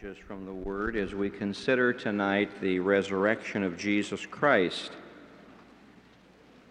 Passages 0.00 0.22
from 0.26 0.46
the 0.46 0.52
Word 0.52 0.96
as 0.96 1.14
we 1.14 1.28
consider 1.28 1.92
tonight 1.92 2.48
the 2.60 2.78
resurrection 2.78 3.62
of 3.62 3.76
Jesus 3.76 4.24
Christ. 4.24 4.92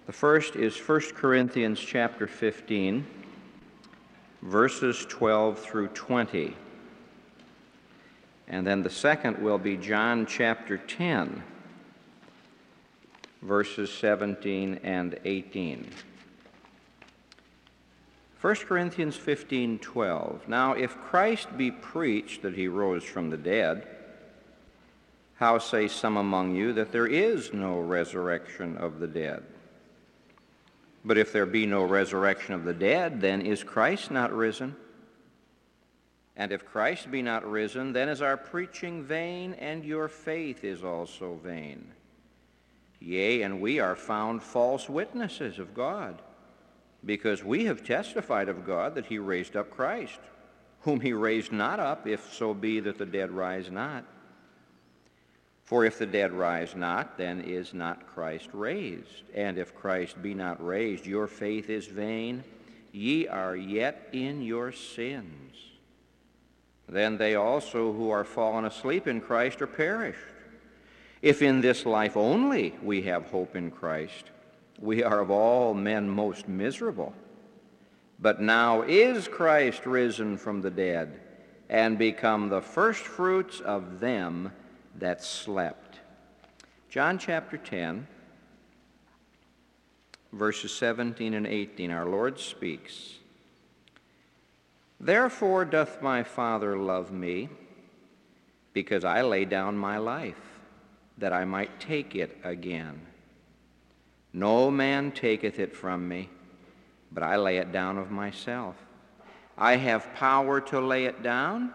The 0.07 0.13
first 0.13 0.55
is 0.55 0.77
1 0.77 1.01
Corinthians 1.15 1.79
chapter 1.79 2.27
15, 2.27 3.05
verses 4.41 5.05
12 5.09 5.59
through 5.59 5.89
20. 5.89 6.55
And 8.47 8.65
then 8.65 8.81
the 8.81 8.89
second 8.89 9.37
will 9.43 9.59
be 9.59 9.77
John 9.77 10.25
chapter 10.25 10.77
10, 10.77 11.43
verses 13.41 13.91
17 13.91 14.79
and 14.83 15.19
18. 15.25 15.87
1 18.41 18.55
Corinthians 18.67 19.17
15:12 19.17 20.47
Now 20.47 20.71
if 20.71 20.97
Christ 20.97 21.57
be 21.57 21.71
preached 21.71 22.41
that 22.43 22.55
he 22.55 22.69
rose 22.69 23.03
from 23.03 23.29
the 23.29 23.37
dead 23.37 23.85
how 25.35 25.57
say 25.57 25.87
some 25.87 26.17
among 26.17 26.55
you 26.55 26.73
that 26.73 26.91
there 26.91 27.07
is 27.07 27.53
no 27.53 27.79
resurrection 27.79 28.77
of 28.77 28.99
the 28.99 29.07
dead? 29.07 29.43
But 31.03 31.17
if 31.17 31.31
there 31.31 31.45
be 31.45 31.65
no 31.65 31.83
resurrection 31.83 32.53
of 32.53 32.63
the 32.63 32.73
dead 32.73 33.19
then 33.19 33.41
is 33.41 33.61
Christ 33.61 34.09
not 34.09 34.31
risen? 34.31 34.75
And 36.37 36.53
if 36.53 36.65
Christ 36.65 37.11
be 37.11 37.21
not 37.21 37.49
risen 37.49 37.91
then 37.91 38.07
is 38.07 38.21
our 38.21 38.37
preaching 38.37 39.03
vain 39.03 39.53
and 39.55 39.83
your 39.83 40.07
faith 40.07 40.63
is 40.63 40.81
also 40.81 41.37
vain. 41.43 41.91
Yea 43.01 43.41
and 43.41 43.59
we 43.59 43.81
are 43.81 43.97
found 43.97 44.41
false 44.41 44.87
witnesses 44.87 45.59
of 45.59 45.73
God 45.73 46.21
because 47.05 47.43
we 47.43 47.65
have 47.65 47.83
testified 47.83 48.49
of 48.49 48.65
God 48.65 48.95
that 48.95 49.05
he 49.05 49.19
raised 49.19 49.55
up 49.55 49.69
Christ, 49.69 50.19
whom 50.81 50.99
he 50.99 51.13
raised 51.13 51.51
not 51.51 51.79
up, 51.79 52.07
if 52.07 52.33
so 52.33 52.53
be 52.53 52.79
that 52.79 52.97
the 52.97 53.05
dead 53.05 53.31
rise 53.31 53.69
not. 53.69 54.05
For 55.65 55.85
if 55.85 55.99
the 55.99 56.05
dead 56.07 56.33
rise 56.33 56.75
not, 56.75 57.17
then 57.17 57.41
is 57.41 57.73
not 57.73 58.07
Christ 58.07 58.49
raised. 58.53 59.23
And 59.35 59.57
if 59.57 59.75
Christ 59.75 60.21
be 60.21 60.33
not 60.33 60.65
raised, 60.65 61.05
your 61.05 61.27
faith 61.27 61.69
is 61.69 61.85
vain. 61.85 62.43
Ye 62.91 63.27
are 63.27 63.55
yet 63.55 64.09
in 64.11 64.41
your 64.41 64.71
sins. 64.71 65.55
Then 66.87 67.17
they 67.17 67.35
also 67.35 67.93
who 67.93 68.09
are 68.09 68.23
fallen 68.23 68.65
asleep 68.65 69.07
in 69.07 69.21
Christ 69.21 69.61
are 69.61 69.67
perished. 69.67 70.17
If 71.21 71.41
in 71.43 71.61
this 71.61 71.85
life 71.85 72.17
only 72.17 72.73
we 72.81 73.03
have 73.03 73.25
hope 73.25 73.55
in 73.55 73.69
Christ, 73.69 74.31
we 74.81 75.03
are 75.03 75.19
of 75.19 75.29
all 75.29 75.73
men 75.73 76.09
most 76.09 76.47
miserable. 76.47 77.13
But 78.19 78.41
now 78.41 78.81
is 78.81 79.27
Christ 79.27 79.85
risen 79.85 80.37
from 80.37 80.61
the 80.61 80.71
dead 80.71 81.19
and 81.69 81.97
become 81.97 82.49
the 82.49 82.61
firstfruits 82.61 83.59
of 83.59 83.99
them 83.99 84.51
that 84.97 85.23
slept. 85.23 85.99
John 86.89 87.17
chapter 87.17 87.57
10, 87.57 88.07
verses 90.33 90.73
17 90.73 91.33
and 91.33 91.45
18, 91.45 91.91
our 91.91 92.05
Lord 92.05 92.39
speaks. 92.39 93.15
Therefore 94.99 95.65
doth 95.65 96.01
my 96.01 96.23
Father 96.23 96.77
love 96.77 97.11
me, 97.11 97.49
because 98.73 99.05
I 99.05 99.21
lay 99.21 99.45
down 99.45 99.77
my 99.77 99.97
life, 99.97 100.59
that 101.17 101.31
I 101.31 101.45
might 101.45 101.79
take 101.79 102.15
it 102.15 102.37
again. 102.43 103.01
No 104.33 104.69
man 104.69 105.11
taketh 105.11 105.59
it 105.59 105.75
from 105.75 106.07
me, 106.07 106.29
but 107.11 107.23
I 107.23 107.37
lay 107.37 107.57
it 107.57 107.71
down 107.71 107.97
of 107.97 108.11
myself. 108.11 108.75
I 109.57 109.75
have 109.75 110.13
power 110.13 110.61
to 110.61 110.79
lay 110.79 111.05
it 111.05 111.23
down, 111.23 111.73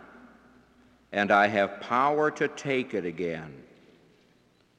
and 1.13 1.31
I 1.31 1.49
have 1.49 1.81
power 1.81 2.31
to 2.33 2.49
take 2.49 2.95
it 2.95 3.05
again. 3.05 3.63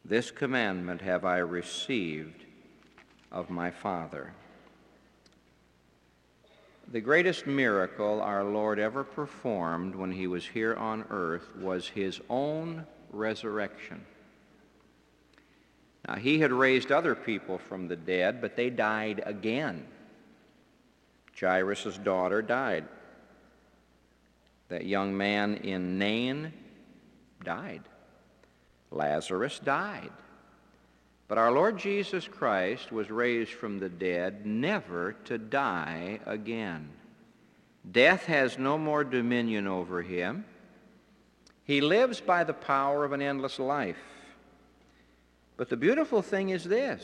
This 0.03 0.31
commandment 0.31 1.01
have 1.01 1.25
I 1.25 1.37
received 1.37 2.45
of 3.31 3.49
my 3.49 3.71
Father. 3.71 4.33
The 6.91 7.01
greatest 7.01 7.47
miracle 7.47 8.21
our 8.21 8.43
Lord 8.43 8.79
ever 8.79 9.03
performed 9.03 9.95
when 9.95 10.11
he 10.11 10.27
was 10.27 10.45
here 10.45 10.75
on 10.75 11.05
earth 11.09 11.55
was 11.57 11.89
his 11.89 12.21
own 12.29 12.85
resurrection. 13.11 14.05
Now, 16.07 16.15
he 16.15 16.39
had 16.39 16.51
raised 16.51 16.91
other 16.91 17.15
people 17.15 17.57
from 17.57 17.87
the 17.87 17.95
dead, 17.95 18.41
but 18.41 18.55
they 18.55 18.69
died 18.69 19.23
again. 19.25 19.85
Jairus' 21.39 21.97
daughter 21.97 22.41
died. 22.41 22.85
That 24.69 24.85
young 24.85 25.15
man 25.17 25.55
in 25.55 25.97
Nain 25.97 26.53
died. 27.43 27.83
Lazarus 28.91 29.59
died. 29.59 30.11
But 31.27 31.37
our 31.39 31.51
Lord 31.51 31.77
Jesus 31.77 32.27
Christ 32.27 32.91
was 32.91 33.09
raised 33.09 33.51
from 33.51 33.79
the 33.79 33.89
dead 33.89 34.45
never 34.45 35.13
to 35.25 35.37
die 35.37 36.19
again. 36.25 36.89
Death 37.91 38.25
has 38.25 38.59
no 38.59 38.77
more 38.77 39.03
dominion 39.03 39.67
over 39.67 40.01
him. 40.03 40.45
He 41.63 41.81
lives 41.81 42.21
by 42.21 42.43
the 42.43 42.53
power 42.53 43.03
of 43.03 43.11
an 43.11 43.23
endless 43.23 43.57
life. 43.57 43.97
But 45.57 45.69
the 45.69 45.77
beautiful 45.77 46.21
thing 46.21 46.49
is 46.49 46.63
this 46.63 47.03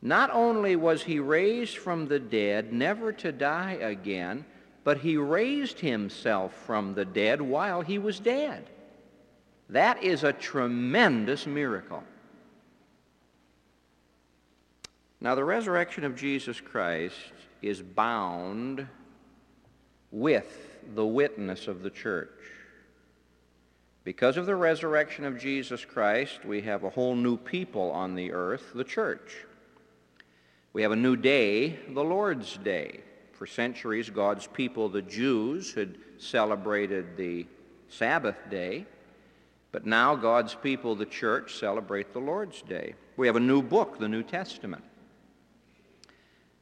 not 0.00 0.30
only 0.32 0.74
was 0.74 1.04
he 1.04 1.20
raised 1.20 1.78
from 1.78 2.08
the 2.08 2.18
dead, 2.18 2.72
never 2.72 3.12
to 3.12 3.30
die 3.30 3.78
again, 3.80 4.44
but 4.84 4.98
he 4.98 5.16
raised 5.16 5.78
himself 5.78 6.52
from 6.66 6.94
the 6.94 7.04
dead 7.04 7.40
while 7.40 7.82
he 7.82 7.98
was 7.98 8.18
dead. 8.18 8.68
That 9.68 10.02
is 10.02 10.24
a 10.24 10.32
tremendous 10.32 11.46
miracle. 11.46 12.02
Now, 15.20 15.36
the 15.36 15.44
resurrection 15.44 16.02
of 16.02 16.16
Jesus 16.16 16.60
Christ 16.60 17.16
is 17.62 17.80
bound 17.80 18.88
with 20.10 20.80
the 20.96 21.06
witness 21.06 21.68
of 21.68 21.84
the 21.84 21.90
church. 21.90 22.28
Because 24.04 24.36
of 24.36 24.46
the 24.46 24.56
resurrection 24.56 25.24
of 25.24 25.38
Jesus 25.38 25.84
Christ, 25.84 26.44
we 26.44 26.60
have 26.62 26.82
a 26.82 26.90
whole 26.90 27.14
new 27.14 27.36
people 27.36 27.90
on 27.92 28.14
the 28.14 28.32
earth, 28.32 28.72
the 28.74 28.84
church. 28.84 29.36
We 30.72 30.82
have 30.82 30.90
a 30.90 30.96
new 30.96 31.16
day, 31.16 31.78
the 31.90 32.02
Lord's 32.02 32.56
Day. 32.56 33.00
For 33.32 33.46
centuries, 33.46 34.10
God's 34.10 34.46
people, 34.46 34.88
the 34.88 35.02
Jews, 35.02 35.72
had 35.74 35.96
celebrated 36.18 37.16
the 37.16 37.46
Sabbath 37.88 38.36
day, 38.50 38.86
but 39.70 39.86
now 39.86 40.14
God's 40.14 40.54
people, 40.54 40.94
the 40.94 41.06
church, 41.06 41.56
celebrate 41.56 42.12
the 42.12 42.20
Lord's 42.20 42.62
Day. 42.62 42.94
We 43.16 43.26
have 43.26 43.36
a 43.36 43.40
new 43.40 43.62
book, 43.62 43.98
the 43.98 44.08
New 44.08 44.22
Testament. 44.22 44.84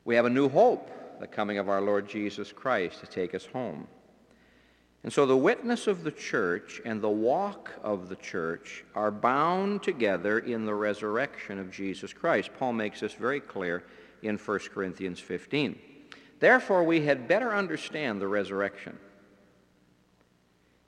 We 0.05 0.15
have 0.17 0.25
a 0.25 0.31
new 0.31 0.49
hope, 0.49 0.91
the 1.21 1.27
coming 1.27 1.59
of 1.59 1.69
our 1.69 1.81
Lord 1.81 2.09
Jesus 2.09 2.53
Christ 2.53 3.01
to 3.01 3.07
take 3.07 3.35
us 3.35 3.47
home. 3.47 3.87
And 5.03 5.13
so 5.13 5.25
the 5.25 5.37
witness 5.37 5.87
of 5.87 6.05
the 6.05 6.11
church 6.11 6.81
and 6.85 7.01
the 7.01 7.09
walk 7.09 7.73
of 7.83 8.09
the 8.09 8.17
church 8.17 8.85
are 8.95 9.11
bound 9.11 9.83
together 9.83 10.41
in 10.41 10.67
the 10.67 10.75
resurrection 10.75 11.59
of 11.59 11.71
Jesus 11.71 12.13
Christ. 12.13 12.51
Paul 12.59 12.75
makes 12.75 13.01
this 13.01 13.15
very 13.15 13.41
clear 13.41 13.85
in 14.23 14.37
1 14.37 14.59
Corinthians 14.75 15.19
15. 15.19 15.79
Therefore, 16.39 16.85
we 16.85 17.03
had 17.03 17.29
better 17.29 17.55
understand 17.55 18.21
the 18.21 18.29
resurrection. 18.29 18.99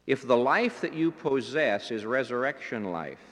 If 0.06 0.26
the 0.26 0.36
life 0.36 0.80
that 0.82 0.94
you 0.94 1.10
possess 1.10 1.90
is 1.90 2.04
resurrection 2.04 2.84
life, 2.92 3.31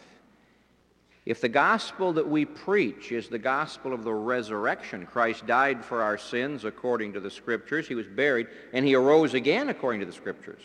if 1.26 1.40
the 1.40 1.48
gospel 1.48 2.14
that 2.14 2.28
we 2.28 2.44
preach 2.44 3.12
is 3.12 3.28
the 3.28 3.38
gospel 3.38 3.92
of 3.92 4.04
the 4.04 4.12
resurrection, 4.12 5.06
Christ 5.06 5.46
died 5.46 5.84
for 5.84 6.02
our 6.02 6.16
sins 6.16 6.64
according 6.64 7.12
to 7.12 7.20
the 7.20 7.30
Scriptures, 7.30 7.86
he 7.86 7.94
was 7.94 8.06
buried, 8.06 8.46
and 8.72 8.86
he 8.86 8.94
arose 8.94 9.34
again 9.34 9.68
according 9.68 10.00
to 10.00 10.06
the 10.06 10.12
Scriptures, 10.12 10.62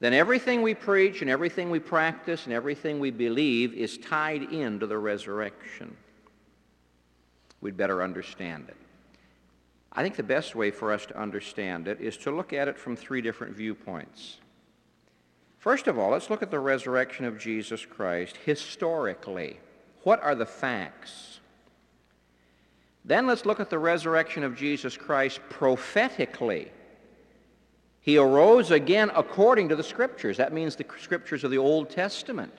then 0.00 0.12
everything 0.12 0.62
we 0.62 0.74
preach 0.74 1.22
and 1.22 1.30
everything 1.30 1.70
we 1.70 1.80
practice 1.80 2.44
and 2.44 2.52
everything 2.52 3.00
we 3.00 3.10
believe 3.10 3.72
is 3.74 3.98
tied 3.98 4.42
into 4.52 4.86
the 4.86 4.98
resurrection. 4.98 5.96
We'd 7.60 7.76
better 7.76 8.02
understand 8.02 8.66
it. 8.68 8.76
I 9.92 10.02
think 10.02 10.14
the 10.14 10.22
best 10.22 10.54
way 10.54 10.70
for 10.70 10.92
us 10.92 11.06
to 11.06 11.18
understand 11.18 11.88
it 11.88 12.00
is 12.00 12.16
to 12.18 12.30
look 12.30 12.52
at 12.52 12.68
it 12.68 12.78
from 12.78 12.94
three 12.94 13.20
different 13.20 13.56
viewpoints. 13.56 14.36
First 15.68 15.86
of 15.86 15.98
all, 15.98 16.12
let's 16.12 16.30
look 16.30 16.42
at 16.42 16.50
the 16.50 16.58
resurrection 16.58 17.26
of 17.26 17.38
Jesus 17.38 17.84
Christ 17.84 18.38
historically. 18.38 19.60
What 20.02 20.22
are 20.22 20.34
the 20.34 20.46
facts? 20.46 21.40
Then 23.04 23.26
let's 23.26 23.44
look 23.44 23.60
at 23.60 23.68
the 23.68 23.78
resurrection 23.78 24.44
of 24.44 24.56
Jesus 24.56 24.96
Christ 24.96 25.40
prophetically. 25.50 26.72
He 28.00 28.16
arose 28.16 28.70
again 28.70 29.10
according 29.14 29.68
to 29.68 29.76
the 29.76 29.82
Scriptures. 29.82 30.38
That 30.38 30.54
means 30.54 30.74
the 30.74 30.86
Scriptures 30.98 31.44
of 31.44 31.50
the 31.50 31.58
Old 31.58 31.90
Testament. 31.90 32.54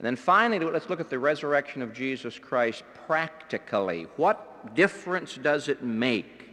And 0.00 0.04
then 0.04 0.16
finally, 0.16 0.58
let's 0.58 0.90
look 0.90 0.98
at 0.98 1.10
the 1.10 1.20
resurrection 1.20 1.80
of 1.80 1.94
Jesus 1.94 2.40
Christ 2.40 2.82
practically. 3.06 4.08
What 4.16 4.74
difference 4.74 5.36
does 5.36 5.68
it 5.68 5.84
make 5.84 6.50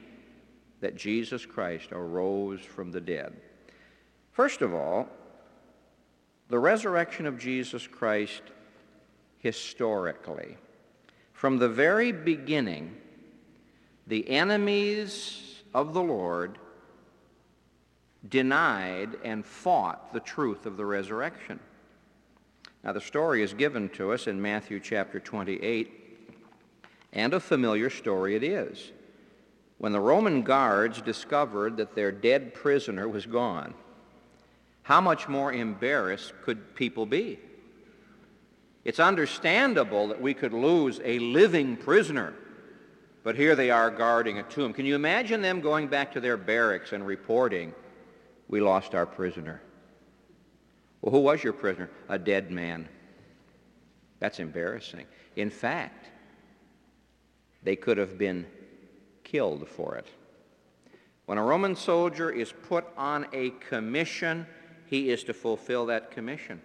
that 0.81 0.95
Jesus 0.95 1.47
Christ 1.47 1.91
arose 1.91 2.61
from 2.61 2.91
the 2.91 3.01
dead? 3.01 3.33
First 4.35 4.61
of 4.61 4.73
all, 4.73 5.07
the 6.49 6.59
resurrection 6.59 7.25
of 7.25 7.39
Jesus 7.39 7.87
Christ 7.87 8.41
historically. 9.37 10.57
From 11.31 11.57
the 11.57 11.69
very 11.69 12.11
beginning, 12.11 12.97
the 14.07 14.29
enemies 14.29 15.63
of 15.73 15.93
the 15.93 16.03
Lord 16.03 16.57
denied 18.27 19.15
and 19.23 19.45
fought 19.45 20.11
the 20.11 20.19
truth 20.19 20.65
of 20.65 20.75
the 20.75 20.85
resurrection. 20.85 21.57
Now, 22.83 22.91
the 22.91 22.99
story 22.99 23.41
is 23.41 23.53
given 23.53 23.87
to 23.91 24.11
us 24.11 24.27
in 24.27 24.41
Matthew 24.41 24.81
chapter 24.81 25.21
28, 25.21 26.33
and 27.13 27.33
a 27.33 27.39
familiar 27.39 27.89
story 27.89 28.35
it 28.35 28.43
is. 28.43 28.91
When 29.77 29.93
the 29.93 30.01
Roman 30.01 30.41
guards 30.41 31.01
discovered 31.01 31.77
that 31.77 31.95
their 31.95 32.11
dead 32.11 32.53
prisoner 32.53 33.07
was 33.07 33.25
gone, 33.25 33.73
how 34.85 35.01
much 35.01 35.27
more 35.27 35.51
embarrassed 35.51 36.31
could 36.43 36.75
people 36.75 37.07
be? 37.07 37.39
It's 38.83 38.99
understandable 38.99 40.09
that 40.09 40.21
we 40.21 40.35
could 40.35 40.53
lose 40.53 41.01
a 41.03 41.17
living 41.17 41.75
prisoner, 41.75 42.35
but 43.23 43.35
here 43.35 43.55
they 43.55 43.71
are 43.71 43.89
guarding 43.89 44.37
a 44.37 44.43
tomb. 44.43 44.73
Can 44.73 44.85
you 44.85 44.93
imagine 44.93 45.41
them 45.41 45.59
going 45.59 45.87
back 45.87 46.11
to 46.11 46.19
their 46.19 46.37
barracks 46.37 46.93
and 46.93 47.03
reporting, 47.03 47.73
we 48.47 48.61
lost 48.61 48.93
our 48.93 49.07
prisoner? 49.07 49.59
Well, 51.01 51.11
who 51.11 51.21
was 51.21 51.43
your 51.43 51.53
prisoner? 51.53 51.89
A 52.07 52.19
dead 52.19 52.51
man. 52.51 52.87
That's 54.19 54.39
embarrassing. 54.39 55.07
In 55.35 55.49
fact, 55.49 56.11
they 57.63 57.75
could 57.75 57.97
have 57.97 58.19
been 58.19 58.45
killed 59.23 59.67
for 59.67 59.95
it. 59.95 60.05
When 61.25 61.39
a 61.39 61.43
Roman 61.43 61.75
soldier 61.75 62.29
is 62.29 62.53
put 62.69 62.85
on 62.95 63.25
a 63.33 63.49
commission, 63.49 64.45
he 64.85 65.09
is 65.09 65.23
to 65.25 65.33
fulfill 65.33 65.87
that 65.87 66.11
commission. 66.11 66.61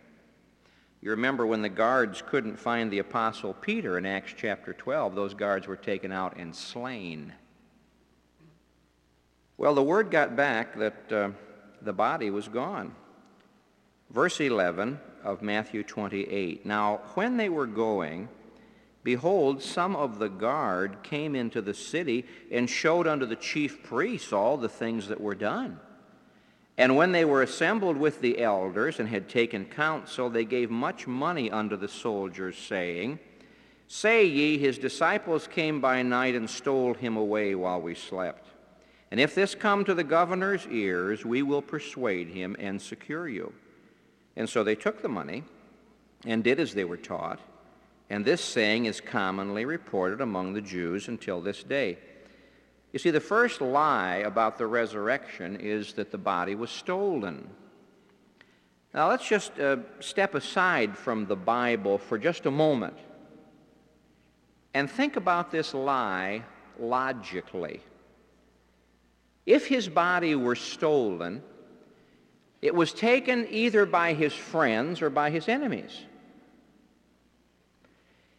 You 1.00 1.11
remember 1.12 1.46
when 1.46 1.62
the 1.62 1.70
guards 1.70 2.22
couldn't 2.26 2.58
find 2.58 2.90
the 2.90 2.99
Apostle 2.99 3.55
Peter 3.55 3.96
in 3.96 4.05
Acts 4.05 4.34
chapter 4.37 4.75
12, 4.75 5.14
those 5.14 5.32
guards 5.32 5.67
were 5.67 5.76
taken 5.76 6.12
out 6.12 6.37
and 6.37 6.55
slain. 6.55 7.32
Well, 9.56 9.75
the 9.75 9.82
word 9.82 10.11
got 10.11 10.37
back 10.37 10.76
that 10.78 11.12
uh, 11.12 11.31
the 11.81 11.93
body 11.93 12.31
was 12.31 12.49
gone. 12.49 12.94
Verse 14.11 14.40
11 14.40 14.99
of 15.25 15.40
Matthew 15.40 15.82
28. 15.82 16.67
Now, 16.67 17.00
when 17.14 17.37
they 17.37 17.49
were 17.49 17.67
going, 17.67 18.28
behold, 19.02 19.62
some 19.62 19.96
of 19.96 20.19
the 20.19 20.28
guard 20.28 21.02
came 21.02 21.34
into 21.34 21.62
the 21.62 21.75
city 21.75 22.26
and 22.50 22.69
showed 22.69 23.06
unto 23.06 23.25
the 23.25 23.37
chief 23.37 23.82
priests 23.82 24.32
all 24.32 24.56
the 24.56 24.69
things 24.69 25.08
that 25.08 25.20
were 25.20 25.34
done. 25.34 25.78
And 26.81 26.97
when 26.97 27.12
they 27.12 27.27
were 27.27 27.43
assembled 27.43 27.99
with 27.99 28.23
the 28.23 28.41
elders 28.41 29.00
and 29.00 29.06
had 29.06 29.29
taken 29.29 29.67
counsel, 29.67 30.31
they 30.31 30.47
gave 30.47 30.71
much 30.71 31.06
money 31.06 31.50
unto 31.50 31.77
the 31.77 31.88
soldiers, 31.88 32.56
saying, 32.56 33.19
Say 33.87 34.25
ye, 34.25 34.56
his 34.56 34.79
disciples 34.79 35.47
came 35.47 35.82
by 35.82 36.00
night 36.00 36.35
and 36.35 36.49
stole 36.49 36.94
him 36.94 37.19
away 37.19 37.55
while 37.55 37.82
we 37.82 37.94
slept. 37.94 38.47
And 39.11 39.21
if 39.21 39.35
this 39.35 39.55
come 39.55 39.85
to 39.85 39.93
the 39.93 40.03
governor's 40.03 40.67
ears, 40.69 41.23
we 41.23 41.43
will 41.43 41.61
persuade 41.61 42.29
him 42.29 42.56
and 42.59 42.81
secure 42.81 43.29
you. 43.29 43.53
And 44.35 44.49
so 44.49 44.65
they 44.65 44.75
took 44.75 45.03
the 45.03 45.09
money 45.11 45.44
and 46.25 46.43
did 46.43 46.59
as 46.59 46.73
they 46.73 46.85
were 46.85 46.97
taught. 46.97 47.41
And 48.09 48.25
this 48.25 48.41
saying 48.41 48.87
is 48.87 49.03
commonly 49.03 49.67
reported 49.67 50.23
among 50.23 50.55
the 50.55 50.62
Jews 50.62 51.09
until 51.09 51.43
this 51.43 51.62
day. 51.62 51.99
You 52.92 52.98
see, 52.98 53.10
the 53.10 53.20
first 53.20 53.60
lie 53.60 54.16
about 54.16 54.58
the 54.58 54.66
resurrection 54.66 55.56
is 55.56 55.92
that 55.94 56.10
the 56.10 56.19
body 56.19 56.54
was 56.54 56.70
stolen. 56.70 57.48
Now, 58.92 59.08
let's 59.08 59.28
just 59.28 59.58
uh, 59.60 59.76
step 60.00 60.34
aside 60.34 60.98
from 60.98 61.26
the 61.26 61.37
Bible 61.37 61.98
for 61.98 62.19
just 62.19 62.46
a 62.46 62.50
moment 62.50 62.96
and 64.75 64.90
think 64.90 65.16
about 65.16 65.50
this 65.50 65.75
lie 65.75 66.44
logically. 66.78 67.81
If 69.46 69.66
his 69.66 69.88
body 69.88 70.34
were 70.34 70.54
stolen, 70.54 71.43
it 72.62 72.75
was 72.75 72.93
taken 72.93 73.46
either 73.50 73.86
by 73.86 74.12
his 74.12 74.32
friends 74.32 75.02
or 75.02 75.10
by 75.10 75.31
his 75.31 75.48
enemies. 75.48 76.04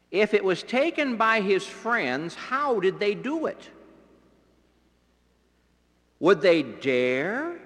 If 0.09 0.33
it 0.33 0.43
was 0.43 0.63
taken 0.63 1.15
by 1.15 1.41
his 1.41 1.65
friends, 1.65 2.35
how 2.35 2.79
did 2.79 2.99
they 2.99 3.15
do 3.15 3.45
it? 3.45 3.69
Would 6.21 6.39
they 6.39 6.61
dare 6.61 7.59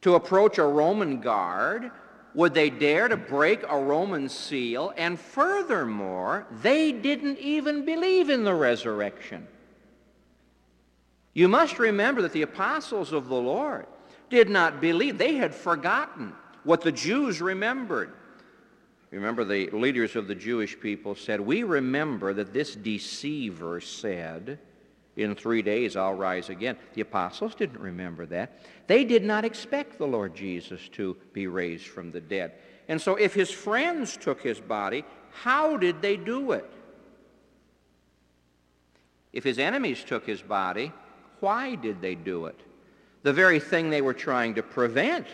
to 0.00 0.14
approach 0.14 0.56
a 0.56 0.64
Roman 0.64 1.20
guard? 1.20 1.90
Would 2.34 2.54
they 2.54 2.70
dare 2.70 3.06
to 3.06 3.18
break 3.18 3.62
a 3.68 3.78
Roman 3.78 4.30
seal? 4.30 4.94
And 4.96 5.20
furthermore, 5.20 6.46
they 6.62 6.90
didn't 6.90 7.38
even 7.38 7.84
believe 7.84 8.30
in 8.30 8.44
the 8.44 8.54
resurrection. 8.54 9.46
You 11.34 11.48
must 11.48 11.78
remember 11.78 12.22
that 12.22 12.32
the 12.32 12.42
apostles 12.42 13.12
of 13.12 13.28
the 13.28 13.34
Lord 13.34 13.86
did 14.30 14.48
not 14.48 14.80
believe. 14.80 15.18
They 15.18 15.34
had 15.34 15.54
forgotten 15.54 16.32
what 16.62 16.80
the 16.80 16.92
Jews 16.92 17.42
remembered. 17.42 18.10
Remember, 19.10 19.44
the 19.44 19.68
leaders 19.68 20.16
of 20.16 20.28
the 20.28 20.34
Jewish 20.34 20.80
people 20.80 21.14
said, 21.14 21.40
We 21.40 21.62
remember 21.62 22.32
that 22.32 22.54
this 22.54 22.74
deceiver 22.74 23.82
said, 23.82 24.58
In 25.16 25.34
three 25.34 25.62
days 25.62 25.96
I'll 25.96 26.14
rise 26.14 26.50
again. 26.50 26.76
The 26.94 27.02
apostles 27.02 27.54
didn't 27.54 27.80
remember 27.80 28.26
that. 28.26 28.58
They 28.86 29.04
did 29.04 29.24
not 29.24 29.44
expect 29.44 29.98
the 29.98 30.06
Lord 30.06 30.34
Jesus 30.34 30.88
to 30.92 31.16
be 31.32 31.46
raised 31.46 31.86
from 31.86 32.10
the 32.10 32.20
dead. 32.20 32.52
And 32.88 33.00
so, 33.00 33.16
if 33.16 33.32
his 33.32 33.50
friends 33.50 34.16
took 34.16 34.42
his 34.42 34.60
body, 34.60 35.04
how 35.30 35.76
did 35.76 36.02
they 36.02 36.16
do 36.16 36.52
it? 36.52 36.70
If 39.32 39.42
his 39.42 39.58
enemies 39.58 40.04
took 40.04 40.26
his 40.26 40.42
body, 40.42 40.92
why 41.40 41.74
did 41.74 42.00
they 42.00 42.14
do 42.14 42.46
it? 42.46 42.60
The 43.22 43.32
very 43.32 43.58
thing 43.58 43.90
they 43.90 44.02
were 44.02 44.14
trying 44.14 44.54
to 44.54 44.62
prevent 44.62 45.26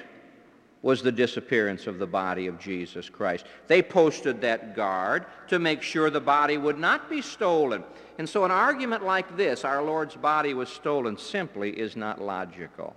was 0.83 1.03
the 1.03 1.13
disappearance 1.13 1.87
of 1.87 1.99
the 1.99 2.07
body 2.07 2.47
of 2.47 2.59
Jesus 2.59 3.09
Christ. 3.09 3.45
They 3.67 3.83
posted 3.83 4.41
that 4.41 4.75
guard 4.75 5.27
to 5.49 5.59
make 5.59 5.83
sure 5.83 6.09
the 6.09 6.21
body 6.21 6.57
would 6.57 6.79
not 6.79 7.11
be 7.11 7.21
stolen. 7.21 7.85
And 8.19 8.29
so 8.29 8.45
an 8.45 8.51
argument 8.51 9.05
like 9.05 9.37
this, 9.37 9.65
our 9.65 9.83
Lord's 9.83 10.17
body 10.17 10.55
was 10.55 10.71
stolen, 10.71 11.19
simply 11.19 11.79
is 11.79 11.97
not 11.97 12.21
logical. 12.21 12.97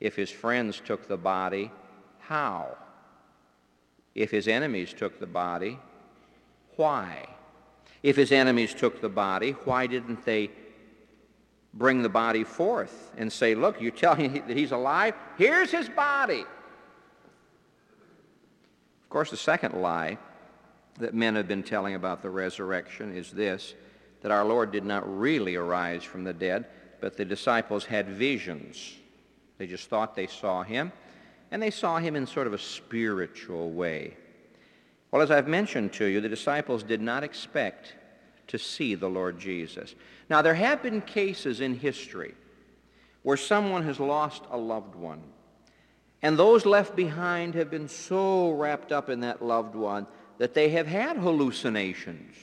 If 0.00 0.16
his 0.16 0.30
friends 0.30 0.82
took 0.84 1.06
the 1.06 1.16
body, 1.16 1.70
how? 2.18 2.76
If 4.14 4.32
his 4.32 4.48
enemies 4.48 4.92
took 4.92 5.20
the 5.20 5.26
body, 5.26 5.78
why? 6.76 7.26
If 8.02 8.16
his 8.16 8.32
enemies 8.32 8.74
took 8.74 9.00
the 9.00 9.08
body, 9.08 9.52
why 9.64 9.86
didn't 9.86 10.24
they 10.24 10.50
bring 11.74 12.02
the 12.02 12.08
body 12.08 12.42
forth 12.42 13.12
and 13.16 13.32
say, 13.32 13.54
look, 13.54 13.80
you're 13.80 13.92
telling 13.92 14.32
me 14.34 14.40
that 14.40 14.56
he's 14.56 14.72
alive? 14.72 15.14
Here's 15.38 15.70
his 15.70 15.88
body. 15.88 16.44
Of 19.12 19.14
course, 19.14 19.30
the 19.30 19.36
second 19.36 19.74
lie 19.74 20.16
that 20.98 21.12
men 21.12 21.34
have 21.34 21.46
been 21.46 21.62
telling 21.62 21.96
about 21.96 22.22
the 22.22 22.30
resurrection 22.30 23.14
is 23.14 23.30
this, 23.30 23.74
that 24.22 24.32
our 24.32 24.42
Lord 24.42 24.72
did 24.72 24.86
not 24.86 25.04
really 25.20 25.54
arise 25.54 26.02
from 26.02 26.24
the 26.24 26.32
dead, 26.32 26.64
but 26.98 27.18
the 27.18 27.24
disciples 27.26 27.84
had 27.84 28.08
visions. 28.08 28.96
They 29.58 29.66
just 29.66 29.90
thought 29.90 30.16
they 30.16 30.28
saw 30.28 30.62
him, 30.62 30.92
and 31.50 31.62
they 31.62 31.70
saw 31.70 31.98
him 31.98 32.16
in 32.16 32.26
sort 32.26 32.46
of 32.46 32.54
a 32.54 32.58
spiritual 32.58 33.72
way. 33.72 34.16
Well, 35.10 35.20
as 35.20 35.30
I've 35.30 35.46
mentioned 35.46 35.92
to 35.92 36.06
you, 36.06 36.22
the 36.22 36.28
disciples 36.30 36.82
did 36.82 37.02
not 37.02 37.22
expect 37.22 37.94
to 38.46 38.58
see 38.58 38.94
the 38.94 39.10
Lord 39.10 39.38
Jesus. 39.38 39.94
Now, 40.30 40.40
there 40.40 40.54
have 40.54 40.82
been 40.82 41.02
cases 41.02 41.60
in 41.60 41.74
history 41.74 42.32
where 43.24 43.36
someone 43.36 43.82
has 43.82 44.00
lost 44.00 44.44
a 44.50 44.56
loved 44.56 44.94
one, 44.94 45.20
and 46.22 46.38
those 46.38 46.64
left 46.64 46.94
behind 46.94 47.54
have 47.54 47.70
been 47.70 47.88
so 47.88 48.52
wrapped 48.52 48.92
up 48.92 49.10
in 49.10 49.20
that 49.20 49.42
loved 49.42 49.74
one 49.74 50.06
that 50.38 50.54
they 50.54 50.70
have 50.70 50.86
had 50.86 51.16
hallucinations. 51.16 52.36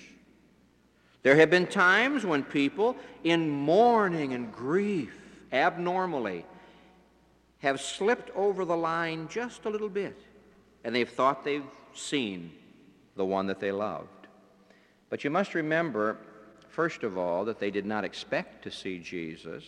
There 1.24 1.36
have 1.36 1.50
been 1.50 1.68
times 1.68 2.26
when 2.26 2.44
people, 2.44 2.96
in 3.24 3.50
mourning 3.50 4.34
and 4.34 4.54
grief, 4.54 5.14
abnormally, 5.52 6.46
have 7.60 7.82
slipped 7.82 8.30
over 8.36 8.64
the 8.64 8.78
line 8.78 9.28
just 9.30 9.66
a 9.66 9.70
little 9.70 9.90
bit, 9.90 10.18
and 10.84 10.96
they've 10.96 11.10
thought 11.10 11.44
they've 11.44 11.64
seen 11.94 12.52
the 13.16 13.26
one 13.26 13.48
that 13.48 13.60
they 13.60 13.72
loved. 13.72 14.08
But 15.10 15.24
you 15.24 15.30
must 15.30 15.56
remember, 15.56 16.18
first 16.70 17.04
of 17.04 17.18
all, 17.18 17.44
that 17.46 17.60
they 17.60 17.72
did 17.72 17.86
not 17.86 18.06
expect 18.06 18.64
to 18.64 18.72
see 18.72 19.00
Jesus. 19.00 19.66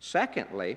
Secondly, 0.00 0.76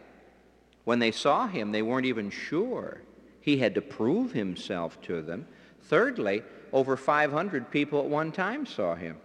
when 0.87 0.99
they 0.99 1.11
saw 1.11 1.47
him, 1.47 1.73
they 1.73 1.81
weren't 1.81 2.05
even 2.05 2.29
sure. 2.29 3.01
He 3.41 3.57
had 3.57 3.75
to 3.75 3.81
prove 3.81 4.31
himself 4.31 5.01
to 5.01 5.21
them. 5.21 5.45
Thirdly, 5.81 6.43
over 6.71 6.95
500 6.95 7.69
people 7.69 7.99
at 7.99 8.05
one 8.05 8.31
time 8.31 8.65
saw 8.65 8.95
him. 8.95 9.17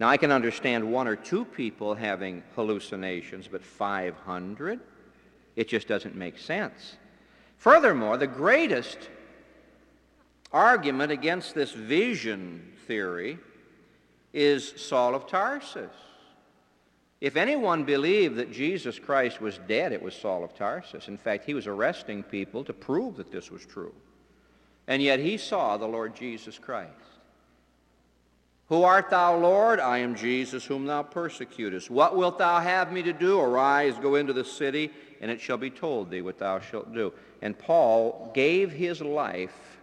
Now, 0.00 0.08
I 0.08 0.16
can 0.16 0.32
understand 0.32 0.90
one 0.90 1.06
or 1.06 1.16
two 1.16 1.44
people 1.44 1.94
having 1.94 2.42
hallucinations, 2.54 3.46
but 3.46 3.62
500? 3.62 4.80
It 5.54 5.68
just 5.68 5.86
doesn't 5.86 6.16
make 6.16 6.38
sense. 6.38 6.96
Furthermore, 7.58 8.16
the 8.16 8.26
greatest 8.26 9.10
argument 10.50 11.12
against 11.12 11.54
this 11.54 11.72
vision 11.72 12.72
theory 12.86 13.38
is 14.32 14.72
Saul 14.80 15.14
of 15.14 15.26
Tarsus. 15.26 15.92
If 17.24 17.36
anyone 17.36 17.84
believed 17.84 18.36
that 18.36 18.52
Jesus 18.52 18.98
Christ 18.98 19.40
was 19.40 19.58
dead, 19.66 19.92
it 19.92 20.02
was 20.02 20.14
Saul 20.14 20.44
of 20.44 20.54
Tarsus. 20.54 21.08
In 21.08 21.16
fact, 21.16 21.46
he 21.46 21.54
was 21.54 21.66
arresting 21.66 22.22
people 22.22 22.62
to 22.64 22.74
prove 22.74 23.16
that 23.16 23.32
this 23.32 23.50
was 23.50 23.64
true. 23.64 23.94
And 24.86 25.00
yet 25.00 25.20
he 25.20 25.38
saw 25.38 25.78
the 25.78 25.88
Lord 25.88 26.14
Jesus 26.14 26.58
Christ. 26.58 26.90
Who 28.68 28.82
art 28.82 29.08
thou, 29.08 29.38
Lord? 29.38 29.80
I 29.80 30.00
am 30.00 30.14
Jesus, 30.14 30.66
whom 30.66 30.84
thou 30.84 31.02
persecutest. 31.02 31.88
What 31.88 32.14
wilt 32.14 32.36
thou 32.36 32.60
have 32.60 32.92
me 32.92 33.02
to 33.04 33.12
do? 33.14 33.40
Arise, 33.40 33.94
go 34.02 34.16
into 34.16 34.34
the 34.34 34.44
city, 34.44 34.90
and 35.22 35.30
it 35.30 35.40
shall 35.40 35.56
be 35.56 35.70
told 35.70 36.10
thee 36.10 36.20
what 36.20 36.38
thou 36.38 36.60
shalt 36.60 36.92
do. 36.92 37.10
And 37.40 37.58
Paul 37.58 38.32
gave 38.34 38.70
his 38.70 39.00
life 39.00 39.78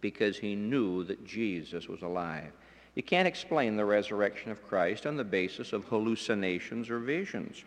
because 0.00 0.36
he 0.36 0.56
knew 0.56 1.04
that 1.04 1.24
Jesus 1.24 1.86
was 1.86 2.02
alive. 2.02 2.50
You 2.94 3.02
can't 3.02 3.28
explain 3.28 3.76
the 3.76 3.84
resurrection 3.84 4.50
of 4.50 4.66
Christ 4.68 5.06
on 5.06 5.16
the 5.16 5.24
basis 5.24 5.72
of 5.72 5.84
hallucinations 5.84 6.90
or 6.90 6.98
visions. 6.98 7.64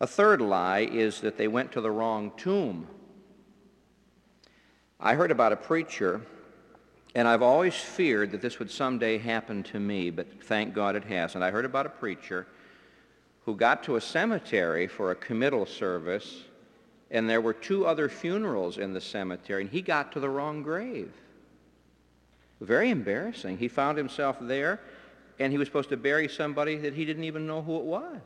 A 0.00 0.06
third 0.06 0.40
lie 0.40 0.80
is 0.80 1.20
that 1.20 1.36
they 1.36 1.46
went 1.46 1.70
to 1.72 1.80
the 1.80 1.90
wrong 1.90 2.32
tomb. 2.36 2.88
I 4.98 5.14
heard 5.14 5.30
about 5.30 5.52
a 5.52 5.56
preacher, 5.56 6.22
and 7.14 7.28
I've 7.28 7.42
always 7.42 7.74
feared 7.74 8.32
that 8.32 8.40
this 8.40 8.58
would 8.58 8.70
someday 8.70 9.18
happen 9.18 9.62
to 9.64 9.78
me, 9.78 10.10
but 10.10 10.42
thank 10.44 10.74
God 10.74 10.96
it 10.96 11.04
hasn't. 11.04 11.44
I 11.44 11.52
heard 11.52 11.64
about 11.64 11.86
a 11.86 11.90
preacher 11.90 12.48
who 13.44 13.54
got 13.54 13.84
to 13.84 13.96
a 13.96 14.00
cemetery 14.00 14.88
for 14.88 15.12
a 15.12 15.16
committal 15.16 15.66
service, 15.66 16.44
and 17.10 17.30
there 17.30 17.40
were 17.40 17.52
two 17.52 17.86
other 17.86 18.08
funerals 18.08 18.78
in 18.78 18.92
the 18.92 19.00
cemetery, 19.00 19.62
and 19.62 19.70
he 19.70 19.82
got 19.82 20.10
to 20.12 20.20
the 20.20 20.30
wrong 20.30 20.62
grave. 20.62 21.12
Very 22.62 22.90
embarrassing. 22.90 23.58
He 23.58 23.66
found 23.66 23.98
himself 23.98 24.36
there, 24.40 24.80
and 25.40 25.50
he 25.50 25.58
was 25.58 25.66
supposed 25.66 25.88
to 25.88 25.96
bury 25.96 26.28
somebody 26.28 26.76
that 26.76 26.94
he 26.94 27.04
didn't 27.04 27.24
even 27.24 27.44
know 27.46 27.60
who 27.60 27.76
it 27.76 27.84
was 27.84 28.20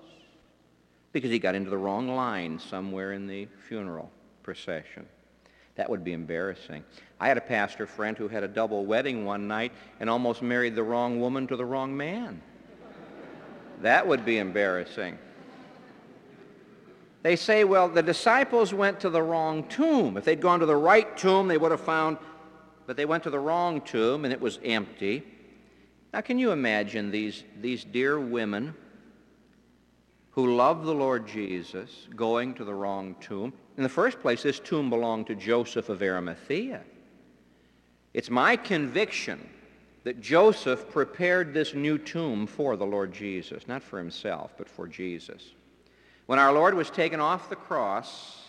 because 1.12 1.30
he 1.30 1.38
got 1.38 1.54
into 1.54 1.70
the 1.70 1.78
wrong 1.78 2.14
line 2.14 2.58
somewhere 2.58 3.14
in 3.14 3.26
the 3.26 3.48
funeral 3.66 4.10
procession. 4.42 5.06
That 5.76 5.88
would 5.88 6.04
be 6.04 6.12
embarrassing. 6.12 6.84
I 7.18 7.28
had 7.28 7.38
a 7.38 7.42
pastor 7.42 7.86
friend 7.86 8.16
who 8.16 8.28
had 8.28 8.42
a 8.42 8.48
double 8.48 8.84
wedding 8.84 9.24
one 9.24 9.48
night 9.48 9.72
and 10.00 10.10
almost 10.10 10.42
married 10.42 10.74
the 10.74 10.82
wrong 10.82 11.18
woman 11.18 11.46
to 11.46 11.56
the 11.56 11.64
wrong 11.64 11.96
man. 11.96 12.42
That 13.80 14.06
would 14.06 14.26
be 14.26 14.36
embarrassing. 14.36 15.18
They 17.22 17.36
say, 17.36 17.64
well, 17.64 17.88
the 17.88 18.02
disciples 18.02 18.74
went 18.74 19.00
to 19.00 19.10
the 19.10 19.22
wrong 19.22 19.64
tomb. 19.68 20.18
If 20.18 20.24
they'd 20.24 20.40
gone 20.40 20.60
to 20.60 20.66
the 20.66 20.76
right 20.76 21.16
tomb, 21.16 21.48
they 21.48 21.56
would 21.56 21.70
have 21.70 21.80
found 21.80 22.18
but 22.86 22.96
they 22.96 23.04
went 23.04 23.22
to 23.24 23.30
the 23.30 23.38
wrong 23.38 23.80
tomb 23.80 24.24
and 24.24 24.32
it 24.32 24.40
was 24.40 24.58
empty. 24.64 25.24
Now, 26.12 26.20
can 26.20 26.38
you 26.38 26.52
imagine 26.52 27.10
these, 27.10 27.44
these 27.60 27.84
dear 27.84 28.18
women 28.18 28.74
who 30.30 30.54
love 30.54 30.84
the 30.84 30.94
Lord 30.94 31.26
Jesus 31.26 32.08
going 32.14 32.54
to 32.54 32.64
the 32.64 32.74
wrong 32.74 33.16
tomb? 33.20 33.52
In 33.76 33.82
the 33.82 33.88
first 33.88 34.20
place, 34.20 34.42
this 34.42 34.60
tomb 34.60 34.88
belonged 34.88 35.26
to 35.26 35.34
Joseph 35.34 35.88
of 35.88 36.02
Arimathea. 36.02 36.82
It's 38.14 38.30
my 38.30 38.56
conviction 38.56 39.46
that 40.04 40.20
Joseph 40.20 40.88
prepared 40.88 41.52
this 41.52 41.74
new 41.74 41.98
tomb 41.98 42.46
for 42.46 42.76
the 42.76 42.86
Lord 42.86 43.12
Jesus, 43.12 43.66
not 43.66 43.82
for 43.82 43.98
himself, 43.98 44.52
but 44.56 44.68
for 44.68 44.86
Jesus. 44.86 45.52
When 46.26 46.38
our 46.38 46.52
Lord 46.52 46.74
was 46.74 46.90
taken 46.90 47.20
off 47.20 47.50
the 47.50 47.56
cross, 47.56 48.44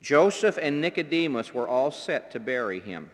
Joseph 0.00 0.58
and 0.60 0.80
Nicodemus 0.80 1.52
were 1.52 1.68
all 1.68 1.90
set 1.90 2.30
to 2.30 2.40
bury 2.40 2.80
him. 2.80 3.10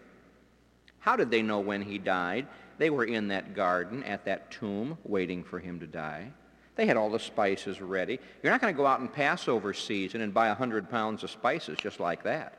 How 1.00 1.16
did 1.16 1.30
they 1.30 1.42
know 1.42 1.60
when 1.60 1.82
he 1.82 1.98
died? 1.98 2.46
They 2.78 2.90
were 2.90 3.04
in 3.04 3.28
that 3.28 3.54
garden 3.54 4.04
at 4.04 4.24
that 4.24 4.50
tomb 4.50 4.98
waiting 5.04 5.42
for 5.42 5.58
him 5.58 5.80
to 5.80 5.86
die. 5.86 6.32
They 6.76 6.86
had 6.86 6.96
all 6.96 7.10
the 7.10 7.18
spices 7.18 7.80
ready. 7.80 8.20
You're 8.42 8.52
not 8.52 8.60
going 8.60 8.72
to 8.72 8.76
go 8.76 8.86
out 8.86 9.00
in 9.00 9.08
Passover 9.08 9.74
season 9.74 10.20
and 10.20 10.32
buy 10.32 10.46
a 10.46 10.50
100 10.50 10.88
pounds 10.88 11.24
of 11.24 11.30
spices 11.30 11.76
just 11.80 11.98
like 11.98 12.22
that. 12.22 12.56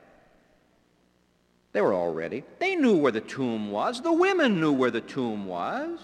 They 1.72 1.82
were 1.82 1.94
all 1.94 2.12
ready. 2.12 2.44
They 2.60 2.76
knew 2.76 2.98
where 2.98 3.12
the 3.12 3.22
tomb 3.22 3.72
was. 3.72 4.02
The 4.02 4.12
women 4.12 4.60
knew 4.60 4.74
where 4.74 4.92
the 4.92 5.02
tomb 5.02 5.46
was. 5.46 6.00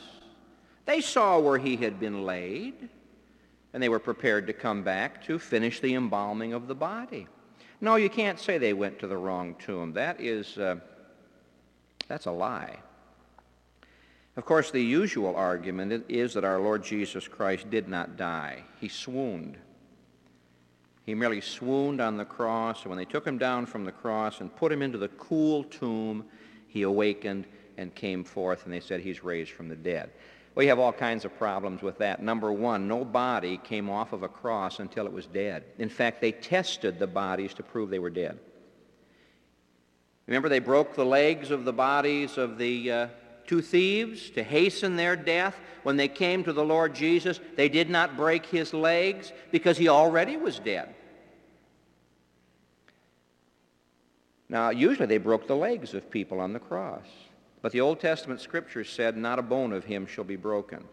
They 0.85 1.01
saw 1.01 1.39
where 1.39 1.57
he 1.57 1.75
had 1.75 1.99
been 1.99 2.25
laid. 2.25 2.89
And 3.73 3.83
they 3.83 3.89
were 3.89 3.99
prepared 3.99 4.47
to 4.47 4.53
come 4.53 4.83
back 4.83 5.25
to 5.25 5.37
finish 5.37 5.81
the 5.81 5.95
embalming 5.95 6.53
of 6.53 6.67
the 6.67 6.75
body. 6.75 7.27
No, 7.81 7.95
you 7.95 8.09
can't 8.09 8.39
say 8.39 8.57
they 8.57 8.71
went 8.71 8.99
to 8.99 9.07
the 9.07 9.17
wrong 9.17 9.55
tomb. 9.59 9.93
That 9.93 10.21
is... 10.21 10.57
Uh, 10.57 10.77
that's 12.07 12.25
a 12.25 12.31
lie. 12.31 12.77
Of 14.37 14.45
course, 14.45 14.69
the 14.69 14.83
usual 14.83 15.35
argument 15.35 16.05
is 16.09 16.33
that 16.33 16.43
our 16.43 16.59
Lord 16.59 16.83
Jesus 16.83 17.27
Christ 17.27 17.69
did 17.69 17.87
not 17.87 18.17
die. 18.17 18.63
He 18.81 18.89
swooned. 18.89 19.57
He 21.05 21.15
merely 21.15 21.39
swooned 21.39 22.01
on 22.01 22.17
the 22.17 22.25
cross, 22.25 22.85
when 22.85 22.97
they 22.97 23.05
took 23.05 23.25
him 23.25 23.37
down 23.37 23.65
from 23.65 23.85
the 23.85 23.91
cross 23.91 24.41
and 24.41 24.53
put 24.55 24.71
him 24.71 24.81
into 24.81 24.97
the 24.97 25.07
cool 25.09 25.63
tomb, 25.63 26.25
he 26.67 26.81
awakened 26.81 27.45
and 27.77 27.93
came 27.93 28.23
forth, 28.23 28.65
and 28.65 28.73
they 28.73 28.79
said 28.79 28.99
he's 28.99 29.23
raised 29.23 29.51
from 29.51 29.69
the 29.69 29.75
dead. 29.75 30.09
We 30.55 30.67
have 30.67 30.79
all 30.79 30.93
kinds 30.93 31.25
of 31.25 31.37
problems 31.37 31.81
with 31.81 31.97
that. 31.99 32.23
Number 32.23 32.51
one, 32.51 32.87
no 32.87 33.05
body 33.05 33.57
came 33.57 33.89
off 33.89 34.13
of 34.13 34.23
a 34.23 34.27
cross 34.27 34.79
until 34.79 35.05
it 35.05 35.11
was 35.11 35.27
dead. 35.27 35.63
In 35.77 35.89
fact, 35.89 36.21
they 36.21 36.31
tested 36.31 36.97
the 36.97 37.07
bodies 37.07 37.53
to 37.55 37.63
prove 37.63 37.89
they 37.89 37.99
were 37.99 38.09
dead. 38.09 38.39
Remember, 40.27 40.49
they 40.49 40.59
broke 40.59 40.95
the 40.95 41.05
legs 41.05 41.51
of 41.51 41.65
the 41.65 41.73
bodies 41.73 42.37
of 42.37 42.57
the 42.57 42.91
uh, 42.91 43.07
two 43.45 43.61
thieves 43.61 44.29
to 44.31 44.43
hasten 44.43 44.95
their 44.95 45.15
death. 45.15 45.59
When 45.83 45.97
they 45.97 46.07
came 46.07 46.43
to 46.43 46.53
the 46.53 46.63
Lord 46.63 46.95
Jesus, 46.95 47.39
they 47.55 47.69
did 47.69 47.89
not 47.89 48.17
break 48.17 48.45
his 48.45 48.73
legs 48.73 49.31
because 49.51 49.77
he 49.77 49.87
already 49.87 50.35
was 50.35 50.57
dead. 50.59 50.95
Now, 54.49 54.69
usually 54.69 55.07
they 55.07 55.17
broke 55.17 55.47
the 55.47 55.55
legs 55.55 55.93
of 55.93 56.09
people 56.09 56.39
on 56.39 56.53
the 56.53 56.59
cross. 56.59 57.05
But 57.61 57.71
the 57.71 57.81
Old 57.81 57.99
Testament 57.99 58.41
scriptures 58.41 58.89
said, 58.89 59.17
not 59.17 59.39
a 59.39 59.43
bone 59.43 59.73
of 59.73 59.85
him 59.85 60.05
shall 60.05 60.23
be 60.23 60.35
broken. 60.35 60.83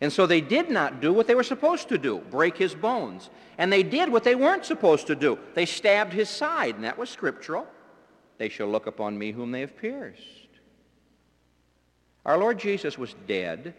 And 0.00 0.12
so 0.12 0.26
they 0.26 0.40
did 0.40 0.70
not 0.70 1.00
do 1.00 1.12
what 1.12 1.26
they 1.26 1.34
were 1.34 1.42
supposed 1.42 1.88
to 1.90 1.98
do, 1.98 2.18
break 2.30 2.56
his 2.56 2.74
bones. 2.74 3.28
And 3.58 3.72
they 3.72 3.82
did 3.82 4.08
what 4.08 4.24
they 4.24 4.34
weren't 4.34 4.64
supposed 4.64 5.08
to 5.08 5.14
do. 5.14 5.38
They 5.54 5.66
stabbed 5.66 6.12
his 6.12 6.30
side, 6.30 6.76
and 6.76 6.84
that 6.84 6.96
was 6.96 7.10
scriptural. 7.10 7.66
They 8.40 8.48
shall 8.48 8.68
look 8.68 8.86
upon 8.86 9.18
me 9.18 9.32
whom 9.32 9.52
they 9.52 9.60
have 9.60 9.76
pierced. 9.76 10.22
Our 12.24 12.38
Lord 12.38 12.58
Jesus 12.58 12.96
was 12.96 13.14
dead 13.26 13.74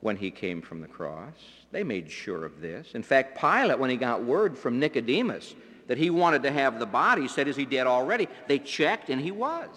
when 0.00 0.14
he 0.14 0.30
came 0.30 0.60
from 0.60 0.82
the 0.82 0.86
cross. 0.86 1.32
They 1.72 1.82
made 1.84 2.10
sure 2.10 2.44
of 2.44 2.60
this. 2.60 2.90
In 2.92 3.02
fact, 3.02 3.40
Pilate, 3.40 3.78
when 3.78 3.88
he 3.88 3.96
got 3.96 4.22
word 4.22 4.58
from 4.58 4.78
Nicodemus 4.78 5.54
that 5.86 5.96
he 5.96 6.10
wanted 6.10 6.42
to 6.42 6.50
have 6.52 6.78
the 6.78 6.84
body, 6.84 7.28
said, 7.28 7.48
Is 7.48 7.56
he 7.56 7.64
dead 7.64 7.86
already? 7.86 8.28
They 8.46 8.58
checked, 8.58 9.08
and 9.08 9.22
he 9.22 9.30
was. 9.30 9.70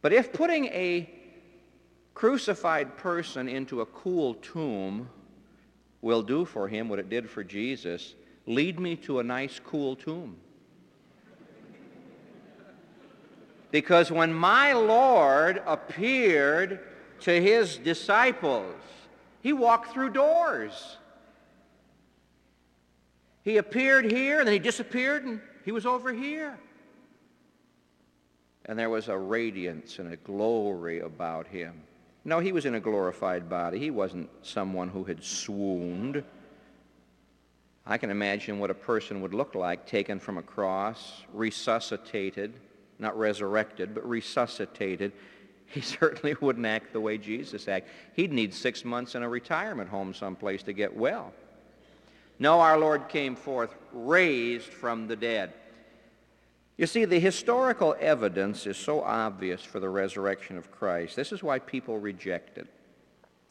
But 0.00 0.12
if 0.12 0.32
putting 0.32 0.66
a 0.66 1.10
crucified 2.14 2.96
person 2.96 3.48
into 3.48 3.80
a 3.80 3.86
cool 3.86 4.34
tomb 4.34 5.10
will 6.02 6.22
do 6.22 6.44
for 6.44 6.68
him 6.68 6.88
what 6.88 7.00
it 7.00 7.10
did 7.10 7.28
for 7.28 7.42
Jesus, 7.42 8.14
lead 8.46 8.78
me 8.78 8.94
to 8.94 9.18
a 9.18 9.24
nice, 9.24 9.58
cool 9.58 9.96
tomb. 9.96 10.36
Because 13.70 14.10
when 14.10 14.32
my 14.32 14.72
Lord 14.72 15.62
appeared 15.66 16.80
to 17.20 17.40
his 17.40 17.76
disciples, 17.76 18.74
he 19.42 19.52
walked 19.52 19.92
through 19.92 20.10
doors. 20.10 20.96
He 23.42 23.56
appeared 23.56 24.10
here, 24.10 24.38
and 24.38 24.46
then 24.46 24.52
he 24.52 24.58
disappeared, 24.58 25.24
and 25.24 25.40
he 25.64 25.72
was 25.72 25.86
over 25.86 26.12
here. 26.12 26.58
And 28.66 28.78
there 28.78 28.90
was 28.90 29.08
a 29.08 29.16
radiance 29.16 29.98
and 29.98 30.12
a 30.12 30.16
glory 30.16 31.00
about 31.00 31.46
him. 31.46 31.74
No, 32.24 32.40
he 32.40 32.52
was 32.52 32.66
in 32.66 32.74
a 32.74 32.80
glorified 32.80 33.48
body. 33.48 33.78
He 33.78 33.90
wasn't 33.90 34.28
someone 34.42 34.88
who 34.88 35.04
had 35.04 35.24
swooned. 35.24 36.22
I 37.86 37.96
can 37.96 38.10
imagine 38.10 38.58
what 38.58 38.70
a 38.70 38.74
person 38.74 39.22
would 39.22 39.32
look 39.32 39.54
like 39.54 39.86
taken 39.86 40.18
from 40.18 40.36
a 40.36 40.42
cross, 40.42 41.22
resuscitated, 41.32 42.52
not 42.98 43.18
resurrected, 43.18 43.94
but 43.94 44.08
resuscitated. 44.08 45.12
He 45.70 45.82
certainly 45.82 46.34
wouldn't 46.40 46.64
act 46.64 46.94
the 46.94 47.00
way 47.00 47.18
Jesus 47.18 47.68
acted. 47.68 47.92
He'd 48.14 48.32
need 48.32 48.54
six 48.54 48.86
months 48.86 49.14
in 49.14 49.22
a 49.22 49.28
retirement 49.28 49.90
home 49.90 50.14
someplace 50.14 50.62
to 50.62 50.72
get 50.72 50.96
well. 50.96 51.34
No, 52.38 52.60
our 52.60 52.78
Lord 52.78 53.10
came 53.10 53.36
forth 53.36 53.74
raised 53.92 54.72
from 54.72 55.08
the 55.08 55.16
dead. 55.16 55.52
You 56.78 56.86
see, 56.86 57.04
the 57.04 57.18
historical 57.18 57.96
evidence 58.00 58.66
is 58.66 58.78
so 58.78 59.02
obvious 59.02 59.62
for 59.62 59.78
the 59.80 59.90
resurrection 59.90 60.56
of 60.56 60.70
Christ. 60.70 61.16
This 61.16 61.32
is 61.32 61.42
why 61.42 61.58
people 61.58 61.98
reject 61.98 62.56
it. 62.56 62.68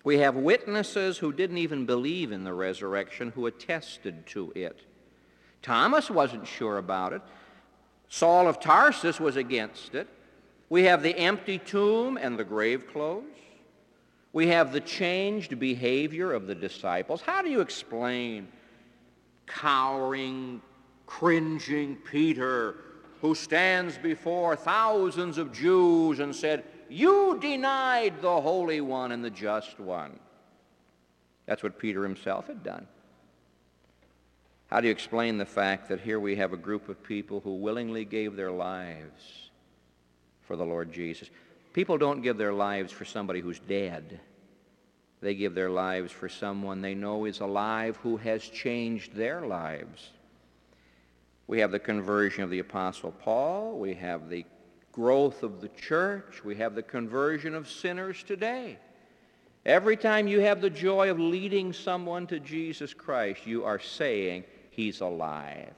We 0.05 0.19
have 0.19 0.35
witnesses 0.35 1.17
who 1.17 1.33
didn't 1.33 1.57
even 1.57 1.85
believe 1.85 2.31
in 2.31 2.45
the 2.45 2.53
resurrection 2.53 3.31
who 3.35 3.45
attested 3.45 4.25
to 4.27 4.53
it. 4.55 4.79
Thomas 5.61 6.09
wasn't 6.09 6.47
sure 6.47 6.77
about 6.77 7.11
it. 7.11 7.21
Saul 8.09 8.47
of 8.47 8.59
Tarsus 8.59 9.19
was 9.19 9.35
against 9.35 9.95
it. 9.95 10.07
We 10.69 10.83
have 10.83 11.03
the 11.03 11.17
empty 11.17 11.59
tomb 11.59 12.17
and 12.17 12.37
the 12.37 12.43
grave 12.43 12.87
clothes. 12.87 13.23
We 14.33 14.47
have 14.47 14.71
the 14.71 14.81
changed 14.81 15.59
behavior 15.59 16.33
of 16.33 16.47
the 16.47 16.55
disciples. 16.55 17.21
How 17.21 17.41
do 17.41 17.49
you 17.49 17.61
explain 17.61 18.47
cowering, 19.45 20.61
cringing 21.05 21.97
Peter 22.09 22.75
who 23.21 23.33
stands 23.33 23.97
before 23.97 24.55
thousands 24.55 25.37
of 25.37 25.51
Jews 25.51 26.19
and 26.19 26.35
said, 26.35 26.63
You 26.89 27.39
denied 27.41 28.21
the 28.21 28.41
Holy 28.41 28.81
One 28.81 29.11
and 29.11 29.23
the 29.23 29.29
Just 29.29 29.79
One. 29.79 30.19
That's 31.45 31.63
what 31.63 31.79
Peter 31.79 32.03
himself 32.03 32.47
had 32.47 32.63
done. 32.63 32.85
How 34.67 34.81
do 34.81 34.87
you 34.87 34.91
explain 34.91 35.37
the 35.37 35.45
fact 35.45 35.87
that 35.87 36.01
here 36.01 36.19
we 36.19 36.35
have 36.35 36.51
a 36.51 36.57
group 36.57 36.89
of 36.89 37.01
people 37.01 37.39
who 37.39 37.55
willingly 37.55 38.03
gave 38.03 38.35
their 38.35 38.51
lives 38.51 39.49
for 40.41 40.57
the 40.57 40.65
Lord 40.65 40.91
Jesus? 40.91 41.29
People 41.71 41.97
don't 41.97 42.21
give 42.21 42.37
their 42.37 42.53
lives 42.53 42.91
for 42.91 43.05
somebody 43.05 43.39
who's 43.39 43.59
dead. 43.59 44.19
They 45.21 45.35
give 45.35 45.55
their 45.55 45.69
lives 45.69 46.11
for 46.11 46.27
someone 46.27 46.81
they 46.81 46.95
know 46.95 47.23
is 47.23 47.39
alive 47.39 47.95
who 47.97 48.17
has 48.17 48.43
changed 48.43 49.13
their 49.13 49.41
lives. 49.47 50.09
We 51.47 51.59
have 51.59 51.71
the 51.71 51.79
conversion 51.79 52.43
of 52.43 52.49
the 52.49 52.59
Apostle 52.59 53.11
Paul. 53.11 53.79
We 53.79 53.93
have 53.93 54.29
the 54.29 54.45
growth 54.91 55.43
of 55.43 55.61
the 55.61 55.69
church. 55.69 56.43
We 56.43 56.55
have 56.55 56.75
the 56.75 56.83
conversion 56.83 57.55
of 57.55 57.69
sinners 57.69 58.21
today. 58.21 58.77
Every 59.65 59.95
time 59.95 60.27
you 60.27 60.41
have 60.41 60.59
the 60.59 60.69
joy 60.69 61.09
of 61.09 61.19
leading 61.19 61.71
someone 61.71 62.27
to 62.27 62.39
Jesus 62.39 62.93
Christ, 62.93 63.47
you 63.47 63.63
are 63.63 63.79
saying, 63.79 64.43
He's 64.77 65.01
alive. 65.01 65.73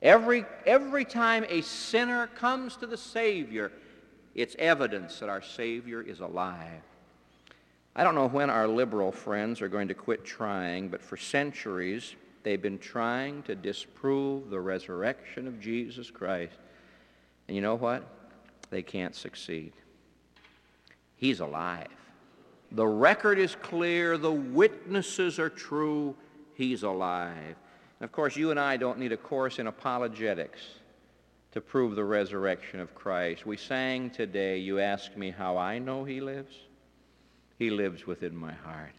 Every, 0.00 0.46
every 0.64 1.04
time 1.04 1.44
a 1.50 1.60
sinner 1.60 2.28
comes 2.28 2.76
to 2.76 2.86
the 2.86 2.96
Savior, 2.96 3.72
it's 4.34 4.56
evidence 4.58 5.18
that 5.18 5.28
our 5.28 5.42
Savior 5.42 6.00
is 6.00 6.20
alive. 6.20 6.80
I 7.94 8.04
don't 8.04 8.14
know 8.14 8.28
when 8.28 8.48
our 8.48 8.66
liberal 8.66 9.12
friends 9.12 9.60
are 9.60 9.68
going 9.68 9.88
to 9.88 9.94
quit 9.94 10.24
trying, 10.24 10.88
but 10.88 11.02
for 11.02 11.18
centuries, 11.18 12.16
They've 12.46 12.62
been 12.62 12.78
trying 12.78 13.42
to 13.42 13.56
disprove 13.56 14.50
the 14.50 14.60
resurrection 14.60 15.48
of 15.48 15.58
Jesus 15.58 16.12
Christ. 16.12 16.54
And 17.48 17.56
you 17.56 17.60
know 17.60 17.74
what? 17.74 18.08
They 18.70 18.82
can't 18.82 19.16
succeed. 19.16 19.72
He's 21.16 21.40
alive. 21.40 21.88
The 22.70 22.86
record 22.86 23.40
is 23.40 23.56
clear. 23.56 24.16
The 24.16 24.30
witnesses 24.30 25.40
are 25.40 25.50
true. 25.50 26.14
He's 26.54 26.84
alive. 26.84 27.56
And 27.98 28.04
of 28.04 28.12
course, 28.12 28.36
you 28.36 28.50
and 28.50 28.60
I 28.60 28.76
don't 28.76 28.98
need 28.98 29.12
a 29.12 29.16
course 29.16 29.58
in 29.58 29.66
apologetics 29.66 30.60
to 31.52 31.60
prove 31.60 31.96
the 31.96 32.04
resurrection 32.04 32.80
of 32.80 32.94
Christ. 32.94 33.46
We 33.46 33.56
sang 33.56 34.10
today, 34.10 34.58
You 34.58 34.78
ask 34.78 35.16
me 35.16 35.30
how 35.30 35.56
I 35.56 35.78
know 35.78 36.04
He 36.04 36.20
lives? 36.20 36.54
He 37.58 37.70
lives 37.70 38.06
within 38.06 38.36
my 38.36 38.52
heart. 38.52 38.92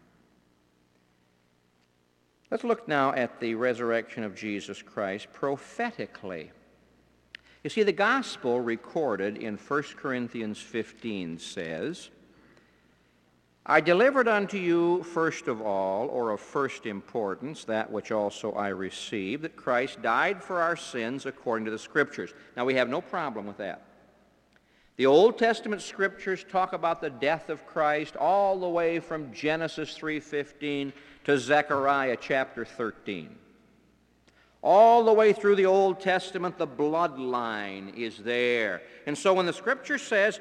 Let's 2.50 2.64
look 2.64 2.88
now 2.88 3.12
at 3.12 3.38
the 3.40 3.54
resurrection 3.54 4.24
of 4.24 4.34
Jesus 4.34 4.82
Christ 4.82 5.28
prophetically. 5.32 6.50
You 7.62 7.70
see, 7.70 7.82
the 7.82 7.92
gospel 7.92 8.60
recorded 8.60 9.36
in 9.36 9.56
1 9.56 9.82
Corinthians 9.96 10.58
15 10.58 11.38
says, 11.38 12.10
I 13.70 13.82
delivered 13.82 14.28
unto 14.28 14.56
you 14.56 15.02
first 15.02 15.46
of 15.46 15.60
all, 15.60 16.08
or 16.08 16.30
of 16.30 16.40
first 16.40 16.86
importance, 16.86 17.64
that 17.66 17.90
which 17.90 18.10
also 18.10 18.52
I 18.52 18.68
received, 18.68 19.42
that 19.42 19.56
Christ 19.56 20.00
died 20.00 20.42
for 20.42 20.62
our 20.62 20.74
sins 20.74 21.26
according 21.26 21.66
to 21.66 21.70
the 21.70 21.78
Scriptures. 21.78 22.32
Now, 22.56 22.64
we 22.64 22.74
have 22.76 22.88
no 22.88 23.02
problem 23.02 23.46
with 23.46 23.58
that. 23.58 23.82
The 24.96 25.04
Old 25.04 25.36
Testament 25.36 25.82
Scriptures 25.82 26.46
talk 26.48 26.72
about 26.72 27.02
the 27.02 27.10
death 27.10 27.50
of 27.50 27.66
Christ 27.66 28.16
all 28.16 28.58
the 28.58 28.68
way 28.68 29.00
from 29.00 29.34
Genesis 29.34 29.96
3.15 29.98 30.94
to 31.24 31.38
Zechariah 31.38 32.16
chapter 32.18 32.64
13. 32.64 33.36
All 34.62 35.04
the 35.04 35.12
way 35.12 35.34
through 35.34 35.56
the 35.56 35.66
Old 35.66 36.00
Testament, 36.00 36.56
the 36.56 36.66
bloodline 36.66 37.94
is 37.94 38.16
there. 38.16 38.80
And 39.06 39.16
so 39.16 39.34
when 39.34 39.46
the 39.46 39.52
Scripture 39.52 39.98
says 39.98 40.40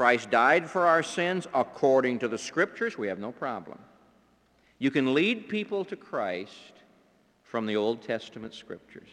Christ 0.00 0.30
died 0.30 0.70
for 0.70 0.86
our 0.86 1.02
sins 1.02 1.46
according 1.52 2.20
to 2.20 2.28
the 2.28 2.38
Scriptures, 2.38 2.96
we 2.96 3.08
have 3.08 3.18
no 3.18 3.32
problem. 3.32 3.78
You 4.78 4.90
can 4.90 5.12
lead 5.12 5.50
people 5.50 5.84
to 5.84 5.94
Christ 5.94 6.72
from 7.42 7.66
the 7.66 7.76
Old 7.76 8.00
Testament 8.00 8.54
Scriptures. 8.54 9.10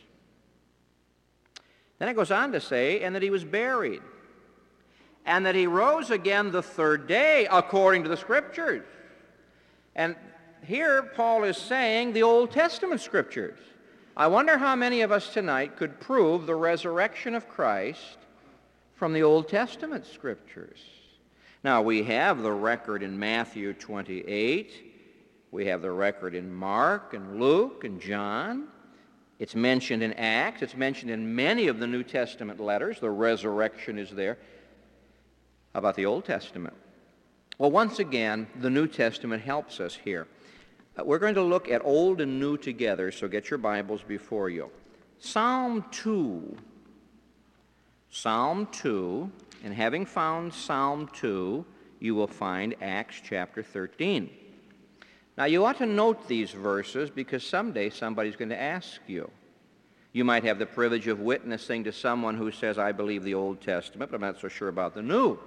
Then 2.00 2.08
it 2.08 2.14
goes 2.14 2.32
on 2.32 2.54
to 2.54 2.62
say, 2.62 3.02
and 3.02 3.14
that 3.16 3.22
he 3.22 3.30
was 3.30 3.44
buried, 3.44 4.02
and 5.26 5.46
that 5.46 5.56
he 5.56 5.68
rose 5.68 6.10
again 6.10 6.52
the 6.52 6.64
third 6.64 7.06
day 7.06 7.50
according 7.52 8.04
to 8.04 8.10
the 8.10 8.16
Scriptures. 8.16 8.86
And 9.94 10.16
here 10.64 11.04
Paul 11.04 11.44
is 11.44 11.58
saying 11.58 12.14
the 12.14 12.24
Old 12.24 12.52
Testament 12.52 13.02
scriptures. 13.02 13.60
I 14.16 14.28
wonder 14.28 14.58
how 14.58 14.78
many 14.78 15.02
of 15.02 15.12
us 15.12 15.34
tonight 15.34 15.76
could 15.76 16.00
prove 16.00 16.46
the 16.46 16.56
resurrection 16.56 17.36
of 17.36 17.50
Christ 17.50 18.20
from 18.98 19.14
the 19.14 19.22
Old 19.22 19.48
Testament 19.48 20.06
scriptures. 20.06 20.80
Now, 21.64 21.82
we 21.84 22.04
have 22.04 22.42
the 22.42 22.52
record 22.52 23.04
in 23.04 23.18
Matthew 23.18 23.74
28. 23.74 24.94
We 25.52 25.68
have 25.68 25.82
the 25.82 25.92
record 25.92 26.34
in 26.34 26.52
Mark 26.52 27.14
and 27.14 27.40
Luke 27.40 27.84
and 27.84 28.02
John. 28.02 28.68
It's 29.38 29.54
mentioned 29.54 30.02
in 30.02 30.14
Acts. 30.14 30.64
It's 30.64 30.76
mentioned 30.76 31.12
in 31.12 31.36
many 31.36 31.68
of 31.68 31.80
the 31.80 31.86
New 31.86 32.04
Testament 32.04 32.60
letters. 32.60 33.00
The 33.00 33.12
resurrection 33.12 34.00
is 34.00 34.10
there. 34.10 34.40
How 35.74 35.80
about 35.80 35.96
the 35.96 36.08
Old 36.08 36.26
Testament? 36.26 36.74
Well, 37.60 37.70
once 37.70 38.00
again, 38.00 38.48
the 38.60 38.70
New 38.70 38.88
Testament 38.88 39.44
helps 39.44 39.80
us 39.80 39.94
here. 39.94 40.28
Uh, 40.98 41.04
we're 41.04 41.20
going 41.20 41.36
to 41.36 41.44
look 41.44 41.70
at 41.70 41.86
Old 41.86 42.20
and 42.20 42.40
New 42.40 42.58
together, 42.58 43.12
so 43.12 43.28
get 43.28 43.52
your 43.52 43.60
Bibles 43.60 44.02
before 44.02 44.50
you. 44.50 44.72
Psalm 45.20 45.86
2. 45.92 46.58
Psalm 48.20 48.68
2, 48.72 49.30
and 49.64 49.72
having 49.72 50.04
found 50.04 50.52
Psalm 50.52 51.08
2, 51.14 51.64
you 52.00 52.16
will 52.16 52.26
find 52.26 52.74
Acts 52.82 53.22
chapter 53.24 53.62
13. 53.62 54.28
Now, 55.38 55.46
you 55.46 55.64
ought 55.64 55.78
to 55.78 55.86
note 55.86 56.28
these 56.28 56.50
verses 56.50 57.12
because 57.12 57.46
someday 57.46 57.92
somebody's 57.92 58.36
going 58.36 58.50
to 58.50 58.60
ask 58.60 59.02
you. 59.06 59.30
You 60.14 60.26
might 60.26 60.44
have 60.46 60.58
the 60.58 60.66
privilege 60.66 61.06
of 61.06 61.20
witnessing 61.20 61.84
to 61.84 61.92
someone 61.92 62.36
who 62.36 62.50
says, 62.52 62.80
I 62.80 62.92
believe 62.92 63.24
the 63.24 63.36
Old 63.36 63.62
Testament, 63.62 64.10
but 64.10 64.16
I'm 64.16 64.22
not 64.22 64.42
so 64.42 64.48
sure 64.48 64.70
about 64.70 64.96
the 64.96 65.04
New. 65.04 65.38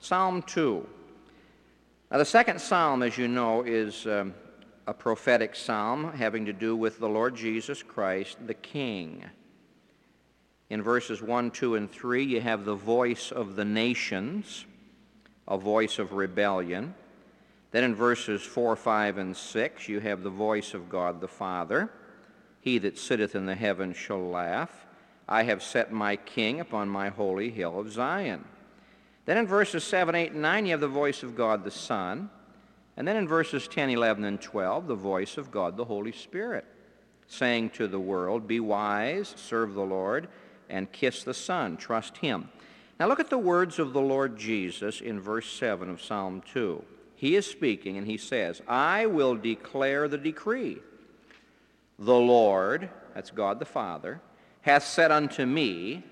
Psalm 0.00 0.40
2. 0.40 0.88
Now, 2.10 2.16
the 2.16 2.24
second 2.24 2.58
psalm, 2.58 3.02
as 3.02 3.18
you 3.18 3.28
know, 3.28 3.64
is 3.64 4.06
um, 4.06 4.32
a 4.86 4.94
prophetic 4.94 5.54
psalm 5.54 6.10
having 6.14 6.46
to 6.46 6.54
do 6.54 6.74
with 6.74 6.98
the 7.00 7.08
Lord 7.08 7.36
Jesus 7.36 7.82
Christ, 7.82 8.38
the 8.46 8.54
King. 8.54 9.24
In 10.72 10.80
verses 10.80 11.20
1, 11.20 11.50
2, 11.50 11.74
and 11.74 11.90
3, 11.92 12.24
you 12.24 12.40
have 12.40 12.64
the 12.64 12.74
voice 12.74 13.30
of 13.30 13.56
the 13.56 13.64
nations, 13.64 14.64
a 15.46 15.58
voice 15.58 15.98
of 15.98 16.14
rebellion. 16.14 16.94
Then 17.72 17.84
in 17.84 17.94
verses 17.94 18.40
4, 18.40 18.74
5, 18.74 19.18
and 19.18 19.36
6, 19.36 19.88
you 19.90 20.00
have 20.00 20.22
the 20.22 20.30
voice 20.30 20.72
of 20.72 20.88
God 20.88 21.20
the 21.20 21.28
Father. 21.28 21.92
He 22.62 22.78
that 22.78 22.96
sitteth 22.96 23.34
in 23.34 23.44
the 23.44 23.54
heavens 23.54 23.98
shall 23.98 24.26
laugh. 24.26 24.86
I 25.28 25.42
have 25.42 25.62
set 25.62 25.92
my 25.92 26.16
king 26.16 26.58
upon 26.58 26.88
my 26.88 27.10
holy 27.10 27.50
hill 27.50 27.78
of 27.78 27.92
Zion. 27.92 28.42
Then 29.26 29.36
in 29.36 29.46
verses 29.46 29.84
7, 29.84 30.14
8, 30.14 30.32
and 30.32 30.40
9, 30.40 30.64
you 30.64 30.70
have 30.70 30.80
the 30.80 30.88
voice 30.88 31.22
of 31.22 31.36
God 31.36 31.64
the 31.64 31.70
Son. 31.70 32.30
And 32.96 33.06
then 33.06 33.16
in 33.16 33.28
verses 33.28 33.68
10, 33.68 33.90
11, 33.90 34.24
and 34.24 34.40
12, 34.40 34.86
the 34.86 34.94
voice 34.94 35.36
of 35.36 35.50
God 35.50 35.76
the 35.76 35.84
Holy 35.84 36.12
Spirit 36.12 36.64
saying 37.26 37.70
to 37.70 37.88
the 37.88 38.00
world, 38.00 38.46
Be 38.46 38.60
wise, 38.60 39.34
serve 39.36 39.74
the 39.74 39.82
Lord, 39.82 40.28
and 40.72 40.90
kiss 40.90 41.22
the 41.22 41.34
Son, 41.34 41.76
trust 41.76 42.16
Him. 42.16 42.48
Now 42.98 43.06
look 43.06 43.20
at 43.20 43.30
the 43.30 43.38
words 43.38 43.78
of 43.78 43.92
the 43.92 44.00
Lord 44.00 44.36
Jesus 44.36 45.00
in 45.00 45.20
verse 45.20 45.50
7 45.52 45.88
of 45.88 46.02
Psalm 46.02 46.42
2. 46.52 46.84
He 47.14 47.36
is 47.36 47.46
speaking 47.46 47.98
and 47.98 48.06
he 48.06 48.16
says, 48.16 48.60
I 48.66 49.06
will 49.06 49.36
declare 49.36 50.08
the 50.08 50.18
decree. 50.18 50.78
The 51.98 52.14
Lord, 52.14 52.90
that's 53.14 53.30
God 53.30 53.60
the 53.60 53.64
Father, 53.64 54.20
hath 54.62 54.84
said 54.84 55.12
unto 55.12 55.46
me, 55.46 56.02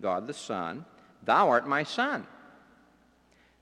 God 0.00 0.26
the 0.26 0.34
Son, 0.34 0.84
Thou 1.22 1.48
art 1.48 1.68
my 1.68 1.82
Son. 1.82 2.26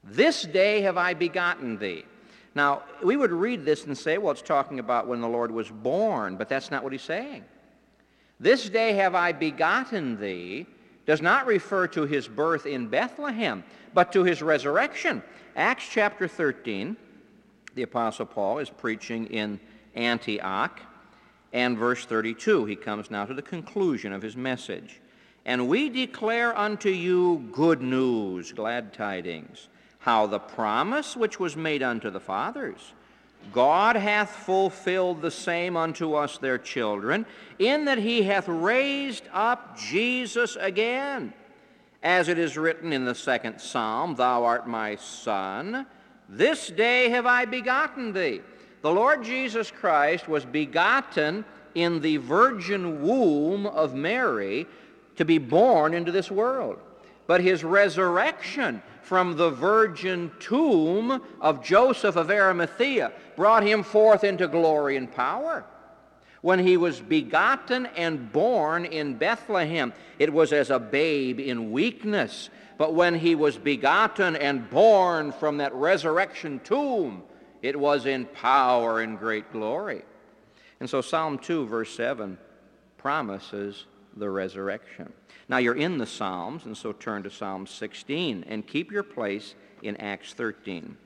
This 0.02 0.42
day 0.42 0.82
have 0.82 0.96
I 0.96 1.14
begotten 1.14 1.78
thee. 1.78 2.04
Now, 2.54 2.82
we 3.02 3.16
would 3.16 3.32
read 3.32 3.64
this 3.64 3.84
and 3.84 3.96
say, 3.96 4.18
well, 4.18 4.32
it's 4.32 4.42
talking 4.42 4.78
about 4.78 5.08
when 5.08 5.20
the 5.20 5.28
Lord 5.28 5.50
was 5.50 5.70
born, 5.70 6.36
but 6.36 6.48
that's 6.48 6.70
not 6.70 6.84
what 6.84 6.92
he's 6.92 7.02
saying. 7.02 7.44
This 8.40 8.68
day 8.68 8.94
have 8.94 9.14
I 9.14 9.32
begotten 9.32 10.20
thee 10.20 10.66
does 11.06 11.22
not 11.22 11.46
refer 11.46 11.86
to 11.88 12.02
his 12.02 12.26
birth 12.26 12.66
in 12.66 12.88
Bethlehem, 12.88 13.62
but 13.92 14.12
to 14.12 14.24
his 14.24 14.42
resurrection. 14.42 15.22
Acts 15.56 15.86
chapter 15.90 16.26
13, 16.26 16.96
the 17.74 17.82
Apostle 17.82 18.26
Paul 18.26 18.58
is 18.58 18.70
preaching 18.70 19.26
in 19.26 19.60
Antioch, 19.94 20.80
and 21.52 21.78
verse 21.78 22.04
32, 22.04 22.64
he 22.64 22.74
comes 22.74 23.10
now 23.10 23.24
to 23.24 23.34
the 23.34 23.42
conclusion 23.42 24.12
of 24.12 24.22
his 24.22 24.36
message. 24.36 25.00
And 25.44 25.68
we 25.68 25.88
declare 25.88 26.56
unto 26.56 26.88
you 26.88 27.48
good 27.52 27.82
news, 27.82 28.52
glad 28.52 28.92
tidings, 28.92 29.68
how 29.98 30.26
the 30.26 30.38
promise 30.40 31.16
which 31.16 31.38
was 31.38 31.54
made 31.54 31.82
unto 31.82 32.10
the 32.10 32.20
fathers, 32.20 32.94
God 33.52 33.96
hath 33.96 34.30
fulfilled 34.30 35.22
the 35.22 35.30
same 35.30 35.76
unto 35.76 36.14
us 36.14 36.38
their 36.38 36.58
children, 36.58 37.26
in 37.58 37.84
that 37.84 37.98
he 37.98 38.22
hath 38.22 38.48
raised 38.48 39.24
up 39.32 39.78
Jesus 39.78 40.56
again. 40.56 41.32
As 42.02 42.28
it 42.28 42.38
is 42.38 42.58
written 42.58 42.92
in 42.92 43.04
the 43.04 43.14
second 43.14 43.60
psalm, 43.60 44.14
Thou 44.14 44.44
art 44.44 44.68
my 44.68 44.96
son, 44.96 45.86
this 46.28 46.68
day 46.68 47.08
have 47.10 47.26
I 47.26 47.44
begotten 47.44 48.12
thee. 48.12 48.40
The 48.82 48.92
Lord 48.92 49.24
Jesus 49.24 49.70
Christ 49.70 50.28
was 50.28 50.44
begotten 50.44 51.44
in 51.74 52.00
the 52.00 52.18
virgin 52.18 53.02
womb 53.02 53.66
of 53.66 53.94
Mary 53.94 54.66
to 55.16 55.24
be 55.24 55.38
born 55.38 55.94
into 55.94 56.12
this 56.12 56.30
world. 56.30 56.78
But 57.26 57.40
his 57.40 57.64
resurrection 57.64 58.82
from 59.04 59.36
the 59.36 59.50
virgin 59.50 60.30
tomb 60.40 61.22
of 61.40 61.62
Joseph 61.62 62.16
of 62.16 62.30
Arimathea 62.30 63.12
brought 63.36 63.62
him 63.62 63.82
forth 63.82 64.24
into 64.24 64.48
glory 64.48 64.96
and 64.96 65.12
power. 65.12 65.64
When 66.40 66.58
he 66.58 66.76
was 66.76 67.00
begotten 67.00 67.86
and 67.86 68.30
born 68.32 68.84
in 68.84 69.14
Bethlehem, 69.14 69.92
it 70.18 70.32
was 70.32 70.52
as 70.52 70.70
a 70.70 70.78
babe 70.78 71.40
in 71.40 71.72
weakness. 71.72 72.50
But 72.76 72.94
when 72.94 73.14
he 73.14 73.34
was 73.34 73.56
begotten 73.56 74.36
and 74.36 74.68
born 74.68 75.32
from 75.32 75.58
that 75.58 75.74
resurrection 75.74 76.60
tomb, 76.64 77.22
it 77.62 77.78
was 77.78 78.04
in 78.04 78.26
power 78.26 79.00
and 79.00 79.18
great 79.18 79.52
glory. 79.52 80.02
And 80.80 80.90
so 80.90 81.00
Psalm 81.00 81.38
2, 81.38 81.66
verse 81.66 81.94
7, 81.94 82.36
promises 82.98 83.86
the 84.16 84.28
resurrection. 84.28 85.12
Now 85.48 85.58
you're 85.58 85.76
in 85.76 85.98
the 85.98 86.06
Psalms, 86.06 86.64
and 86.64 86.76
so 86.76 86.92
turn 86.92 87.22
to 87.24 87.30
Psalm 87.30 87.66
16 87.66 88.44
and 88.48 88.66
keep 88.66 88.90
your 88.90 89.02
place 89.02 89.54
in 89.82 89.96
Acts 89.98 90.32
13. 90.32 90.96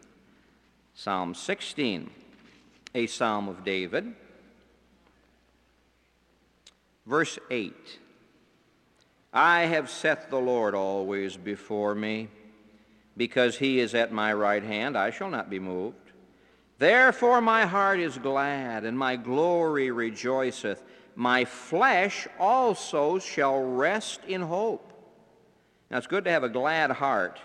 Psalm 0.94 1.34
16, 1.34 2.10
a 2.94 3.06
psalm 3.06 3.48
of 3.48 3.64
David. 3.64 4.14
Verse 7.06 7.38
8 7.50 7.74
I 9.32 9.62
have 9.62 9.90
set 9.90 10.30
the 10.30 10.38
Lord 10.38 10.74
always 10.74 11.36
before 11.36 11.94
me. 11.94 12.28
Because 13.16 13.58
he 13.58 13.80
is 13.80 13.94
at 13.94 14.12
my 14.12 14.32
right 14.32 14.62
hand, 14.62 14.96
I 14.96 15.10
shall 15.10 15.28
not 15.28 15.50
be 15.50 15.58
moved. 15.58 16.12
Therefore 16.78 17.40
my 17.40 17.66
heart 17.66 17.98
is 17.98 18.16
glad, 18.16 18.84
and 18.84 18.96
my 18.96 19.16
glory 19.16 19.90
rejoiceth 19.90 20.82
my 21.18 21.44
flesh 21.44 22.28
also 22.38 23.18
shall 23.18 23.60
rest 23.60 24.20
in 24.28 24.40
hope. 24.40 24.92
Now, 25.90 25.98
it's 25.98 26.06
good 26.06 26.24
to 26.26 26.30
have 26.30 26.44
a 26.44 26.48
glad 26.48 26.92
heart, 26.92 27.40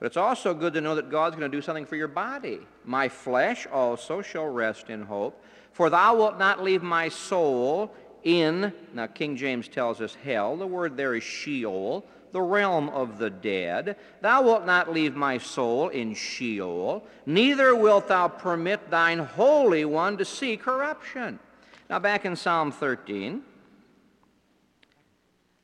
but 0.00 0.06
it's 0.06 0.16
also 0.16 0.52
good 0.52 0.74
to 0.74 0.80
know 0.80 0.96
that 0.96 1.12
God's 1.12 1.36
going 1.36 1.48
to 1.48 1.56
do 1.56 1.62
something 1.62 1.86
for 1.86 1.94
your 1.94 2.08
body. 2.08 2.58
My 2.84 3.08
flesh 3.08 3.68
also 3.72 4.20
shall 4.20 4.48
rest 4.48 4.90
in 4.90 5.02
hope, 5.02 5.40
for 5.70 5.90
thou 5.90 6.16
wilt 6.16 6.40
not 6.40 6.64
leave 6.64 6.82
my 6.82 7.08
soul 7.08 7.94
in, 8.24 8.72
now 8.92 9.06
King 9.06 9.36
James 9.36 9.68
tells 9.68 10.00
us 10.00 10.16
hell, 10.24 10.56
the 10.56 10.66
word 10.66 10.96
there 10.96 11.14
is 11.14 11.22
Sheol, 11.22 12.04
the 12.32 12.42
realm 12.42 12.88
of 12.88 13.18
the 13.18 13.30
dead. 13.30 13.96
Thou 14.22 14.42
wilt 14.42 14.66
not 14.66 14.92
leave 14.92 15.14
my 15.14 15.38
soul 15.38 15.88
in 15.90 16.14
Sheol, 16.14 17.06
neither 17.26 17.76
wilt 17.76 18.08
thou 18.08 18.26
permit 18.26 18.90
thine 18.90 19.20
Holy 19.20 19.84
One 19.84 20.18
to 20.18 20.24
see 20.24 20.56
corruption. 20.56 21.38
Now, 21.90 21.98
back 21.98 22.24
in 22.24 22.34
Psalm 22.34 22.72
13, 22.72 23.42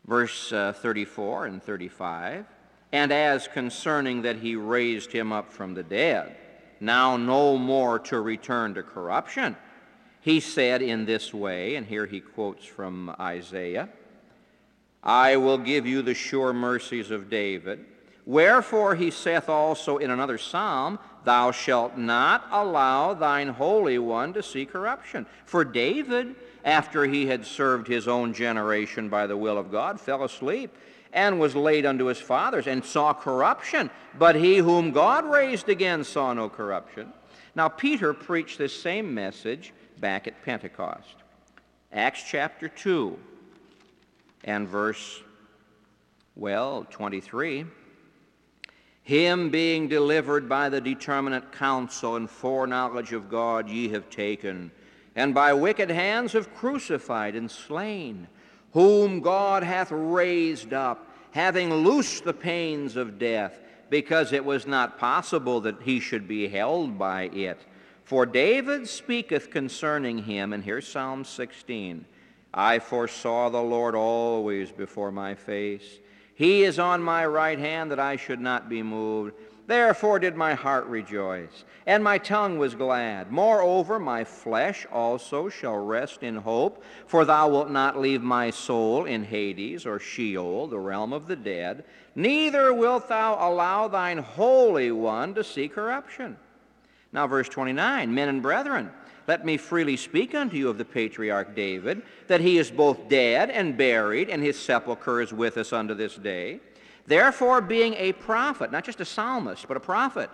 verse 0.07 0.53
uh, 0.53 0.75
34 0.75 1.47
and 1.47 1.63
35, 1.63 2.45
and 2.93 3.11
as 3.11 3.49
concerning 3.49 4.23
that 4.23 4.37
he 4.37 4.55
raised 4.55 5.13
him 5.13 5.33
up 5.33 5.51
from 5.51 5.73
the 5.73 5.83
dead, 5.83 6.37
now 6.79 7.17
no 7.17 7.57
more 7.57 7.99
to 8.01 8.21
return 8.21 8.75
to 8.75 8.83
corruption, 8.83 9.57
he 10.21 10.41
said 10.41 10.83
in 10.83 11.07
this 11.07 11.33
way, 11.33 11.77
and 11.77 11.87
here 11.87 12.05
he 12.05 12.21
quotes 12.21 12.67
from 12.67 13.15
Isaiah 13.19 13.89
I 15.03 15.39
will 15.39 15.57
give 15.57 15.87
you 15.87 16.03
the 16.03 16.13
sure 16.13 16.53
mercies 16.53 17.11
of 17.11 17.31
David. 17.31 17.87
Wherefore 18.27 18.95
he 18.95 19.11
saith 19.11 19.49
also 19.49 19.97
in 19.97 20.11
another 20.11 20.37
psalm, 20.37 20.99
Thou 21.25 21.51
shalt 21.51 21.97
not 21.97 22.47
allow 22.51 23.15
thine 23.15 23.49
Holy 23.49 23.99
One 23.99 24.33
to 24.33 24.43
see 24.43 24.65
corruption. 24.65 25.27
For 25.45 25.65
David, 25.65 26.35
after 26.65 27.05
he 27.05 27.27
had 27.27 27.45
served 27.45 27.87
his 27.87 28.09
own 28.09 28.33
generation 28.33 29.09
by 29.09 29.27
the 29.27 29.37
will 29.37 29.59
of 29.59 29.71
God, 29.71 30.01
fell 30.01 30.25
asleep 30.25 30.75
and 31.13 31.41
was 31.41 31.55
laid 31.57 31.85
unto 31.85 32.07
his 32.07 32.21
fathers 32.21 32.67
and 32.67 32.85
saw 32.85 33.13
corruption. 33.13 33.91
But 34.19 34.37
he 34.37 34.59
whom 34.59 34.93
God 34.93 35.25
raised 35.25 35.69
again 35.69 36.05
saw 36.05 36.33
no 36.33 36.49
corruption. 36.49 37.13
Now, 37.55 37.69
Peter 37.69 38.15
preached 38.15 38.59
this 38.59 38.81
same 38.81 39.13
message 39.13 39.73
back 39.99 40.27
at 40.27 40.43
Pentecost. 40.45 41.17
Acts 41.93 42.23
chapter 42.29 42.69
2 42.69 43.19
and 44.45 44.69
verse, 44.69 45.21
well, 46.37 46.87
23 46.91 47.67
him 49.03 49.51
being 49.51 49.89
delivered 49.89 50.49
by 50.49 50.69
the 50.69 50.81
determinate 50.81 51.53
counsel 51.53 52.17
and 52.17 52.29
foreknowledge 52.29 53.13
of 53.13 53.31
God 53.31 53.69
ye 53.69 53.89
have 53.89 54.11
taken, 54.11 54.71
and 55.17 55.35
by 55.35 55.53
wicked 55.53 55.91
hands 55.91 56.33
have 56.33 56.55
crucified 56.55 57.35
and 57.35 57.51
slain, 57.51 58.29
whom 58.73 59.21
God 59.21 59.63
hath 59.63 59.91
raised 59.91 60.73
up, 60.73 61.07
having 61.33 61.73
loosed 61.73 62.25
the 62.25 62.33
pains 62.33 62.97
of 62.97 63.19
death, 63.19 63.59
because 63.89 64.33
it 64.33 64.45
was 64.45 64.67
not 64.67 64.99
possible 64.99 65.61
that 65.63 65.83
he 65.83 65.99
should 65.99 66.29
be 66.29 66.49
held 66.49 66.97
by 66.99 67.25
it. 67.25 67.61
For 68.05 68.27
David 68.27 68.89
speaketh 68.89 69.51
concerning 69.51 70.19
him, 70.19 70.53
and 70.53 70.65
here's 70.65 70.87
Psalm 70.87 71.25
16 71.25 72.05
I 72.53 72.79
foresaw 72.81 73.49
the 73.49 73.63
Lord 73.63 73.95
always 73.95 74.73
before 74.73 75.13
my 75.13 75.35
face. 75.35 76.01
He 76.41 76.63
is 76.63 76.79
on 76.79 77.03
my 77.03 77.27
right 77.27 77.59
hand 77.59 77.91
that 77.91 78.01
I 78.01 78.17
should 78.17 78.41
not 78.41 78.71
be 78.71 78.83
moved. 78.83 79.35
Therefore 79.67 80.19
did 80.19 80.37
my 80.37 80.55
heart 80.55 80.87
rejoice, 80.87 81.67
and 81.85 82.03
my 82.03 82.17
tongue 82.17 82.57
was 82.57 82.75
glad. 82.75 83.31
Moreover, 83.31 83.99
my 83.99 84.25
flesh 84.25 84.87
also 84.91 85.51
shall 85.51 85.77
rest 85.77 86.23
in 86.23 86.37
hope, 86.37 86.83
for 87.07 87.27
thou 87.27 87.51
wilt 87.51 87.71
not 87.71 88.01
leave 88.01 88.23
my 88.23 88.49
soul 88.49 89.05
in 89.05 89.23
Hades 89.23 89.85
or 89.85 89.99
Sheol, 89.99 90.67
the 90.67 90.79
realm 90.79 91.13
of 91.13 91.27
the 91.27 91.37
dead, 91.37 91.85
neither 92.15 92.73
wilt 92.73 93.11
thou 93.11 93.35
allow 93.35 93.87
thine 93.89 94.17
Holy 94.17 94.91
One 94.91 95.35
to 95.35 95.45
see 95.45 95.69
corruption. 95.69 96.39
Now, 97.13 97.27
verse 97.27 97.51
29 97.51 98.15
Men 98.15 98.31
and 98.31 98.41
brethren, 98.41 98.91
let 99.31 99.45
me 99.45 99.57
freely 99.57 99.97
speak 99.97 100.35
unto 100.35 100.57
you 100.57 100.69
of 100.69 100.77
the 100.77 100.85
patriarch 100.85 101.55
David, 101.55 102.03
that 102.27 102.41
he 102.41 102.59
is 102.59 102.69
both 102.69 103.09
dead 103.09 103.49
and 103.49 103.77
buried, 103.77 104.29
and 104.29 104.43
his 104.43 104.59
sepulchre 104.59 105.21
is 105.21 105.33
with 105.33 105.57
us 105.57 105.73
unto 105.73 105.95
this 105.95 106.17
day. 106.17 106.59
Therefore, 107.07 107.61
being 107.61 107.95
a 107.95 108.13
prophet, 108.13 108.73
not 108.73 108.85
just 108.85 109.01
a 109.01 109.05
psalmist, 109.05 109.69
but 109.69 109.77
a 109.77 109.87
prophet, 109.95 110.31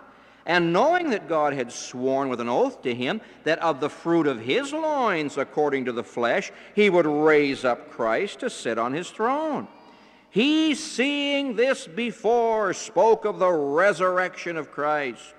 and 0.47 0.73
knowing 0.73 1.11
that 1.11 1.29
God 1.29 1.53
had 1.53 1.71
sworn 1.71 2.27
with 2.27 2.41
an 2.41 2.49
oath 2.49 2.81
to 2.81 2.95
him 2.95 3.21
that 3.43 3.59
of 3.59 3.81
the 3.81 3.89
fruit 3.89 4.25
of 4.25 4.39
his 4.39 4.73
loins, 4.73 5.37
according 5.37 5.85
to 5.85 5.91
the 5.91 6.03
flesh, 6.03 6.51
he 6.73 6.89
would 6.89 7.05
raise 7.05 7.63
up 7.63 7.91
Christ 7.91 8.39
to 8.39 8.49
sit 8.49 8.79
on 8.79 8.93
his 8.93 9.11
throne. 9.11 9.67
He, 10.31 10.73
seeing 10.73 11.55
this 11.55 11.85
before, 11.85 12.73
spoke 12.73 13.25
of 13.25 13.37
the 13.37 13.51
resurrection 13.51 14.57
of 14.57 14.71
Christ, 14.71 15.35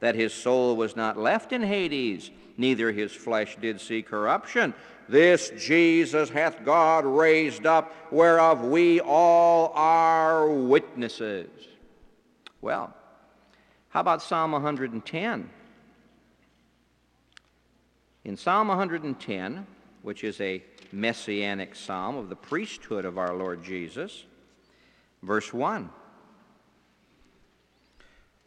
that 0.00 0.14
his 0.14 0.34
soul 0.34 0.76
was 0.76 0.94
not 0.94 1.16
left 1.16 1.54
in 1.54 1.62
Hades 1.62 2.30
neither 2.58 2.92
his 2.92 3.12
flesh 3.12 3.56
did 3.60 3.80
see 3.80 4.02
corruption. 4.02 4.74
This 5.08 5.50
Jesus 5.56 6.28
hath 6.28 6.64
God 6.64 7.06
raised 7.06 7.64
up, 7.64 7.94
whereof 8.12 8.62
we 8.64 9.00
all 9.00 9.72
are 9.74 10.46
witnesses. 10.50 11.48
Well, 12.60 12.92
how 13.88 14.00
about 14.00 14.22
Psalm 14.22 14.52
110? 14.52 15.48
In 18.24 18.36
Psalm 18.36 18.68
110, 18.68 19.66
which 20.02 20.24
is 20.24 20.40
a 20.40 20.62
messianic 20.92 21.74
psalm 21.74 22.16
of 22.16 22.28
the 22.28 22.36
priesthood 22.36 23.04
of 23.04 23.16
our 23.16 23.34
Lord 23.34 23.64
Jesus, 23.64 24.24
verse 25.22 25.54
1 25.54 25.88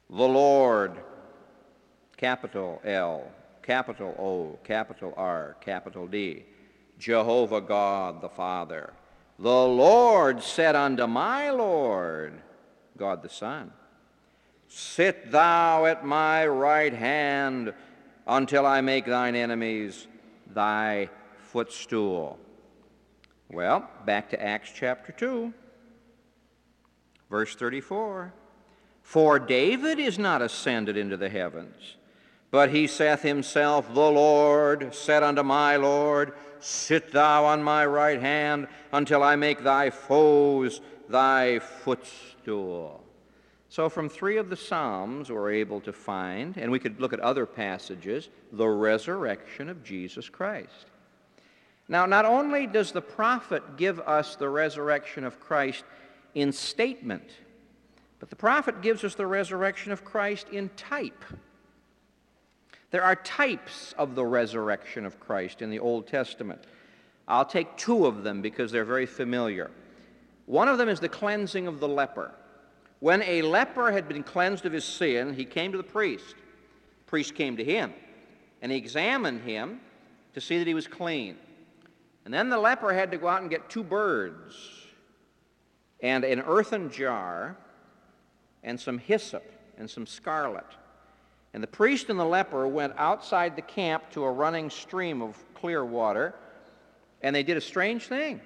The 0.10 0.16
Lord, 0.16 1.00
capital 2.18 2.80
L, 2.84 3.32
capital 3.64 4.16
O, 4.18 4.60
capital 4.64 5.14
R, 5.18 5.58
capital 5.62 6.08
D, 6.08 6.44
Jehovah 6.98 7.62
God 7.62 8.22
the 8.22 8.30
Father. 8.30 8.94
The 9.40 9.50
Lord 9.50 10.44
said 10.44 10.76
unto 10.76 11.08
my 11.08 11.50
Lord, 11.50 12.34
God 12.98 13.24
the 13.24 13.30
Son, 13.30 13.72
Sit 14.68 15.32
thou 15.32 15.86
at 15.86 16.06
my 16.06 16.48
right 16.48 16.94
hand 16.94 17.74
until 18.28 18.66
I 18.66 18.82
make 18.82 19.06
thine 19.06 19.36
enemies 19.36 20.08
thy 20.48 21.10
footstool. 21.38 22.40
Well, 23.50 23.90
back 24.06 24.30
to 24.30 24.42
Acts 24.42 24.72
chapter 24.74 25.12
2, 25.12 25.54
verse 27.30 27.56
34. 27.56 28.34
For 29.02 29.40
David 29.40 30.00
is 30.00 30.18
not 30.18 30.42
ascended 30.42 30.96
into 30.96 31.18
the 31.18 31.30
heavens, 31.30 31.98
but 32.52 32.70
he 32.70 32.86
saith 32.86 33.22
himself, 33.22 33.94
The 33.94 34.12
Lord 34.12 34.94
said 34.94 35.24
unto 35.24 35.42
my 35.42 35.78
Lord, 35.78 36.34
Sit 36.60 37.12
thou 37.12 37.46
on 37.46 37.64
my 37.64 37.86
right 37.86 38.20
hand 38.20 38.68
until 38.92 39.24
I 39.24 39.36
make 39.36 39.64
thy 39.64 39.90
foes 39.90 40.82
thy 41.10 41.60
footstool. 41.60 43.04
So, 43.70 43.88
from 43.88 44.10
three 44.10 44.36
of 44.38 44.50
the 44.50 44.58
Psalms, 44.58 45.32
we're 45.32 45.54
able 45.54 45.80
to 45.82 45.94
find, 45.94 46.58
and 46.58 46.72
we 46.72 46.78
could 46.78 47.00
look 47.00 47.14
at 47.14 47.22
other 47.22 47.46
passages, 47.46 48.28
the 48.52 48.68
resurrection 48.68 49.70
of 49.70 49.82
Jesus 49.82 50.28
Christ. 50.28 50.88
Now, 51.88 52.06
not 52.06 52.26
only 52.26 52.68
does 52.68 52.92
the 52.92 53.02
prophet 53.02 53.78
give 53.78 54.00
us 54.02 54.36
the 54.36 54.50
resurrection 54.50 55.24
of 55.24 55.40
Christ 55.40 55.86
in 56.36 56.52
statement, 56.52 57.30
but 58.20 58.30
the 58.30 58.36
prophet 58.36 58.82
gives 58.82 59.04
us 59.04 59.16
the 59.16 59.26
resurrection 59.26 59.92
of 59.92 60.04
Christ 60.04 60.48
in 60.50 60.70
type. 60.76 61.24
There 62.92 63.04
are 63.04 63.16
types 63.16 63.94
of 63.98 64.16
the 64.16 64.26
resurrection 64.26 65.06
of 65.06 65.20
Christ 65.20 65.62
in 65.62 65.70
the 65.70 65.80
Old 65.80 66.08
Testament. 66.08 66.66
I'll 67.28 67.46
take 67.46 67.78
two 67.78 68.06
of 68.06 68.24
them 68.24 68.42
because 68.42 68.72
they're 68.72 68.86
very 68.86 69.06
familiar. 69.06 69.72
One 70.46 70.68
of 70.68 70.78
them 70.78 70.90
is 70.90 71.00
the 71.00 71.10
cleansing 71.10 71.68
of 71.68 71.80
the 71.80 71.88
leper. 71.88 72.34
When 73.00 73.24
a 73.24 73.42
leper 73.42 73.92
had 73.92 74.08
been 74.10 74.24
cleansed 74.24 74.66
of 74.66 74.74
his 74.74 74.84
sin, 74.84 75.34
he 75.34 75.46
came 75.46 75.72
to 75.72 75.78
the 75.78 75.84
priest. 75.84 76.36
The 76.36 77.10
priest 77.10 77.34
came 77.34 77.56
to 77.58 77.64
him, 77.64 77.94
and 78.62 78.72
he 78.72 78.78
examined 78.78 79.42
him 79.42 79.80
to 80.34 80.42
see 80.42 80.58
that 80.58 80.68
he 80.68 80.74
was 80.74 80.88
clean. 80.88 81.38
And 82.26 82.34
then 82.34 82.50
the 82.50 82.58
leper 82.58 82.94
had 82.94 83.10
to 83.12 83.18
go 83.18 83.28
out 83.28 83.42
and 83.42 83.50
get 83.50 83.70
two 83.70 83.84
birds 83.84 84.56
and 86.02 86.24
an 86.24 86.42
earthen 86.42 86.92
jar 86.92 87.58
and 88.64 88.80
some 88.80 88.98
hyssop 88.98 89.50
and 89.78 89.90
some 89.90 90.06
scarlet. 90.06 90.66
And 91.54 91.62
the 91.62 91.68
priest 91.68 92.10
and 92.10 92.20
the 92.20 92.26
leper 92.26 92.68
went 92.68 92.94
outside 92.98 93.56
the 93.56 93.62
camp 93.62 94.10
to 94.12 94.24
a 94.24 94.32
running 94.32 94.70
stream 94.70 95.22
of 95.22 95.38
clear 95.54 95.84
water, 95.84 96.34
and 97.22 97.36
they 97.36 97.44
did 97.44 97.58
a 97.58 97.62
strange 97.62 98.08
thing. 98.08 98.42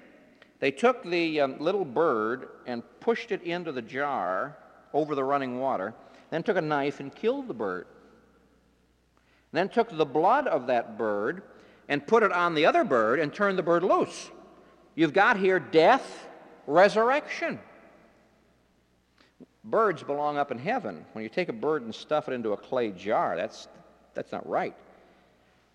They 0.58 0.70
took 0.70 1.02
the 1.04 1.40
um, 1.40 1.58
little 1.58 1.84
bird 1.84 2.48
and 2.66 2.82
pushed 3.00 3.30
it 3.30 3.42
into 3.42 3.72
the 3.72 3.82
jar 3.82 4.56
over 4.92 5.14
the 5.14 5.24
running 5.24 5.60
water, 5.60 5.94
then 6.30 6.42
took 6.42 6.56
a 6.56 6.62
knife 6.62 7.00
and 7.00 7.14
killed 7.14 7.46
the 7.48 7.54
bird. 7.54 7.86
Then 9.52 9.68
took 9.68 9.96
the 9.96 10.06
blood 10.06 10.46
of 10.46 10.66
that 10.66 10.98
bird 10.98 11.42
and 11.88 12.06
put 12.06 12.22
it 12.22 12.32
on 12.32 12.54
the 12.54 12.66
other 12.66 12.84
bird 12.84 13.20
and 13.20 13.32
turned 13.32 13.58
the 13.58 13.62
bird 13.62 13.84
loose. 13.84 14.30
You've 14.94 15.12
got 15.12 15.36
here 15.36 15.60
death, 15.60 16.26
resurrection. 16.66 17.60
Birds 19.66 20.02
belong 20.04 20.38
up 20.38 20.52
in 20.52 20.58
heaven. 20.58 21.04
When 21.12 21.24
you 21.24 21.28
take 21.28 21.48
a 21.48 21.52
bird 21.52 21.82
and 21.82 21.94
stuff 21.94 22.28
it 22.28 22.32
into 22.32 22.52
a 22.52 22.56
clay 22.56 22.92
jar, 22.92 23.36
that's, 23.36 23.66
that's 24.14 24.30
not 24.30 24.48
right. 24.48 24.76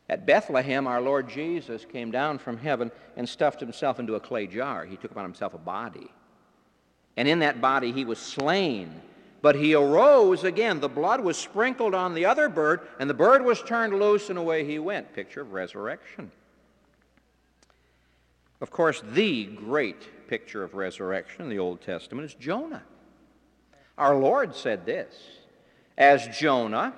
At 0.09 0.25
Bethlehem, 0.25 0.87
our 0.87 1.01
Lord 1.01 1.29
Jesus 1.29 1.85
came 1.85 2.09
down 2.09 2.37
from 2.37 2.57
heaven 2.57 2.91
and 3.17 3.27
stuffed 3.27 3.59
himself 3.59 3.99
into 3.99 4.15
a 4.15 4.19
clay 4.19 4.47
jar. 4.47 4.85
He 4.85 4.95
took 4.95 5.11
upon 5.11 5.25
himself 5.25 5.53
a 5.53 5.57
body. 5.57 6.09
And 7.17 7.27
in 7.27 7.39
that 7.39 7.59
body 7.59 7.91
he 7.91 8.05
was 8.05 8.17
slain. 8.17 9.01
But 9.41 9.55
he 9.55 9.73
arose 9.73 10.43
again. 10.43 10.79
The 10.79 10.87
blood 10.87 11.21
was 11.21 11.37
sprinkled 11.37 11.93
on 11.93 12.13
the 12.13 12.25
other 12.25 12.47
bird, 12.47 12.81
and 12.99 13.09
the 13.09 13.13
bird 13.13 13.43
was 13.43 13.61
turned 13.61 13.97
loose, 13.97 14.29
and 14.29 14.37
away 14.37 14.65
he 14.65 14.79
went. 14.79 15.13
Picture 15.13 15.41
of 15.41 15.51
resurrection. 15.51 16.31
Of 18.61 18.69
course, 18.69 19.01
the 19.13 19.45
great 19.45 20.27
picture 20.27 20.63
of 20.63 20.75
resurrection 20.75 21.41
in 21.41 21.49
the 21.49 21.59
Old 21.59 21.81
Testament 21.81 22.25
is 22.25 22.35
Jonah. 22.35 22.83
Our 23.97 24.15
Lord 24.15 24.55
said 24.55 24.85
this 24.85 25.13
As 25.97 26.27
Jonah, 26.27 26.93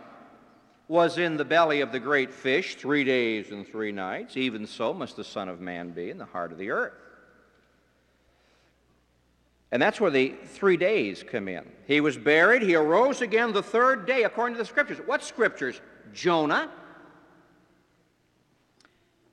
was 0.88 1.17
in 1.17 1.38
the 1.38 1.45
belly 1.45 1.82
of 1.82 1.91
the 1.91 1.99
great 1.99 2.32
fish 2.32 2.75
three 2.75 3.03
days 3.03 3.51
and 3.51 3.67
three 3.67 3.91
nights, 3.91 4.38
even 4.38 4.67
so 4.67 4.93
must 4.93 5.15
the 5.15 5.23
Son 5.23 5.47
of 5.49 5.62
Man 5.62 5.91
be 5.91 6.10
in 6.10 6.17
the 6.17 6.25
heart 6.25 6.51
of 6.51 6.58
the 6.58 6.69
earth. 6.69 6.93
And 9.71 9.82
that's 9.82 9.99
where 9.99 10.12
the 10.12 10.36
three 10.45 10.77
days 10.77 11.23
come 11.23 11.47
in. 11.47 11.65
He 11.88 11.99
was 11.99 12.15
buried, 12.15 12.62
he 12.62 12.75
arose 12.75 13.21
again 13.21 13.53
the 13.53 13.63
third 13.63 14.06
day, 14.06 14.23
according 14.23 14.56
to 14.56 14.60
the 14.60 14.67
scriptures. 14.67 14.99
What 15.06 15.23
scriptures? 15.23 15.82
Jonah. 16.13 16.69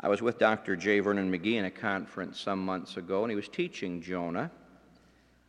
I 0.00 0.08
was 0.08 0.22
with 0.22 0.38
Dr. 0.38 0.76
J. 0.76 1.00
Vernon 1.00 1.30
McGee 1.30 1.56
in 1.56 1.66
a 1.66 1.70
conference 1.70 2.40
some 2.40 2.64
months 2.64 2.96
ago, 2.96 3.22
and 3.22 3.30
he 3.30 3.36
was 3.36 3.48
teaching 3.48 4.00
Jonah. 4.00 4.50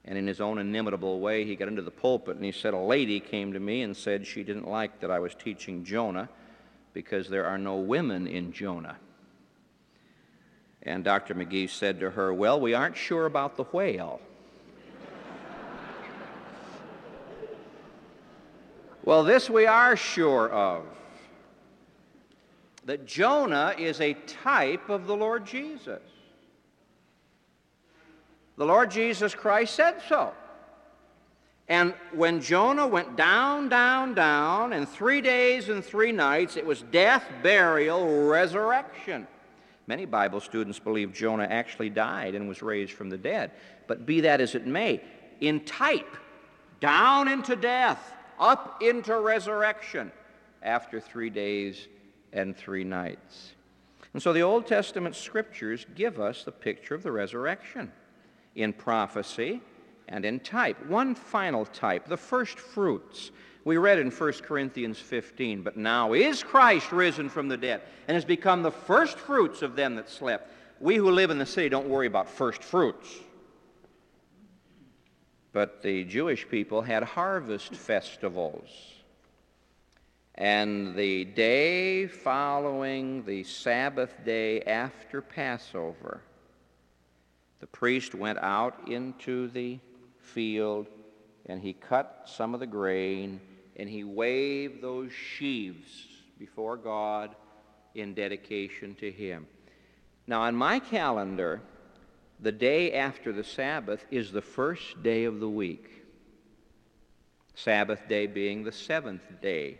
And 0.05 0.17
in 0.17 0.25
his 0.25 0.41
own 0.41 0.57
inimitable 0.57 1.19
way, 1.19 1.45
he 1.45 1.55
got 1.55 1.67
into 1.67 1.83
the 1.83 1.91
pulpit 1.91 2.35
and 2.35 2.43
he 2.43 2.51
said, 2.51 2.73
A 2.73 2.79
lady 2.79 3.19
came 3.19 3.53
to 3.53 3.59
me 3.59 3.83
and 3.83 3.95
said 3.95 4.25
she 4.25 4.41
didn't 4.43 4.67
like 4.67 4.99
that 4.99 5.11
I 5.11 5.19
was 5.19 5.35
teaching 5.35 5.85
Jonah 5.85 6.27
because 6.93 7.29
there 7.29 7.45
are 7.45 7.59
no 7.59 7.75
women 7.75 8.27
in 8.27 8.51
Jonah. 8.51 8.97
And 10.83 11.03
Dr. 11.03 11.35
McGee 11.35 11.69
said 11.69 11.99
to 11.99 12.09
her, 12.11 12.33
Well, 12.33 12.59
we 12.59 12.73
aren't 12.73 12.97
sure 12.97 13.27
about 13.27 13.57
the 13.57 13.65
whale. 13.65 14.19
well, 19.05 19.23
this 19.23 19.47
we 19.47 19.67
are 19.67 19.95
sure 19.95 20.49
of 20.49 20.83
that 22.85 23.05
Jonah 23.05 23.75
is 23.77 24.01
a 24.01 24.15
type 24.25 24.89
of 24.89 25.05
the 25.05 25.15
Lord 25.15 25.45
Jesus. 25.45 26.01
The 28.61 28.67
Lord 28.67 28.91
Jesus 28.91 29.33
Christ 29.33 29.73
said 29.73 30.03
so. 30.07 30.33
And 31.67 31.95
when 32.13 32.41
Jonah 32.41 32.85
went 32.85 33.15
down, 33.15 33.69
down, 33.69 34.13
down, 34.13 34.71
in 34.71 34.85
three 34.85 35.19
days 35.19 35.69
and 35.69 35.83
three 35.83 36.11
nights, 36.11 36.57
it 36.57 36.65
was 36.67 36.83
death, 36.83 37.25
burial, 37.41 38.27
resurrection. 38.27 39.25
Many 39.87 40.05
Bible 40.05 40.39
students 40.39 40.77
believe 40.77 41.11
Jonah 41.11 41.47
actually 41.49 41.89
died 41.89 42.35
and 42.35 42.47
was 42.47 42.61
raised 42.61 42.91
from 42.91 43.09
the 43.09 43.17
dead. 43.17 43.49
But 43.87 44.05
be 44.05 44.21
that 44.21 44.39
as 44.39 44.53
it 44.53 44.67
may, 44.67 45.01
in 45.39 45.61
type, 45.61 46.15
down 46.79 47.29
into 47.29 47.55
death, 47.55 48.13
up 48.39 48.83
into 48.83 49.19
resurrection 49.19 50.11
after 50.61 50.99
three 50.99 51.31
days 51.31 51.87
and 52.31 52.55
three 52.55 52.83
nights. 52.83 53.53
And 54.13 54.21
so 54.21 54.31
the 54.31 54.43
Old 54.43 54.67
Testament 54.67 55.15
scriptures 55.15 55.87
give 55.95 56.19
us 56.19 56.43
the 56.43 56.51
picture 56.51 56.93
of 56.93 57.01
the 57.01 57.11
resurrection 57.11 57.91
in 58.55 58.73
prophecy 58.73 59.61
and 60.07 60.25
in 60.25 60.39
type. 60.39 60.85
One 60.87 61.15
final 61.15 61.65
type, 61.65 62.07
the 62.07 62.17
first 62.17 62.59
fruits. 62.59 63.31
We 63.63 63.77
read 63.77 63.99
in 63.99 64.11
1 64.11 64.33
Corinthians 64.43 64.99
15, 64.99 65.61
but 65.61 65.77
now 65.77 66.13
is 66.13 66.43
Christ 66.43 66.91
risen 66.91 67.29
from 67.29 67.47
the 67.47 67.57
dead 67.57 67.81
and 68.07 68.15
has 68.15 68.25
become 68.25 68.63
the 68.63 68.71
first 68.71 69.17
fruits 69.17 69.61
of 69.61 69.75
them 69.75 69.95
that 69.95 70.09
slept. 70.09 70.51
We 70.79 70.95
who 70.95 71.11
live 71.11 71.29
in 71.29 71.37
the 71.37 71.45
city 71.45 71.69
don't 71.69 71.87
worry 71.87 72.07
about 72.07 72.29
first 72.29 72.63
fruits. 72.63 73.07
But 75.53 75.81
the 75.81 76.03
Jewish 76.05 76.47
people 76.47 76.81
had 76.81 77.03
harvest 77.03 77.75
festivals. 77.75 78.69
And 80.35 80.95
the 80.95 81.25
day 81.25 82.07
following 82.07 83.23
the 83.25 83.43
Sabbath 83.43 84.13
day 84.25 84.61
after 84.61 85.21
Passover, 85.21 86.21
the 87.61 87.67
priest 87.67 88.13
went 88.13 88.39
out 88.39 88.89
into 88.89 89.47
the 89.47 89.79
field 90.19 90.87
and 91.45 91.61
he 91.61 91.71
cut 91.73 92.23
some 92.25 92.53
of 92.53 92.59
the 92.59 92.67
grain 92.67 93.39
and 93.77 93.89
he 93.89 94.03
waved 94.03 94.81
those 94.81 95.11
sheaves 95.13 96.07
before 96.37 96.75
God 96.75 97.35
in 97.95 98.13
dedication 98.13 98.95
to 98.95 99.11
Him. 99.11 99.47
Now, 100.27 100.41
on 100.41 100.55
my 100.55 100.79
calendar, 100.79 101.61
the 102.39 102.51
day 102.51 102.93
after 102.93 103.31
the 103.31 103.43
Sabbath 103.43 104.05
is 104.11 104.31
the 104.31 104.41
first 104.41 105.03
day 105.03 105.25
of 105.25 105.39
the 105.39 105.49
week. 105.49 106.03
Sabbath 107.53 108.07
day 108.07 108.27
being 108.27 108.63
the 108.63 108.71
seventh 108.71 109.23
day. 109.41 109.79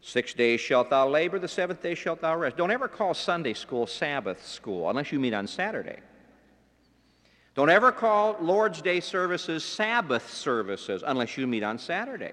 Six 0.00 0.34
days 0.34 0.60
shalt 0.60 0.90
thou 0.90 1.08
labor, 1.08 1.38
the 1.38 1.48
seventh 1.48 1.80
day 1.80 1.94
shalt 1.94 2.20
thou 2.20 2.36
rest. 2.36 2.56
Don't 2.56 2.72
ever 2.72 2.88
call 2.88 3.14
Sunday 3.14 3.54
school 3.54 3.86
Sabbath 3.86 4.44
school 4.46 4.90
unless 4.90 5.12
you 5.12 5.20
meet 5.20 5.32
on 5.32 5.46
Saturday. 5.46 6.00
Don't 7.54 7.70
ever 7.70 7.92
call 7.92 8.36
Lord's 8.40 8.80
Day 8.80 9.00
services 9.00 9.64
Sabbath 9.64 10.32
services 10.32 11.04
unless 11.06 11.36
you 11.36 11.46
meet 11.46 11.62
on 11.62 11.78
Saturday. 11.78 12.32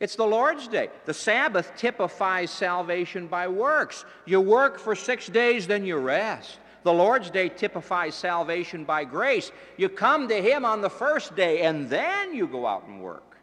It's 0.00 0.16
the 0.16 0.26
Lord's 0.26 0.68
Day. 0.68 0.88
The 1.04 1.14
Sabbath 1.14 1.72
typifies 1.76 2.50
salvation 2.50 3.26
by 3.26 3.48
works. 3.48 4.04
You 4.24 4.40
work 4.40 4.78
for 4.78 4.94
six 4.94 5.26
days, 5.26 5.66
then 5.66 5.84
you 5.84 5.96
rest. 5.96 6.58
The 6.82 6.92
Lord's 6.92 7.30
Day 7.30 7.50
typifies 7.50 8.14
salvation 8.14 8.84
by 8.84 9.04
grace. 9.04 9.52
You 9.76 9.90
come 9.90 10.28
to 10.28 10.40
Him 10.40 10.64
on 10.64 10.80
the 10.80 10.88
first 10.88 11.36
day, 11.36 11.60
and 11.62 11.88
then 11.90 12.34
you 12.34 12.46
go 12.46 12.66
out 12.66 12.86
and 12.86 13.02
work. 13.02 13.36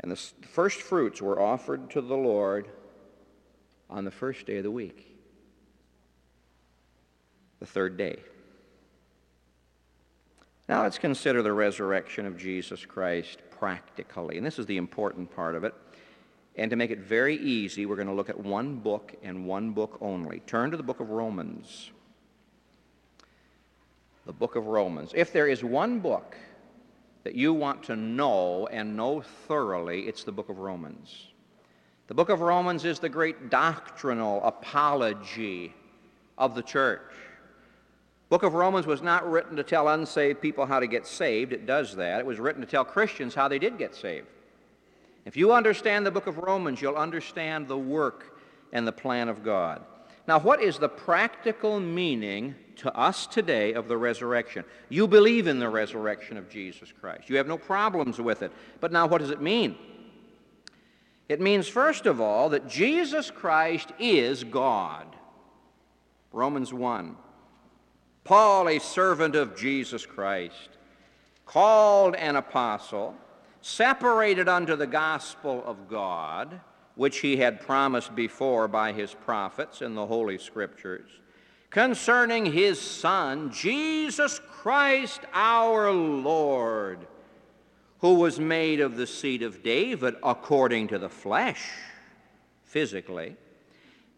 And 0.00 0.10
the 0.10 0.16
first 0.16 0.80
fruits 0.80 1.20
were 1.20 1.40
offered 1.40 1.90
to 1.90 2.00
the 2.00 2.16
Lord 2.16 2.68
on 3.88 4.04
the 4.04 4.10
first 4.10 4.46
day 4.46 4.58
of 4.58 4.64
the 4.64 4.70
week, 4.70 5.13
the 7.64 7.70
third 7.70 7.96
day. 7.96 8.18
Now 10.68 10.82
let's 10.82 10.98
consider 10.98 11.40
the 11.40 11.54
resurrection 11.54 12.26
of 12.26 12.36
Jesus 12.36 12.84
Christ 12.84 13.38
practically. 13.58 14.36
And 14.36 14.44
this 14.44 14.58
is 14.58 14.66
the 14.66 14.76
important 14.76 15.34
part 15.34 15.54
of 15.54 15.64
it. 15.64 15.72
And 16.56 16.70
to 16.70 16.76
make 16.76 16.90
it 16.90 16.98
very 16.98 17.36
easy, 17.36 17.86
we're 17.86 17.96
going 17.96 18.08
to 18.08 18.12
look 18.12 18.28
at 18.28 18.38
one 18.38 18.76
book 18.76 19.14
and 19.22 19.46
one 19.46 19.70
book 19.70 19.96
only. 20.02 20.40
Turn 20.40 20.70
to 20.72 20.76
the 20.76 20.82
book 20.82 21.00
of 21.00 21.08
Romans. 21.08 21.90
The 24.26 24.32
book 24.34 24.56
of 24.56 24.66
Romans. 24.66 25.12
If 25.14 25.32
there 25.32 25.48
is 25.48 25.64
one 25.64 26.00
book 26.00 26.36
that 27.22 27.34
you 27.34 27.54
want 27.54 27.82
to 27.84 27.96
know 27.96 28.66
and 28.66 28.94
know 28.94 29.22
thoroughly, 29.22 30.02
it's 30.02 30.24
the 30.24 30.32
book 30.32 30.50
of 30.50 30.58
Romans. 30.58 31.28
The 32.08 32.14
book 32.14 32.28
of 32.28 32.42
Romans 32.42 32.84
is 32.84 32.98
the 32.98 33.08
great 33.08 33.48
doctrinal 33.48 34.42
apology 34.44 35.72
of 36.36 36.54
the 36.54 36.62
church 36.62 37.00
book 38.28 38.42
of 38.42 38.54
Romans 38.54 38.86
was 38.86 39.02
not 39.02 39.30
written 39.30 39.56
to 39.56 39.62
tell 39.62 39.88
unsaved 39.88 40.40
people 40.40 40.66
how 40.66 40.80
to 40.80 40.86
get 40.86 41.06
saved. 41.06 41.52
It 41.52 41.66
does 41.66 41.96
that. 41.96 42.20
It 42.20 42.26
was 42.26 42.40
written 42.40 42.60
to 42.60 42.66
tell 42.66 42.84
Christians 42.84 43.34
how 43.34 43.48
they 43.48 43.58
did 43.58 43.78
get 43.78 43.94
saved. 43.94 44.26
If 45.24 45.36
you 45.36 45.52
understand 45.52 46.04
the 46.04 46.10
book 46.10 46.26
of 46.26 46.38
Romans, 46.38 46.82
you'll 46.82 46.96
understand 46.96 47.68
the 47.68 47.78
work 47.78 48.38
and 48.72 48.86
the 48.86 48.92
plan 48.92 49.28
of 49.28 49.42
God. 49.42 49.82
Now, 50.26 50.38
what 50.38 50.62
is 50.62 50.78
the 50.78 50.88
practical 50.88 51.80
meaning 51.80 52.54
to 52.76 52.94
us 52.96 53.26
today 53.26 53.74
of 53.74 53.88
the 53.88 53.96
resurrection? 53.96 54.64
You 54.88 55.06
believe 55.06 55.46
in 55.46 55.58
the 55.58 55.68
resurrection 55.68 56.36
of 56.36 56.48
Jesus 56.48 56.92
Christ. 56.92 57.28
You 57.28 57.36
have 57.36 57.46
no 57.46 57.58
problems 57.58 58.18
with 58.18 58.42
it. 58.42 58.52
But 58.80 58.92
now, 58.92 59.06
what 59.06 59.18
does 59.18 59.30
it 59.30 59.42
mean? 59.42 59.76
It 61.28 61.40
means, 61.40 61.68
first 61.68 62.06
of 62.06 62.20
all, 62.20 62.50
that 62.50 62.68
Jesus 62.68 63.30
Christ 63.30 63.92
is 63.98 64.44
God. 64.44 65.06
Romans 66.32 66.72
1. 66.72 67.16
Paul, 68.24 68.70
a 68.70 68.78
servant 68.78 69.36
of 69.36 69.54
Jesus 69.54 70.06
Christ, 70.06 70.70
called 71.44 72.14
an 72.14 72.36
apostle, 72.36 73.14
separated 73.60 74.48
unto 74.48 74.76
the 74.76 74.86
gospel 74.86 75.62
of 75.66 75.88
God, 75.88 76.60
which 76.94 77.18
he 77.18 77.36
had 77.36 77.60
promised 77.60 78.14
before 78.14 78.66
by 78.66 78.92
his 78.92 79.12
prophets 79.12 79.82
in 79.82 79.94
the 79.94 80.06
Holy 80.06 80.38
Scriptures, 80.38 81.10
concerning 81.68 82.46
his 82.46 82.80
Son, 82.80 83.50
Jesus 83.52 84.40
Christ 84.48 85.20
our 85.34 85.92
Lord, 85.92 87.06
who 87.98 88.14
was 88.14 88.40
made 88.40 88.80
of 88.80 88.96
the 88.96 89.06
seed 89.06 89.42
of 89.42 89.62
David 89.62 90.14
according 90.22 90.88
to 90.88 90.98
the 90.98 91.08
flesh, 91.10 91.70
physically 92.64 93.36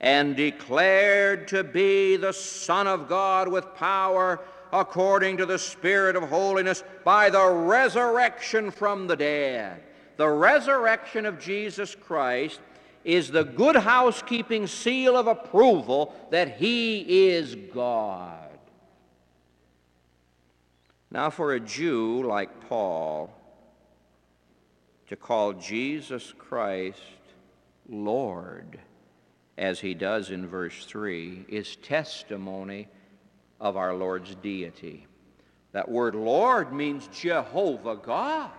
and 0.00 0.36
declared 0.36 1.48
to 1.48 1.64
be 1.64 2.16
the 2.16 2.32
Son 2.32 2.86
of 2.86 3.08
God 3.08 3.48
with 3.48 3.74
power 3.74 4.40
according 4.72 5.36
to 5.38 5.46
the 5.46 5.58
Spirit 5.58 6.16
of 6.16 6.24
holiness 6.24 6.84
by 7.04 7.30
the 7.30 7.46
resurrection 7.48 8.70
from 8.70 9.06
the 9.06 9.16
dead. 9.16 9.82
The 10.16 10.28
resurrection 10.28 11.26
of 11.26 11.38
Jesus 11.38 11.94
Christ 11.94 12.60
is 13.04 13.30
the 13.30 13.44
good 13.44 13.76
housekeeping 13.76 14.66
seal 14.66 15.16
of 15.16 15.26
approval 15.26 16.14
that 16.30 16.56
He 16.56 17.28
is 17.28 17.54
God. 17.72 18.50
Now, 21.10 21.30
for 21.30 21.54
a 21.54 21.60
Jew 21.60 22.22
like 22.24 22.68
Paul 22.68 23.30
to 25.06 25.16
call 25.16 25.52
Jesus 25.52 26.34
Christ 26.36 27.00
Lord 27.88 28.80
as 29.58 29.80
he 29.80 29.94
does 29.94 30.30
in 30.30 30.46
verse 30.46 30.84
3, 30.84 31.46
is 31.48 31.76
testimony 31.76 32.88
of 33.60 33.76
our 33.76 33.94
Lord's 33.94 34.34
deity. 34.36 35.06
That 35.72 35.90
word 35.90 36.14
Lord 36.14 36.72
means 36.72 37.08
Jehovah 37.08 37.96
God. 37.96 38.50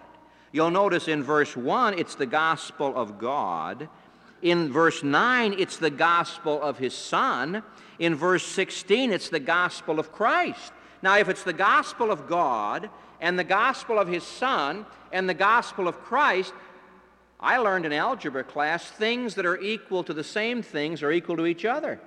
You'll 0.52 0.72
notice 0.72 1.08
in 1.08 1.24
verse 1.24 1.56
1, 1.56 2.00
it's 2.00 2.16
the 2.16 2.26
gospel 2.26 2.96
of 2.96 3.20
God. 3.20 3.90
In 4.42 4.72
verse 4.72 5.04
9, 5.04 5.56
it's 5.58 5.78
the 5.78 5.90
gospel 5.90 6.62
of 6.62 6.78
his 6.78 6.94
Son. 6.94 7.64
In 8.00 8.16
verse 8.16 8.46
16, 8.46 9.12
it's 9.12 9.30
the 9.30 9.40
gospel 9.40 10.00
of 10.00 10.12
Christ. 10.12 10.72
Now, 11.02 11.18
if 11.18 11.30
it's 11.30 11.44
the 11.44 11.54
gospel 11.54 12.12
of 12.12 12.28
God 12.28 12.90
and 13.20 13.38
the 13.38 13.44
gospel 13.44 14.00
of 14.00 14.08
his 14.08 14.24
Son 14.24 14.86
and 15.12 15.28
the 15.28 15.34
gospel 15.34 15.88
of 15.88 16.00
Christ, 16.02 16.54
I 17.40 17.58
learned 17.60 17.86
in 17.86 17.94
algebra 17.94 18.44
class 18.44 18.90
things 18.90 19.36
that 19.36 19.46
are 19.46 19.60
equal 19.60 20.04
to 20.04 20.14
the 20.14 20.24
same 20.24 20.62
things 20.62 21.04
are 21.04 21.12
equal 21.12 21.38
to 21.38 21.46
each 21.46 21.66
other. 21.66 22.00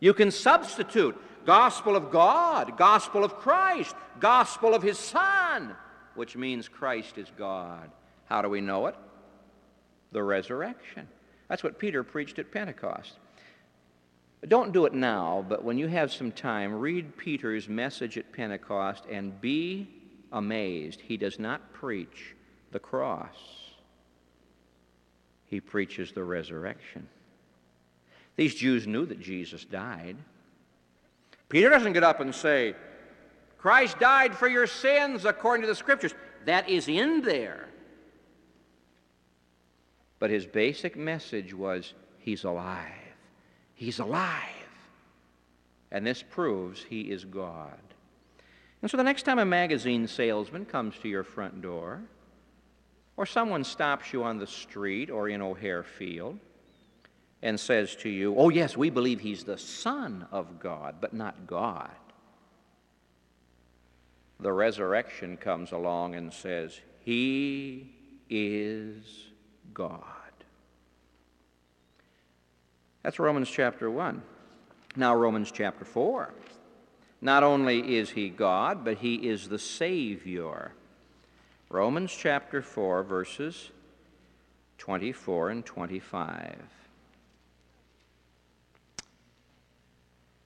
You 0.00 0.12
can 0.12 0.30
substitute 0.30 1.16
gospel 1.46 1.94
of 1.94 2.10
God, 2.10 2.76
gospel 2.76 3.24
of 3.24 3.36
Christ, 3.36 3.94
gospel 4.18 4.74
of 4.74 4.82
his 4.82 4.98
Son, 4.98 5.74
which 6.16 6.36
means 6.36 6.68
Christ 6.68 7.16
is 7.16 7.30
God. 7.38 7.90
How 8.24 8.42
do 8.42 8.48
we 8.48 8.60
know 8.60 8.88
it? 8.88 8.96
The 10.10 10.22
resurrection. 10.22 11.06
That's 11.48 11.62
what 11.62 11.78
Peter 11.78 12.02
preached 12.02 12.40
at 12.40 12.50
Pentecost. 12.50 13.12
Don't 14.48 14.72
do 14.72 14.84
it 14.84 14.92
now, 14.92 15.44
but 15.48 15.64
when 15.64 15.78
you 15.78 15.86
have 15.86 16.12
some 16.12 16.32
time, 16.32 16.74
read 16.74 17.16
Peter's 17.16 17.68
message 17.68 18.18
at 18.18 18.32
Pentecost 18.32 19.04
and 19.10 19.40
be 19.40 19.88
amazed. 20.32 21.00
He 21.00 21.16
does 21.16 21.38
not 21.38 21.72
preach 21.72 22.34
the 22.72 22.78
cross 22.78 23.65
he 25.46 25.60
preaches 25.60 26.12
the 26.12 26.24
resurrection. 26.24 27.08
These 28.36 28.54
Jews 28.54 28.86
knew 28.86 29.06
that 29.06 29.20
Jesus 29.20 29.64
died. 29.64 30.16
Peter 31.48 31.70
doesn't 31.70 31.92
get 31.92 32.04
up 32.04 32.20
and 32.20 32.34
say, 32.34 32.74
Christ 33.58 33.98
died 33.98 34.34
for 34.34 34.48
your 34.48 34.66
sins 34.66 35.24
according 35.24 35.62
to 35.62 35.68
the 35.68 35.74
scriptures. 35.74 36.14
That 36.44 36.68
is 36.68 36.88
in 36.88 37.22
there. 37.22 37.68
But 40.18 40.30
his 40.30 40.46
basic 40.46 40.96
message 40.96 41.52
was, 41.54 41.94
He's 42.18 42.44
alive. 42.44 42.92
He's 43.74 43.98
alive. 43.98 44.40
And 45.92 46.06
this 46.06 46.22
proves 46.22 46.82
He 46.82 47.02
is 47.02 47.24
God. 47.24 47.78
And 48.82 48.90
so 48.90 48.96
the 48.96 49.04
next 49.04 49.22
time 49.22 49.38
a 49.38 49.44
magazine 49.44 50.06
salesman 50.06 50.64
comes 50.64 50.96
to 50.98 51.08
your 51.08 51.24
front 51.24 51.62
door, 51.62 52.02
or 53.16 53.26
someone 53.26 53.64
stops 53.64 54.12
you 54.12 54.22
on 54.22 54.38
the 54.38 54.46
street 54.46 55.10
or 55.10 55.28
in 55.28 55.40
O'Hare 55.40 55.82
Field 55.82 56.38
and 57.42 57.58
says 57.58 57.94
to 57.96 58.08
you, 58.08 58.34
Oh, 58.36 58.48
yes, 58.48 58.76
we 58.76 58.90
believe 58.90 59.20
he's 59.20 59.44
the 59.44 59.58
Son 59.58 60.26
of 60.30 60.58
God, 60.58 60.96
but 61.00 61.14
not 61.14 61.46
God. 61.46 61.90
The 64.40 64.52
resurrection 64.52 65.36
comes 65.36 65.72
along 65.72 66.14
and 66.14 66.32
says, 66.32 66.78
He 67.00 67.94
is 68.28 69.28
God. 69.72 70.02
That's 73.02 73.18
Romans 73.18 73.48
chapter 73.48 73.90
1. 73.90 74.22
Now, 74.96 75.14
Romans 75.14 75.52
chapter 75.52 75.84
4. 75.84 76.34
Not 77.20 77.42
only 77.42 77.96
is 77.96 78.10
he 78.10 78.28
God, 78.28 78.84
but 78.84 78.98
he 78.98 79.14
is 79.14 79.48
the 79.48 79.58
Savior. 79.58 80.72
Romans 81.76 82.10
chapter 82.10 82.62
4, 82.62 83.02
verses 83.02 83.70
24 84.78 85.50
and 85.50 85.66
25. 85.66 86.56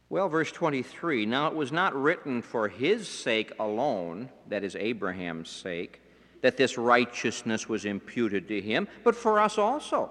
Well, 0.08 0.28
verse 0.28 0.50
23 0.50 1.26
Now 1.26 1.46
it 1.46 1.54
was 1.54 1.70
not 1.70 1.94
written 1.94 2.42
for 2.42 2.66
his 2.66 3.06
sake 3.06 3.52
alone, 3.60 4.28
that 4.48 4.64
is 4.64 4.74
Abraham's 4.74 5.48
sake, 5.48 6.00
that 6.40 6.56
this 6.56 6.76
righteousness 6.76 7.68
was 7.68 7.84
imputed 7.84 8.48
to 8.48 8.60
him, 8.60 8.88
but 9.04 9.14
for 9.14 9.38
us 9.38 9.56
also, 9.56 10.10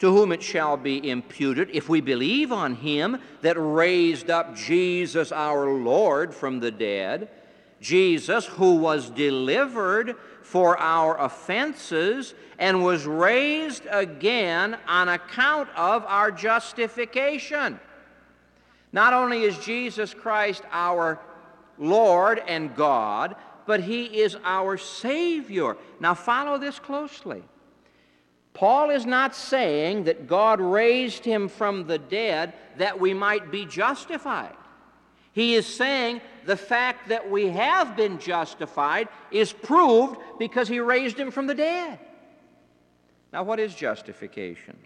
to 0.00 0.10
whom 0.10 0.32
it 0.32 0.42
shall 0.42 0.76
be 0.76 1.08
imputed 1.08 1.70
if 1.72 1.88
we 1.88 2.00
believe 2.00 2.50
on 2.50 2.74
him 2.74 3.18
that 3.42 3.56
raised 3.56 4.28
up 4.28 4.56
Jesus 4.56 5.30
our 5.30 5.70
Lord 5.70 6.34
from 6.34 6.58
the 6.58 6.72
dead, 6.72 7.28
Jesus 7.80 8.46
who 8.46 8.76
was 8.76 9.10
delivered 9.10 10.16
for 10.42 10.78
our 10.78 11.18
offenses 11.20 12.34
and 12.58 12.82
was 12.82 13.06
raised 13.06 13.86
again 13.90 14.76
on 14.86 15.08
account 15.08 15.68
of 15.76 16.04
our 16.06 16.30
justification. 16.30 17.78
Not 18.92 19.12
only 19.12 19.42
is 19.42 19.58
Jesus 19.58 20.14
Christ 20.14 20.62
our 20.70 21.20
Lord 21.78 22.42
and 22.46 22.74
God, 22.74 23.36
but 23.66 23.80
he 23.80 24.04
is 24.04 24.36
our 24.44 24.78
Savior. 24.78 25.76
Now, 26.00 26.14
follow 26.14 26.58
this 26.58 26.78
closely. 26.78 27.42
Paul 28.54 28.90
is 28.90 29.06
not 29.06 29.36
saying 29.36 30.04
that 30.04 30.26
God 30.26 30.60
raised 30.60 31.24
him 31.24 31.48
from 31.48 31.86
the 31.86 31.98
dead 31.98 32.54
that 32.78 32.98
we 32.98 33.14
might 33.14 33.52
be 33.52 33.66
justified. 33.66 34.56
He 35.38 35.54
is 35.54 35.66
saying 35.66 36.20
the 36.46 36.56
fact 36.56 37.10
that 37.10 37.30
we 37.30 37.46
have 37.46 37.96
been 37.96 38.18
justified 38.18 39.06
is 39.30 39.52
proved 39.52 40.18
because 40.36 40.66
he 40.66 40.80
raised 40.80 41.16
him 41.16 41.30
from 41.30 41.46
the 41.46 41.54
dead. 41.54 42.00
Now, 43.32 43.44
what 43.44 43.60
is 43.60 43.72
justification? 43.72 44.76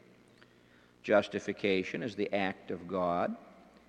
Justification 1.02 2.02
is 2.02 2.14
the 2.14 2.30
act 2.34 2.70
of 2.70 2.86
God 2.86 3.34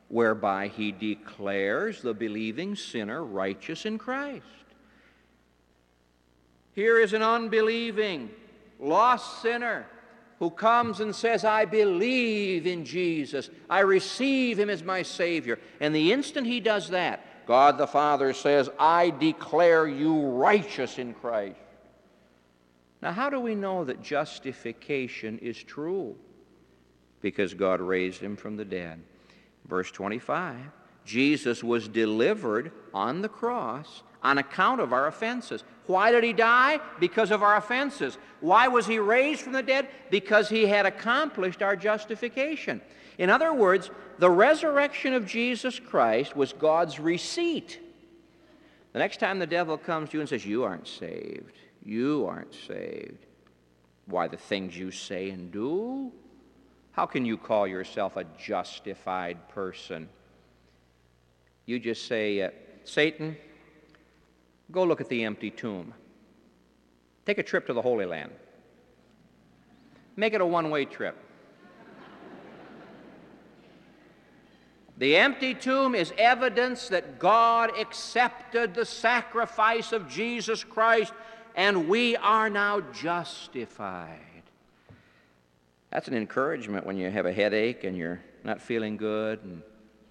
whereby 0.07 0.69
he 0.69 0.93
declares 0.93 2.01
the 2.01 2.13
believing 2.13 2.77
sinner 2.77 3.25
righteous 3.25 3.85
in 3.85 3.97
Christ. 3.97 4.45
Here 6.75 6.97
is 6.97 7.11
an 7.11 7.23
unbelieving, 7.23 8.29
lost 8.79 9.41
sinner 9.41 9.85
who 10.39 10.49
comes 10.49 10.99
and 10.99 11.15
says, 11.15 11.45
I 11.45 11.65
believe 11.65 12.67
in 12.67 12.85
Jesus. 12.85 13.49
I 13.69 13.79
receive 13.79 14.59
him 14.59 14.69
as 14.69 14.83
my 14.83 15.03
Savior. 15.03 15.59
And 15.79 15.95
the 15.95 16.11
instant 16.11 16.47
he 16.47 16.59
does 16.59 16.89
that, 16.89 17.45
God 17.45 17.77
the 17.77 17.87
Father 17.87 18.33
says, 18.33 18.69
I 18.79 19.09
declare 19.09 19.87
you 19.87 20.27
righteous 20.27 20.97
in 20.97 21.13
Christ. 21.13 21.57
Now, 23.01 23.11
how 23.11 23.29
do 23.29 23.39
we 23.39 23.53
know 23.53 23.83
that 23.83 24.01
justification 24.01 25.37
is 25.39 25.61
true? 25.61 26.15
Because 27.21 27.53
God 27.53 27.81
raised 27.81 28.21
him 28.21 28.35
from 28.37 28.55
the 28.55 28.65
dead. 28.65 29.01
Verse 29.67 29.91
25 29.91 30.57
Jesus 31.05 31.63
was 31.63 31.89
delivered 31.89 32.71
on 32.93 33.21
the 33.21 33.29
cross 33.29 34.03
on 34.23 34.37
account 34.37 34.81
of 34.81 34.93
our 34.93 35.07
offenses. 35.07 35.63
Why 35.85 36.11
did 36.11 36.23
he 36.23 36.33
die? 36.33 36.79
Because 36.99 37.29
of 37.29 37.43
our 37.43 37.57
offenses. 37.57 38.17
Why 38.39 38.67
was 38.67 38.87
he 38.87 38.99
raised 38.99 39.41
from 39.41 39.53
the 39.53 39.61
dead? 39.61 39.87
Because 40.09 40.49
he 40.49 40.65
had 40.65 40.85
accomplished 40.85 41.61
our 41.61 41.75
justification. 41.75 42.81
In 43.17 43.29
other 43.29 43.53
words, 43.53 43.91
the 44.19 44.29
resurrection 44.29 45.13
of 45.13 45.25
Jesus 45.25 45.79
Christ 45.79 46.35
was 46.35 46.53
God's 46.53 46.99
receipt. 46.99 47.79
The 48.93 48.99
next 48.99 49.19
time 49.19 49.39
the 49.39 49.47
devil 49.47 49.77
comes 49.77 50.09
to 50.09 50.17
you 50.17 50.21
and 50.21 50.29
says, 50.29 50.45
You 50.45 50.63
aren't 50.63 50.87
saved, 50.87 51.57
you 51.83 52.25
aren't 52.27 52.53
saved. 52.53 53.25
Why, 54.05 54.27
the 54.27 54.37
things 54.37 54.77
you 54.77 54.91
say 54.91 55.29
and 55.29 55.51
do? 55.51 56.11
How 56.91 57.05
can 57.05 57.25
you 57.25 57.37
call 57.37 57.67
yourself 57.67 58.17
a 58.17 58.25
justified 58.37 59.49
person? 59.49 60.09
You 61.65 61.79
just 61.79 62.07
say, 62.07 62.41
uh, 62.41 62.49
Satan, 62.83 63.37
Go 64.71 64.83
look 64.83 65.01
at 65.01 65.09
the 65.09 65.23
empty 65.23 65.51
tomb. 65.51 65.93
Take 67.25 67.37
a 67.37 67.43
trip 67.43 67.67
to 67.67 67.73
the 67.73 67.81
Holy 67.81 68.05
Land. 68.05 68.31
Make 70.15 70.33
it 70.33 70.41
a 70.41 70.45
one 70.45 70.69
way 70.69 70.85
trip. 70.85 71.17
The 74.97 75.17
empty 75.17 75.55
tomb 75.55 75.95
is 75.95 76.13
evidence 76.17 76.87
that 76.89 77.17
God 77.17 77.71
accepted 77.79 78.75
the 78.75 78.85
sacrifice 78.85 79.91
of 79.91 80.07
Jesus 80.07 80.63
Christ 80.63 81.13
and 81.55 81.87
we 81.89 82.15
are 82.15 82.49
now 82.49 82.79
justified. 82.79 84.19
That's 85.91 86.07
an 86.07 86.15
encouragement 86.15 86.85
when 86.85 86.97
you 86.97 87.09
have 87.09 87.25
a 87.25 87.33
headache 87.33 87.83
and 87.83 87.97
you're 87.97 88.21
not 88.43 88.61
feeling 88.61 88.97
good 88.97 89.43
and 89.43 89.61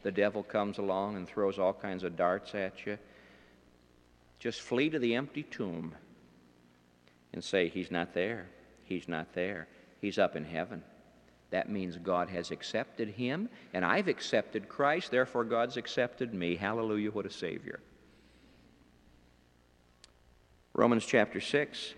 the 0.03 0.13
devil 0.13 0.43
comes 0.43 0.79
along 0.79 1.17
and 1.17 1.29
throws 1.29 1.59
all 1.59 1.73
kinds 1.73 2.03
of 2.03 2.17
darts 2.17 2.55
at 2.55 2.85
you. 2.85 2.99
Just 4.43 4.61
flee 4.61 4.91
to 4.91 4.99
the 4.99 5.15
empty 5.15 5.45
tomb 5.45 5.95
and 7.33 7.45
say, 7.45 7.69
He's 7.69 7.93
not 7.93 8.13
there. 8.13 8.47
He's 8.83 9.07
not 9.07 9.35
there. 9.35 9.69
He's 10.01 10.19
up 10.19 10.35
in 10.35 10.45
heaven. 10.45 10.83
That 11.51 11.71
means 11.71 11.97
God 11.97 12.29
has 12.29 12.51
accepted 12.51 13.11
him, 13.11 13.49
and 13.73 13.85
I've 13.85 14.09
accepted 14.09 14.69
Christ, 14.69 15.13
therefore 15.13 15.45
God's 15.45 15.77
accepted 15.77 16.35
me. 16.35 16.57
Hallelujah, 16.57 17.13
what 17.13 17.25
a 17.25 17.31
Savior. 17.31 17.79
Romans 20.75 21.07
chapter 21.07 21.41
6. 21.41 21.95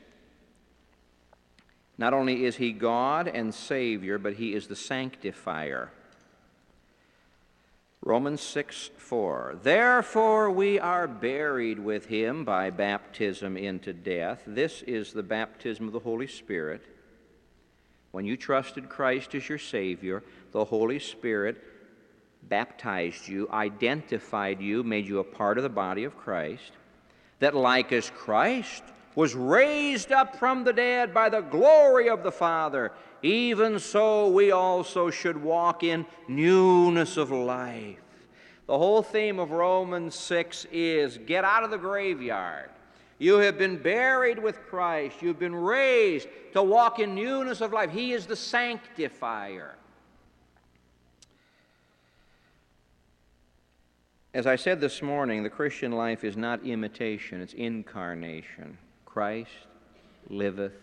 Not 1.96 2.12
only 2.12 2.44
is 2.44 2.56
he 2.56 2.72
God 2.72 3.26
and 3.26 3.54
Savior, 3.54 4.18
but 4.18 4.34
he 4.34 4.52
is 4.52 4.66
the 4.66 4.76
sanctifier. 4.76 5.92
Romans 8.06 8.42
6 8.42 8.90
4. 8.98 9.60
Therefore, 9.62 10.50
we 10.50 10.78
are 10.78 11.08
buried 11.08 11.78
with 11.78 12.04
him 12.04 12.44
by 12.44 12.68
baptism 12.68 13.56
into 13.56 13.94
death. 13.94 14.42
This 14.46 14.82
is 14.82 15.14
the 15.14 15.22
baptism 15.22 15.86
of 15.86 15.94
the 15.94 16.00
Holy 16.00 16.26
Spirit. 16.26 16.82
When 18.10 18.26
you 18.26 18.36
trusted 18.36 18.90
Christ 18.90 19.34
as 19.34 19.48
your 19.48 19.56
Savior, 19.56 20.22
the 20.52 20.66
Holy 20.66 20.98
Spirit 20.98 21.56
baptized 22.42 23.26
you, 23.26 23.48
identified 23.50 24.60
you, 24.60 24.82
made 24.82 25.08
you 25.08 25.20
a 25.20 25.24
part 25.24 25.56
of 25.56 25.64
the 25.64 25.70
body 25.70 26.04
of 26.04 26.14
Christ. 26.14 26.72
That, 27.38 27.56
like 27.56 27.90
as 27.90 28.10
Christ 28.10 28.84
was 29.14 29.34
raised 29.34 30.12
up 30.12 30.36
from 30.36 30.64
the 30.64 30.72
dead 30.72 31.14
by 31.14 31.28
the 31.28 31.40
glory 31.40 32.08
of 32.08 32.22
the 32.22 32.32
Father, 32.32 32.92
even 33.22 33.78
so 33.78 34.28
we 34.28 34.50
also 34.50 35.10
should 35.10 35.40
walk 35.40 35.82
in 35.82 36.04
newness 36.28 37.16
of 37.16 37.30
life. 37.30 37.98
The 38.66 38.78
whole 38.78 39.02
theme 39.02 39.38
of 39.38 39.50
Romans 39.50 40.14
6 40.14 40.66
is 40.72 41.18
get 41.18 41.44
out 41.44 41.64
of 41.64 41.70
the 41.70 41.78
graveyard. 41.78 42.70
You 43.18 43.38
have 43.38 43.56
been 43.56 43.76
buried 43.76 44.38
with 44.38 44.60
Christ. 44.66 45.22
You've 45.22 45.38
been 45.38 45.54
raised 45.54 46.28
to 46.52 46.62
walk 46.62 46.98
in 46.98 47.14
newness 47.14 47.60
of 47.60 47.72
life. 47.72 47.90
He 47.90 48.12
is 48.12 48.26
the 48.26 48.36
sanctifier. 48.36 49.76
As 54.32 54.48
I 54.48 54.56
said 54.56 54.80
this 54.80 55.00
morning, 55.00 55.44
the 55.44 55.50
Christian 55.50 55.92
life 55.92 56.24
is 56.24 56.36
not 56.36 56.64
imitation, 56.64 57.40
it's 57.40 57.54
incarnation. 57.54 58.78
Christ 59.14 59.52
liveth 60.28 60.74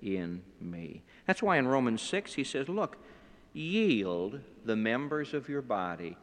in 0.00 0.42
me. 0.60 1.02
That's 1.26 1.42
why 1.42 1.56
in 1.56 1.66
Romans 1.66 2.00
6 2.00 2.34
he 2.34 2.44
says, 2.44 2.68
Look, 2.68 2.96
yield 3.52 4.38
the 4.64 4.76
members 4.76 5.34
of 5.34 5.48
your 5.48 5.60
body 5.60 6.16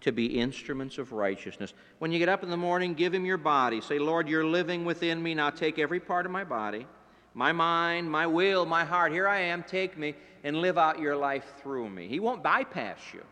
to 0.00 0.12
be 0.12 0.40
instruments 0.40 0.96
of 0.96 1.12
righteousness. 1.12 1.74
When 1.98 2.10
you 2.10 2.18
get 2.18 2.30
up 2.30 2.42
in 2.42 2.48
the 2.48 2.56
morning, 2.56 2.94
give 2.94 3.12
him 3.12 3.26
your 3.26 3.36
body. 3.36 3.82
Say, 3.82 3.98
Lord, 3.98 4.30
you're 4.30 4.46
living 4.46 4.86
within 4.86 5.22
me. 5.22 5.34
Now 5.34 5.50
take 5.50 5.78
every 5.78 6.00
part 6.00 6.24
of 6.24 6.32
my 6.32 6.42
body, 6.42 6.86
my 7.34 7.52
mind, 7.52 8.10
my 8.10 8.26
will, 8.26 8.64
my 8.64 8.86
heart. 8.86 9.12
Here 9.12 9.28
I 9.28 9.40
am. 9.40 9.62
Take 9.62 9.98
me 9.98 10.14
and 10.42 10.56
live 10.56 10.78
out 10.78 11.00
your 11.00 11.16
life 11.16 11.52
through 11.62 11.90
me. 11.90 12.08
He 12.08 12.18
won't 12.18 12.42
bypass 12.42 12.98
you. 13.12 13.22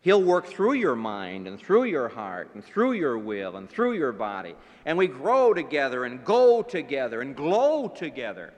He'll 0.00 0.22
work 0.22 0.46
through 0.46 0.74
your 0.74 0.96
mind 0.96 1.46
and 1.46 1.58
through 1.58 1.84
your 1.84 2.08
heart 2.08 2.50
and 2.54 2.64
through 2.64 2.92
your 2.92 3.18
will 3.18 3.56
and 3.56 3.68
through 3.68 3.94
your 3.94 4.12
body. 4.12 4.54
And 4.86 4.96
we 4.96 5.06
grow 5.06 5.52
together 5.52 6.04
and 6.04 6.24
go 6.24 6.62
together 6.62 7.20
and 7.20 7.34
glow 7.34 7.88
together. 7.88 8.52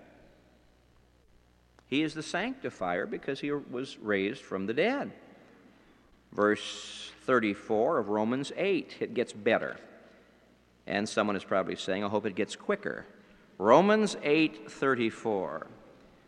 He 1.86 2.02
is 2.02 2.14
the 2.14 2.22
sanctifier 2.22 3.06
because 3.06 3.40
he 3.40 3.50
was 3.50 3.98
raised 3.98 4.42
from 4.42 4.66
the 4.66 4.74
dead. 4.74 5.12
Verse 6.32 7.10
34 7.22 7.98
of 7.98 8.08
Romans 8.08 8.52
8, 8.56 8.96
it 9.00 9.14
gets 9.14 9.32
better. 9.32 9.76
And 10.86 11.08
someone 11.08 11.36
is 11.36 11.44
probably 11.44 11.76
saying, 11.76 12.04
I 12.04 12.08
hope 12.08 12.26
it 12.26 12.34
gets 12.34 12.54
quicker. 12.54 13.06
Romans 13.58 14.16
8:34. 14.22 15.66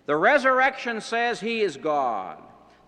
The 0.04 0.16
resurrection 0.16 1.00
says 1.00 1.40
he 1.40 1.62
is 1.62 1.78
God. 1.78 2.38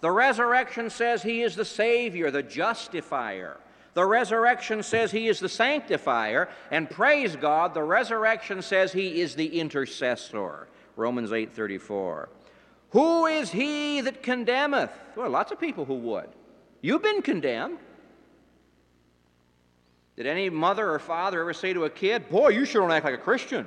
The 0.05 0.11
resurrection 0.11 0.90
says 0.90 1.22
he 1.22 1.40
is 1.40 1.57
the 1.57 1.64
savior, 1.64 2.30
the 2.30 2.42
justifier. 2.42 3.57
The 3.94 4.05
resurrection 4.05 4.82
says 4.82 5.11
he 5.11 5.28
is 5.28 5.40
the 5.40 5.48
sanctifier, 5.48 6.50
and 6.70 6.90
praise 6.90 7.36
God, 7.36 7.72
the 7.72 7.84
resurrection 7.84 8.61
says 8.61 8.92
he 8.92 9.22
is 9.22 9.34
the 9.34 9.59
intercessor. 9.59 10.68
Romans 10.96 11.32
8:34. 11.32 12.28
Who 12.90 13.24
is 13.24 13.50
he 13.50 14.02
that 14.02 14.22
condemneth? 14.22 14.90
Well, 15.16 15.30
lots 15.30 15.52
of 15.52 15.59
people 15.59 15.86
who 15.86 15.94
would. 15.94 16.28
You've 16.82 17.02
been 17.02 17.22
condemned. 17.22 17.78
Did 20.16 20.26
any 20.26 20.50
mother 20.50 20.90
or 20.90 20.98
father 20.98 21.40
ever 21.40 21.55
say 21.55 21.72
to 21.72 21.84
a 21.86 21.90
kid, 21.90 22.28
Boy, 22.28 22.50
you 22.50 22.66
sure 22.66 22.82
don't 22.82 22.92
act 22.92 23.07
like 23.07 23.14
a 23.14 23.24
Christian? 23.24 23.66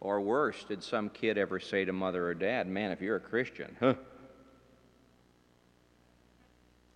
Or 0.00 0.22
worse, 0.22 0.64
did 0.64 0.82
some 0.82 1.10
kid 1.10 1.36
ever 1.36 1.60
say 1.60 1.84
to 1.84 1.92
mother 1.92 2.26
or 2.26 2.32
dad, 2.32 2.66
Man, 2.66 2.90
if 2.90 3.02
you're 3.02 3.16
a 3.16 3.20
Christian, 3.20 3.76
huh, 3.80 3.96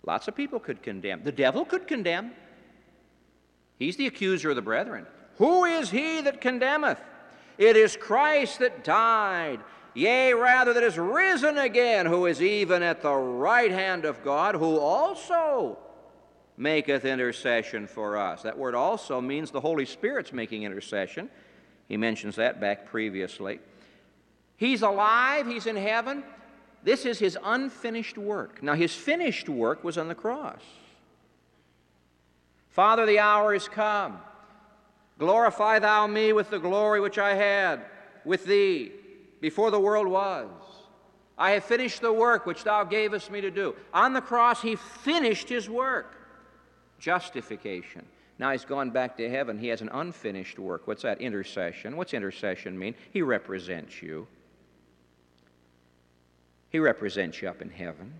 Lots 0.05 0.27
of 0.27 0.35
people 0.35 0.59
could 0.59 0.81
condemn. 0.81 1.23
The 1.23 1.31
devil 1.31 1.65
could 1.65 1.87
condemn. 1.87 2.31
He's 3.79 3.95
the 3.95 4.07
accuser 4.07 4.49
of 4.49 4.55
the 4.55 4.61
brethren. 4.61 5.05
Who 5.37 5.65
is 5.65 5.89
he 5.89 6.21
that 6.21 6.41
condemneth? 6.41 6.99
It 7.57 7.77
is 7.77 7.95
Christ 7.95 8.59
that 8.59 8.83
died, 8.83 9.59
yea, 9.93 10.33
rather 10.33 10.73
that 10.73 10.83
is 10.83 10.97
risen 10.97 11.57
again, 11.57 12.05
who 12.05 12.25
is 12.25 12.41
even 12.41 12.83
at 12.83 13.01
the 13.01 13.13
right 13.13 13.71
hand 13.71 14.05
of 14.05 14.23
God, 14.23 14.55
who 14.55 14.77
also 14.79 15.77
maketh 16.57 17.05
intercession 17.05 17.87
for 17.87 18.17
us. 18.17 18.41
That 18.43 18.57
word 18.57 18.75
also 18.75 19.21
means 19.21 19.51
the 19.51 19.61
Holy 19.61 19.85
Spirit's 19.85 20.33
making 20.33 20.63
intercession. 20.63 21.29
He 21.87 21.97
mentions 21.97 22.35
that 22.35 22.59
back 22.59 22.85
previously. 22.85 23.59
He's 24.57 24.81
alive, 24.81 25.47
he's 25.47 25.65
in 25.65 25.75
heaven. 25.75 26.23
This 26.83 27.05
is 27.05 27.19
his 27.19 27.37
unfinished 27.43 28.17
work. 28.17 28.61
Now, 28.61 28.73
his 28.73 28.93
finished 28.93 29.47
work 29.47 29.83
was 29.83 29.97
on 29.97 30.07
the 30.07 30.15
cross. 30.15 30.61
Father, 32.69 33.05
the 33.05 33.19
hour 33.19 33.53
is 33.53 33.67
come. 33.67 34.17
Glorify 35.19 35.79
thou 35.79 36.07
me 36.07 36.33
with 36.33 36.49
the 36.49 36.59
glory 36.59 36.99
which 36.99 37.17
I 37.17 37.35
had 37.35 37.85
with 38.25 38.45
thee 38.45 38.91
before 39.39 39.71
the 39.71 39.79
world 39.79 40.07
was. 40.07 40.49
I 41.37 41.51
have 41.51 41.63
finished 41.63 42.01
the 42.01 42.11
work 42.11 42.45
which 42.45 42.63
thou 42.63 42.83
gavest 42.83 43.31
me 43.31 43.41
to 43.41 43.51
do. 43.51 43.75
On 43.93 44.13
the 44.13 44.21
cross, 44.21 44.61
he 44.61 44.75
finished 44.75 45.49
his 45.49 45.69
work 45.69 46.15
justification. 46.99 48.05
Now 48.39 48.51
he's 48.51 48.65
gone 48.65 48.89
back 48.89 49.17
to 49.17 49.29
heaven. 49.29 49.57
He 49.57 49.67
has 49.67 49.81
an 49.81 49.89
unfinished 49.93 50.57
work. 50.57 50.87
What's 50.87 51.03
that? 51.03 51.21
Intercession. 51.21 51.95
What's 51.95 52.13
intercession 52.13 52.77
mean? 52.77 52.95
He 53.11 53.21
represents 53.21 54.01
you. 54.01 54.27
He 56.73 56.79
represents 56.79 57.39
you 57.39 57.47
up 57.47 57.61
in 57.61 57.69
heaven. 57.69 58.11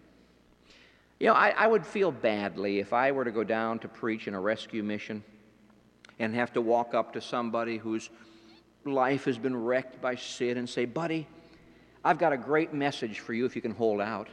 You 1.19 1.27
know, 1.27 1.33
I, 1.33 1.49
I, 1.49 1.65
would 1.65 1.85
feel 1.85 2.11
badly 2.11 2.79
if 2.79 2.93
I 2.93 3.11
were 3.11 3.25
to 3.25 3.31
go 3.31 3.43
down 3.43 3.79
to 3.79 3.87
preach 3.87 4.27
in 4.27 4.35
a 4.35 4.39
rescue 4.39 4.83
mission 4.83 5.23
and 6.19 6.35
have 6.35 6.53
to 6.53 6.61
walk 6.61 6.93
up 6.93 7.13
to 7.13 7.21
somebody 7.21 7.77
whose 7.77 8.11
life 8.85 9.25
has 9.25 9.39
been 9.39 9.57
wrecked 9.57 9.99
by 10.01 10.15
sin 10.15 10.57
and 10.57 10.69
say, 10.69 10.85
Buddy, 10.85 11.27
I've 12.05 12.19
got 12.19 12.31
a 12.31 12.37
great 12.37 12.73
message 12.73 13.19
for 13.19 13.33
you 13.33 13.45
if 13.45 13.55
you 13.55 13.61
can 13.61 13.71
hold 13.71 13.99
out. 13.99 14.27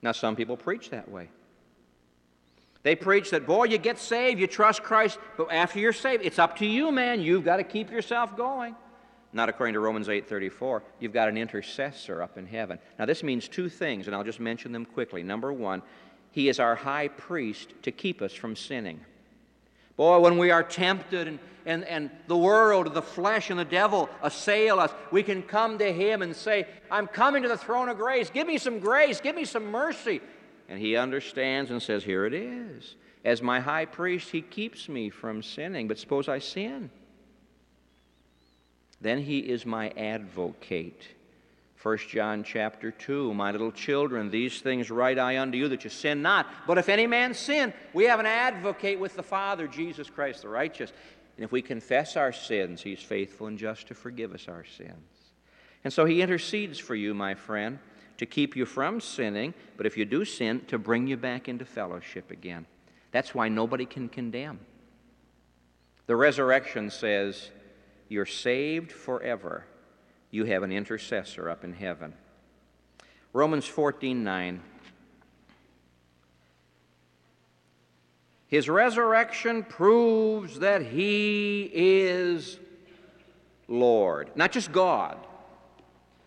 Now, 0.00 0.12
some 0.12 0.36
people 0.36 0.56
preach 0.56 0.88
that 0.88 1.10
way. 1.10 1.28
They 2.82 2.94
preach 2.96 3.30
that, 3.32 3.44
boy, 3.44 3.64
you 3.64 3.76
get 3.76 3.98
saved, 3.98 4.40
you 4.40 4.46
trust 4.46 4.82
Christ, 4.82 5.18
but 5.36 5.52
after 5.52 5.80
you're 5.80 5.92
saved, 5.92 6.24
it's 6.24 6.38
up 6.38 6.56
to 6.58 6.66
you, 6.66 6.90
man. 6.92 7.20
You've 7.20 7.44
got 7.44 7.56
to 7.58 7.64
keep 7.64 7.90
yourself 7.90 8.36
going. 8.38 8.74
Not 9.32 9.48
according 9.48 9.74
to 9.74 9.80
Romans 9.80 10.08
8:34. 10.08 10.82
You've 11.00 11.12
got 11.12 11.28
an 11.28 11.36
intercessor 11.36 12.22
up 12.22 12.38
in 12.38 12.46
heaven. 12.46 12.78
Now 12.98 13.04
this 13.04 13.22
means 13.22 13.46
two 13.46 13.68
things, 13.68 14.06
and 14.06 14.16
I'll 14.16 14.24
just 14.24 14.40
mention 14.40 14.72
them 14.72 14.86
quickly. 14.86 15.22
Number 15.22 15.52
one, 15.52 15.82
he 16.30 16.48
is 16.48 16.58
our 16.58 16.74
high 16.74 17.08
priest 17.08 17.72
to 17.82 17.90
keep 17.90 18.22
us 18.22 18.32
from 18.32 18.56
sinning. 18.56 19.00
Boy, 19.96 20.20
when 20.20 20.38
we 20.38 20.52
are 20.52 20.62
tempted 20.62 21.26
and, 21.26 21.38
and, 21.66 21.84
and 21.84 22.10
the 22.28 22.36
world, 22.36 22.94
the 22.94 23.02
flesh, 23.02 23.50
and 23.50 23.58
the 23.58 23.64
devil 23.64 24.08
assail 24.22 24.78
us, 24.78 24.92
we 25.10 25.24
can 25.24 25.42
come 25.42 25.76
to 25.78 25.92
Him 25.92 26.22
and 26.22 26.34
say, 26.36 26.66
I'm 26.88 27.08
coming 27.08 27.42
to 27.42 27.48
the 27.48 27.56
throne 27.56 27.88
of 27.88 27.98
grace. 27.98 28.30
Give 28.30 28.46
me 28.46 28.58
some 28.58 28.78
grace. 28.78 29.20
Give 29.20 29.34
me 29.34 29.44
some 29.44 29.66
mercy. 29.72 30.20
And 30.68 30.78
He 30.78 30.94
understands 30.94 31.72
and 31.72 31.82
says, 31.82 32.04
Here 32.04 32.24
it 32.24 32.32
is. 32.32 32.94
As 33.24 33.42
my 33.42 33.58
high 33.58 33.86
priest, 33.86 34.30
He 34.30 34.40
keeps 34.40 34.88
me 34.88 35.10
from 35.10 35.42
sinning. 35.42 35.88
But 35.88 35.98
suppose 35.98 36.28
I 36.28 36.38
sin. 36.38 36.90
Then 39.00 39.18
He 39.18 39.38
is 39.38 39.64
my 39.64 39.90
advocate. 39.90 41.02
1 41.80 41.98
John 42.08 42.42
chapter 42.42 42.90
2, 42.90 43.32
my 43.34 43.52
little 43.52 43.70
children, 43.70 44.30
these 44.30 44.60
things 44.60 44.90
write 44.90 45.18
I 45.18 45.38
unto 45.38 45.56
you 45.56 45.68
that 45.68 45.84
you 45.84 45.90
sin 45.90 46.22
not. 46.22 46.48
But 46.66 46.76
if 46.76 46.88
any 46.88 47.06
man 47.06 47.34
sin, 47.34 47.72
we 47.92 48.04
have 48.04 48.18
an 48.18 48.26
advocate 48.26 48.98
with 48.98 49.14
the 49.14 49.22
Father, 49.22 49.68
Jesus 49.68 50.10
Christ 50.10 50.42
the 50.42 50.48
righteous. 50.48 50.92
And 51.36 51.44
if 51.44 51.52
we 51.52 51.62
confess 51.62 52.16
our 52.16 52.32
sins, 52.32 52.82
he's 52.82 53.00
faithful 53.00 53.46
and 53.46 53.56
just 53.56 53.86
to 53.88 53.94
forgive 53.94 54.34
us 54.34 54.48
our 54.48 54.64
sins. 54.64 54.92
And 55.84 55.92
so 55.92 56.04
he 56.04 56.20
intercedes 56.20 56.80
for 56.80 56.96
you, 56.96 57.14
my 57.14 57.36
friend, 57.36 57.78
to 58.16 58.26
keep 58.26 58.56
you 58.56 58.66
from 58.66 59.00
sinning, 59.00 59.54
but 59.76 59.86
if 59.86 59.96
you 59.96 60.04
do 60.04 60.24
sin, 60.24 60.62
to 60.66 60.78
bring 60.78 61.06
you 61.06 61.16
back 61.16 61.48
into 61.48 61.64
fellowship 61.64 62.32
again. 62.32 62.66
That's 63.12 63.36
why 63.36 63.48
nobody 63.48 63.86
can 63.86 64.08
condemn. 64.08 64.58
The 66.06 66.16
resurrection 66.16 66.90
says, 66.90 67.50
You're 68.08 68.26
saved 68.26 68.92
forever 68.92 69.64
you 70.30 70.44
have 70.44 70.62
an 70.62 70.72
intercessor 70.72 71.48
up 71.48 71.64
in 71.64 71.72
heaven. 71.72 72.12
Romans 73.32 73.66
14 73.66 74.22
9. 74.22 74.60
His 78.46 78.68
resurrection 78.68 79.62
proves 79.62 80.60
that 80.60 80.82
he 80.82 81.70
is 81.72 82.58
Lord. 83.68 84.30
Not 84.36 84.52
just 84.52 84.72
God, 84.72 85.18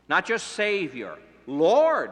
not 0.08 0.26
just 0.26 0.50
Savior, 0.50 1.18
Lord. 1.48 2.12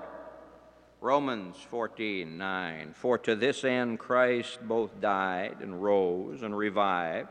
Romans 1.01 1.55
14 1.69 2.37
9. 2.37 2.93
For 2.93 3.17
to 3.19 3.35
this 3.35 3.63
end 3.63 3.99
Christ 3.99 4.59
both 4.67 4.99
died 4.99 5.57
and 5.61 5.81
rose 5.81 6.43
and 6.43 6.57
revived 6.57 7.29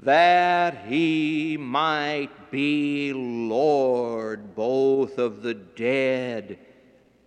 that 0.00 0.86
he 0.86 1.56
might 1.56 2.50
be 2.50 3.12
Lord 3.12 4.54
both 4.54 5.18
of 5.18 5.42
the 5.42 5.54
dead 5.54 6.58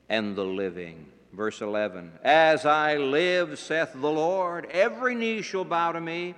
and 0.09 0.35
the 0.35 0.45
living. 0.45 1.07
Verse 1.33 1.61
11 1.61 2.11
As 2.23 2.65
I 2.65 2.97
live, 2.97 3.59
saith 3.59 3.93
the 3.93 4.11
Lord, 4.11 4.67
every 4.71 5.15
knee 5.15 5.41
shall 5.41 5.65
bow 5.65 5.91
to 5.91 6.01
me, 6.01 6.35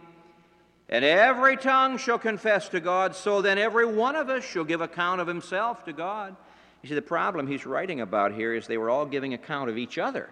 and 0.89 1.05
every 1.05 1.57
tongue 1.57 1.97
shall 1.97 2.19
confess 2.19 2.69
to 2.69 2.79
God. 2.79 3.15
So 3.15 3.41
then 3.41 3.57
every 3.57 3.85
one 3.85 4.15
of 4.15 4.29
us 4.29 4.43
shall 4.43 4.63
give 4.63 4.81
account 4.81 5.21
of 5.21 5.27
himself 5.27 5.85
to 5.85 5.93
God. 5.93 6.35
You 6.81 6.89
see, 6.89 6.95
the 6.95 7.01
problem 7.01 7.47
he's 7.47 7.65
writing 7.65 8.01
about 8.01 8.33
here 8.33 8.53
is 8.53 8.67
they 8.67 8.77
were 8.77 8.89
all 8.89 9.05
giving 9.05 9.33
account 9.33 9.69
of 9.69 9.77
each 9.77 9.97
other. 9.97 10.29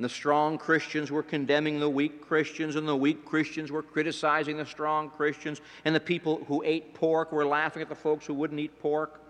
And 0.00 0.04
the 0.06 0.08
strong 0.08 0.56
Christians 0.56 1.10
were 1.10 1.22
condemning 1.22 1.78
the 1.78 1.90
weak 1.90 2.26
Christians, 2.26 2.76
and 2.76 2.88
the 2.88 2.96
weak 2.96 3.26
Christians 3.26 3.70
were 3.70 3.82
criticizing 3.82 4.56
the 4.56 4.64
strong 4.64 5.10
Christians, 5.10 5.60
and 5.84 5.94
the 5.94 6.00
people 6.00 6.42
who 6.48 6.62
ate 6.64 6.94
pork 6.94 7.30
were 7.32 7.44
laughing 7.44 7.82
at 7.82 7.90
the 7.90 7.94
folks 7.94 8.24
who 8.24 8.32
wouldn't 8.32 8.58
eat 8.58 8.80
pork. 8.80 9.20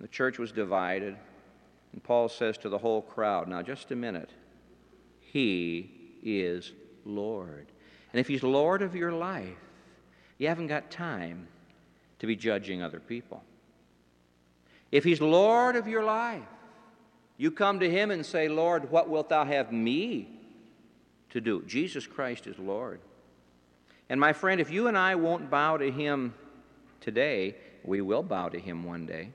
The 0.00 0.08
church 0.08 0.40
was 0.40 0.50
divided, 0.50 1.16
and 1.92 2.02
Paul 2.02 2.28
says 2.28 2.58
to 2.58 2.68
the 2.68 2.76
whole 2.76 3.02
crowd, 3.02 3.46
Now, 3.46 3.62
just 3.62 3.92
a 3.92 3.94
minute. 3.94 4.30
He 5.20 5.92
is 6.24 6.72
Lord. 7.04 7.68
And 8.12 8.18
if 8.18 8.26
He's 8.26 8.42
Lord 8.42 8.82
of 8.82 8.96
your 8.96 9.12
life, 9.12 9.46
you 10.38 10.48
haven't 10.48 10.66
got 10.66 10.90
time 10.90 11.46
to 12.18 12.26
be 12.26 12.34
judging 12.34 12.82
other 12.82 12.98
people. 12.98 13.44
If 14.90 15.04
He's 15.04 15.20
Lord 15.20 15.76
of 15.76 15.86
your 15.86 16.02
life, 16.02 16.42
you 17.36 17.50
come 17.50 17.80
to 17.80 17.90
Him 17.90 18.10
and 18.10 18.24
say, 18.24 18.48
Lord, 18.48 18.90
what 18.90 19.08
wilt 19.08 19.28
Thou 19.28 19.44
have 19.44 19.72
me 19.72 20.28
to 21.30 21.40
do? 21.40 21.62
Jesus 21.62 22.06
Christ 22.06 22.46
is 22.46 22.58
Lord. 22.58 23.00
And 24.08 24.20
my 24.20 24.32
friend, 24.32 24.60
if 24.60 24.70
you 24.70 24.86
and 24.86 24.96
I 24.96 25.14
won't 25.16 25.50
bow 25.50 25.76
to 25.78 25.90
Him 25.90 26.34
today, 27.00 27.56
we 27.82 28.00
will 28.00 28.22
bow 28.22 28.48
to 28.48 28.58
Him 28.58 28.84
one 28.84 29.06
day. 29.06 29.30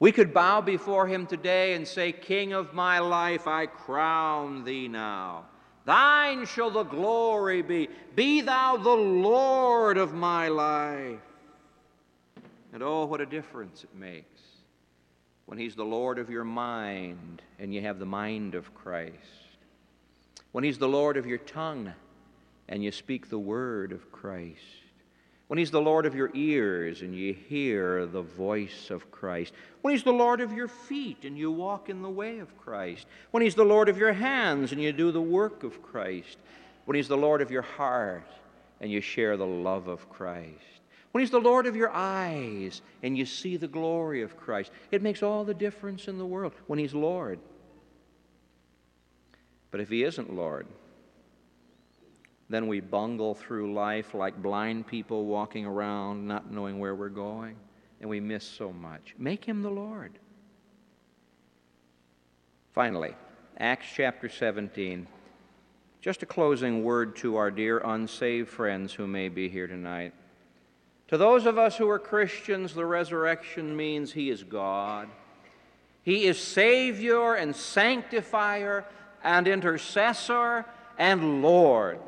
We 0.00 0.12
could 0.12 0.32
bow 0.32 0.60
before 0.60 1.06
Him 1.06 1.26
today 1.26 1.74
and 1.74 1.86
say, 1.86 2.12
King 2.12 2.52
of 2.52 2.72
my 2.72 2.98
life, 3.00 3.46
I 3.46 3.66
crown 3.66 4.64
Thee 4.64 4.88
now. 4.88 5.46
Thine 5.84 6.46
shall 6.46 6.70
the 6.70 6.84
glory 6.84 7.60
be. 7.60 7.88
Be 8.14 8.40
Thou 8.40 8.78
the 8.78 8.90
Lord 8.90 9.98
of 9.98 10.14
my 10.14 10.48
life. 10.48 11.20
And 12.72 12.82
oh, 12.82 13.04
what 13.04 13.20
a 13.20 13.26
difference 13.26 13.84
it 13.84 13.94
makes 13.94 14.33
when 15.46 15.58
He's 15.58 15.74
the 15.74 15.84
Lord 15.84 16.18
of 16.18 16.30
your 16.30 16.44
mind 16.44 17.42
and 17.58 17.74
you 17.74 17.82
have 17.82 17.98
the 17.98 18.06
mind 18.06 18.54
of 18.54 18.74
Christ, 18.74 19.14
when 20.52 20.64
He's 20.64 20.78
the 20.78 20.88
Lord 20.88 21.16
of 21.16 21.26
your 21.26 21.38
tongue 21.38 21.92
and 22.68 22.82
you 22.82 22.90
speak 22.90 23.28
the 23.28 23.38
word 23.38 23.92
of 23.92 24.10
Christ, 24.10 24.60
when 25.48 25.58
He's 25.58 25.70
the 25.70 25.80
Lord 25.80 26.06
of 26.06 26.14
your 26.14 26.30
ears 26.34 27.02
and 27.02 27.14
you 27.14 27.34
hear 27.34 28.06
the 28.06 28.22
voice 28.22 28.90
of 28.90 29.10
Christ, 29.10 29.52
when 29.82 29.92
He's 29.92 30.02
the 30.02 30.12
Lord 30.12 30.40
of 30.40 30.52
your 30.52 30.68
feet 30.68 31.24
and 31.24 31.36
you 31.36 31.50
walk 31.50 31.90
in 31.90 32.02
the 32.02 32.08
way 32.08 32.38
of 32.38 32.56
Christ, 32.58 33.06
when 33.30 33.42
He's 33.42 33.54
the 33.54 33.64
Lord 33.64 33.88
of 33.88 33.98
your 33.98 34.12
hands 34.12 34.72
and 34.72 34.80
you 34.80 34.92
do 34.92 35.12
the 35.12 35.20
work 35.20 35.62
of 35.62 35.82
Christ, 35.82 36.38
when 36.86 36.96
He's 36.96 37.08
the 37.08 37.16
Lord 37.16 37.42
of 37.42 37.50
your 37.50 37.62
heart 37.62 38.26
and 38.80 38.90
you 38.90 39.00
share 39.00 39.36
the 39.36 39.46
love 39.46 39.88
of 39.88 40.08
Christ 40.08 40.83
when 41.14 41.20
He's 41.20 41.30
the 41.30 41.38
Lord 41.38 41.66
of 41.66 41.76
your 41.76 41.92
eyes 41.92 42.82
and 43.04 43.16
you 43.16 43.24
see 43.24 43.56
the 43.56 43.68
glory 43.68 44.22
of 44.22 44.36
Christ. 44.36 44.72
It 44.90 45.00
makes 45.00 45.22
all 45.22 45.44
the 45.44 45.54
difference 45.54 46.08
in 46.08 46.18
the 46.18 46.26
world 46.26 46.54
when 46.66 46.80
He's 46.80 46.92
Lord. 46.92 47.38
But 49.70 49.78
if 49.78 49.88
He 49.88 50.02
isn't 50.02 50.34
Lord, 50.34 50.66
then 52.48 52.66
we 52.66 52.80
bungle 52.80 53.36
through 53.36 53.72
life 53.74 54.12
like 54.12 54.42
blind 54.42 54.88
people 54.88 55.26
walking 55.26 55.64
around, 55.64 56.26
not 56.26 56.50
knowing 56.50 56.80
where 56.80 56.96
we're 56.96 57.10
going. 57.10 57.54
and 58.00 58.10
we 58.10 58.18
miss 58.18 58.44
so 58.44 58.72
much. 58.72 59.14
Make 59.16 59.44
him 59.44 59.62
the 59.62 59.70
Lord. 59.70 60.18
Finally, 62.72 63.14
Acts 63.56 63.86
chapter 63.94 64.28
17. 64.28 65.06
Just 66.00 66.24
a 66.24 66.26
closing 66.26 66.82
word 66.82 67.14
to 67.16 67.36
our 67.36 67.52
dear 67.52 67.78
unsaved 67.78 68.48
friends 68.48 68.92
who 68.92 69.06
may 69.06 69.28
be 69.28 69.48
here 69.48 69.68
tonight. 69.68 70.12
To 71.08 71.18
those 71.18 71.46
of 71.46 71.58
us 71.58 71.76
who 71.76 71.88
are 71.90 71.98
Christians, 71.98 72.74
the 72.74 72.86
resurrection 72.86 73.76
means 73.76 74.12
He 74.12 74.30
is 74.30 74.42
God. 74.42 75.08
He 76.02 76.24
is 76.26 76.38
Savior 76.38 77.34
and 77.34 77.54
Sanctifier 77.54 78.84
and 79.22 79.48
Intercessor 79.48 80.64
and 80.98 81.42
Lord. 81.42 81.98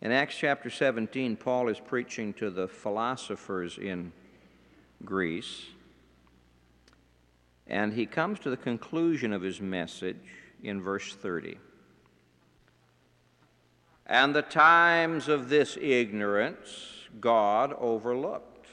In 0.00 0.12
Acts 0.12 0.36
chapter 0.36 0.70
17, 0.70 1.36
Paul 1.36 1.68
is 1.68 1.78
preaching 1.78 2.32
to 2.34 2.48
the 2.48 2.66
philosophers 2.68 3.76
in 3.76 4.12
Greece, 5.04 5.66
and 7.66 7.92
he 7.92 8.06
comes 8.06 8.38
to 8.40 8.50
the 8.50 8.56
conclusion 8.56 9.32
of 9.32 9.42
his 9.42 9.60
message 9.60 10.16
in 10.62 10.80
verse 10.80 11.14
30. 11.14 11.58
And 14.10 14.34
the 14.34 14.42
times 14.42 15.28
of 15.28 15.48
this 15.48 15.78
ignorance 15.80 16.68
God 17.18 17.74
overlooked. 17.78 18.66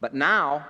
But 0.00 0.14
now 0.14 0.66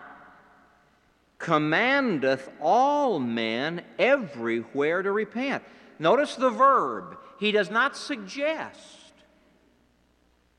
commandeth 1.38 2.50
all 2.60 3.20
men 3.20 3.82
everywhere 3.98 5.02
to 5.02 5.12
repent. 5.12 5.62
Notice 6.00 6.34
the 6.34 6.50
verb. 6.50 7.18
He 7.38 7.52
does 7.52 7.70
not 7.70 7.96
suggest 7.96 9.04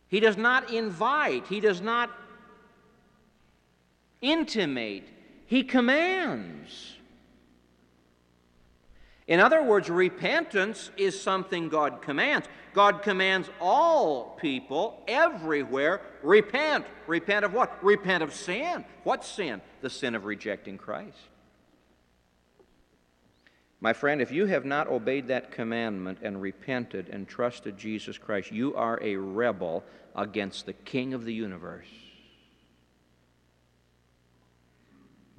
he 0.07 0.21
does 0.21 0.38
not 0.38 0.71
invite, 0.71 1.47
he 1.47 1.59
does 1.59 1.81
not 1.81 2.09
intimate, 4.21 5.03
he 5.45 5.63
commands. 5.63 6.95
In 9.28 9.39
other 9.39 9.63
words, 9.63 9.89
repentance 9.89 10.91
is 10.97 11.19
something 11.19 11.67
God 11.67 12.01
commands. 12.01 12.47
God 12.73 13.01
commands 13.01 13.49
all 13.59 14.38
people 14.39 15.03
everywhere 15.07 16.01
repent. 16.21 16.86
Repent 17.07 17.43
of 17.43 17.53
what? 17.53 17.84
Repent 17.84 18.21
of 18.21 18.34
sin. 18.34 18.86
What 19.03 19.26
sin? 19.26 19.61
The 19.82 19.89
sin 19.89 20.13
of 20.13 20.26
rejecting 20.26 20.78
Christ. 20.78 21.17
My 23.82 23.93
friend, 23.93 24.21
if 24.21 24.32
you 24.32 24.45
have 24.45 24.65
not 24.65 24.88
obeyed 24.88 25.28
that 25.28 25.51
commandment 25.51 26.19
and 26.21 26.41
repented 26.41 27.09
and 27.09 27.28
trusted 27.28 27.78
Jesus 27.78 28.17
Christ, 28.17 28.51
you 28.51 28.76
are 28.76 28.99
a 29.01 29.15
rebel 29.15 29.84
against 30.15 30.65
the 30.65 30.73
King 30.73 31.13
of 31.13 31.26
the 31.26 31.34
universe. 31.34 31.88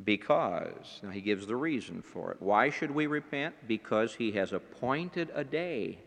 Because, 0.04 1.00
now 1.02 1.10
he 1.10 1.20
gives 1.20 1.46
the 1.46 1.56
reason 1.56 2.02
for 2.02 2.30
it. 2.32 2.40
Why 2.40 2.70
should 2.70 2.90
we 2.90 3.06
repent? 3.06 3.54
Because 3.66 4.14
he 4.14 4.32
has 4.32 4.52
appointed 4.52 5.30
a 5.34 5.42
day 5.42 5.98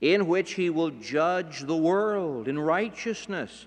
in 0.00 0.28
which 0.28 0.52
he 0.52 0.70
will 0.70 0.90
judge 0.90 1.60
the 1.60 1.76
world 1.76 2.48
in 2.48 2.58
righteousness 2.58 3.66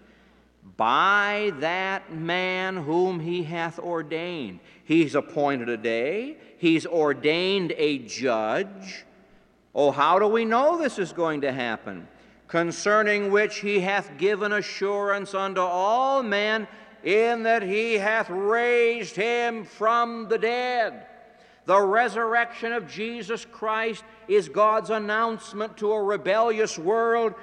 by 0.78 1.52
that 1.60 2.14
man 2.14 2.78
whom 2.78 3.20
he 3.20 3.44
hath 3.44 3.80
ordained. 3.80 4.60
He's 4.84 5.16
appointed 5.16 5.70
a 5.70 5.78
day, 5.78 6.38
he's 6.58 6.86
ordained 6.86 7.74
a 7.78 8.00
judge. 8.00 9.06
Oh, 9.74 9.92
how 9.92 10.20
do 10.20 10.28
we 10.28 10.46
know 10.46 10.78
this 10.78 11.00
is 11.00 11.14
going 11.14 11.42
to 11.42 11.52
happen? 11.52 12.08
Concerning 12.48 13.32
which 13.32 13.60
he 13.60 13.80
hath 13.80 14.18
given 14.18 14.52
assurance 14.52 15.34
unto 15.34 15.62
all 15.62 16.22
men, 16.22 16.68
in 17.04 17.44
that 17.44 17.64
he 17.64 17.96
hath 17.96 18.30
raised 18.30 19.16
him 19.16 19.64
from 19.64 20.28
the 20.28 20.38
dead. 20.38 21.06
The 21.66 21.80
resurrection 21.80 22.74
of 22.74 22.88
Jesus 22.88 23.46
Christ 23.46 24.04
is 24.28 24.50
God's 24.50 24.90
announcement 24.90 25.78
to 25.78 25.92
a 25.92 26.02
rebellious 26.02 26.78
world 26.78 27.36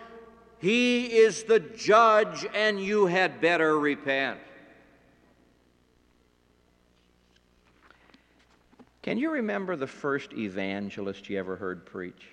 he 0.59 1.07
is 1.07 1.45
the 1.45 1.61
judge, 1.61 2.45
and 2.53 2.81
you 2.81 3.07
had 3.07 3.41
better 3.41 3.79
repent. 3.79 4.41
Can 9.03 9.19
you 9.19 9.31
remember 9.31 9.77
the 9.77 9.87
first 9.87 10.33
evangelist 10.33 11.31
you 11.31 11.39
ever 11.39 11.57
heard 11.57 11.87
preach? 11.87 12.27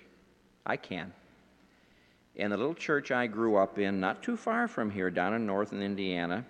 I 0.66 0.76
can. 0.76 1.12
In 2.34 2.50
the 2.50 2.56
little 2.56 2.74
church 2.74 3.12
I 3.12 3.28
grew 3.28 3.56
up 3.56 3.78
in, 3.78 4.00
not 4.00 4.22
too 4.22 4.36
far 4.36 4.66
from 4.66 4.90
here, 4.90 5.10
down 5.10 5.32
in 5.32 5.46
northern 5.46 5.80
Indiana, 5.80 6.44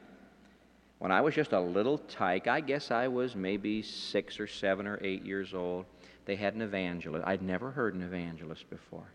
when 0.99 1.13
I 1.13 1.21
was 1.21 1.35
just 1.35 1.53
a 1.53 1.61
little 1.61 1.99
tyke, 1.99 2.47
I 2.47 2.61
guess 2.61 2.91
I 2.91 3.09
was 3.09 3.37
maybe 3.37 3.83
six 3.83 4.41
or 4.41 4.47
seven 4.47 4.87
or 4.87 4.99
eight 5.03 5.25
years 5.25 5.53
old, 5.53 5.85
they 6.25 6.37
had 6.37 6.55
an 6.55 6.63
evangelist. 6.63 7.27
I'd 7.27 7.43
never 7.43 7.71
heard 7.71 7.95
an 7.95 8.03
evangelist 8.03 8.69
before. 8.71 9.07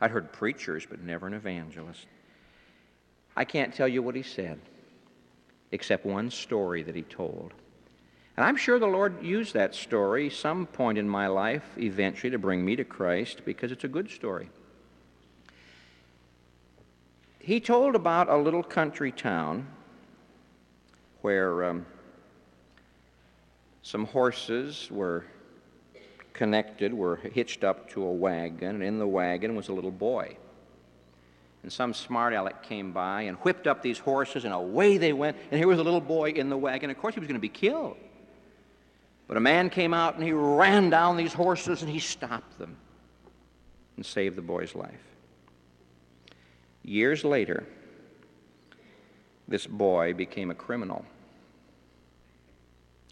I'd 0.00 0.10
heard 0.10 0.32
preachers, 0.32 0.86
but 0.88 1.02
never 1.02 1.26
an 1.26 1.34
evangelist. 1.34 2.06
I 3.36 3.44
can't 3.44 3.74
tell 3.74 3.88
you 3.88 4.02
what 4.02 4.14
he 4.14 4.22
said, 4.22 4.60
except 5.72 6.04
one 6.04 6.30
story 6.30 6.82
that 6.82 6.94
he 6.94 7.02
told. 7.02 7.52
And 8.36 8.44
I'm 8.44 8.56
sure 8.56 8.78
the 8.78 8.86
Lord 8.86 9.22
used 9.22 9.54
that 9.54 9.74
story 9.74 10.28
some 10.28 10.66
point 10.66 10.98
in 10.98 11.08
my 11.08 11.26
life 11.26 11.64
eventually 11.78 12.30
to 12.30 12.38
bring 12.38 12.64
me 12.64 12.76
to 12.76 12.84
Christ 12.84 13.42
because 13.44 13.72
it's 13.72 13.84
a 13.84 13.88
good 13.88 14.10
story. 14.10 14.50
He 17.38 17.60
told 17.60 17.94
about 17.94 18.28
a 18.28 18.36
little 18.36 18.62
country 18.62 19.12
town 19.12 19.66
where 21.24 21.64
um, 21.64 21.86
some 23.80 24.04
horses 24.04 24.88
were 24.90 25.24
connected 26.34 26.92
were 26.92 27.16
hitched 27.16 27.64
up 27.64 27.88
to 27.88 28.02
a 28.04 28.12
wagon, 28.12 28.68
and 28.68 28.82
in 28.82 28.98
the 28.98 29.06
wagon 29.06 29.56
was 29.56 29.68
a 29.68 29.72
little 29.72 29.90
boy. 29.90 30.36
And 31.62 31.72
some 31.72 31.94
smart 31.94 32.34
aleck 32.34 32.62
came 32.62 32.92
by 32.92 33.22
and 33.22 33.38
whipped 33.38 33.66
up 33.66 33.80
these 33.80 33.98
horses, 33.98 34.44
and 34.44 34.52
away 34.52 34.98
they 34.98 35.14
went. 35.14 35.38
And 35.50 35.58
here 35.58 35.66
was 35.66 35.78
a 35.78 35.82
little 35.82 35.98
boy 35.98 36.32
in 36.32 36.50
the 36.50 36.58
wagon. 36.58 36.90
Of 36.90 36.98
course, 36.98 37.14
he 37.14 37.20
was 37.20 37.26
going 37.26 37.40
to 37.40 37.40
be 37.40 37.48
killed. 37.48 37.96
But 39.26 39.38
a 39.38 39.40
man 39.40 39.70
came 39.70 39.94
out 39.94 40.16
and 40.16 40.22
he 40.22 40.32
ran 40.32 40.90
down 40.90 41.16
these 41.16 41.32
horses 41.32 41.80
and 41.80 41.90
he 41.90 42.00
stopped 42.00 42.58
them 42.58 42.76
and 43.96 44.04
saved 44.04 44.36
the 44.36 44.42
boy's 44.42 44.74
life. 44.74 45.00
Years 46.82 47.24
later, 47.24 47.64
this 49.48 49.66
boy 49.66 50.12
became 50.12 50.50
a 50.50 50.54
criminal 50.54 51.06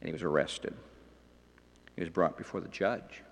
and 0.02 0.08
he 0.08 0.12
was 0.12 0.24
arrested. 0.24 0.74
He 1.94 2.00
was 2.00 2.10
brought 2.10 2.36
before 2.36 2.60
the 2.60 2.68
judge 2.68 3.22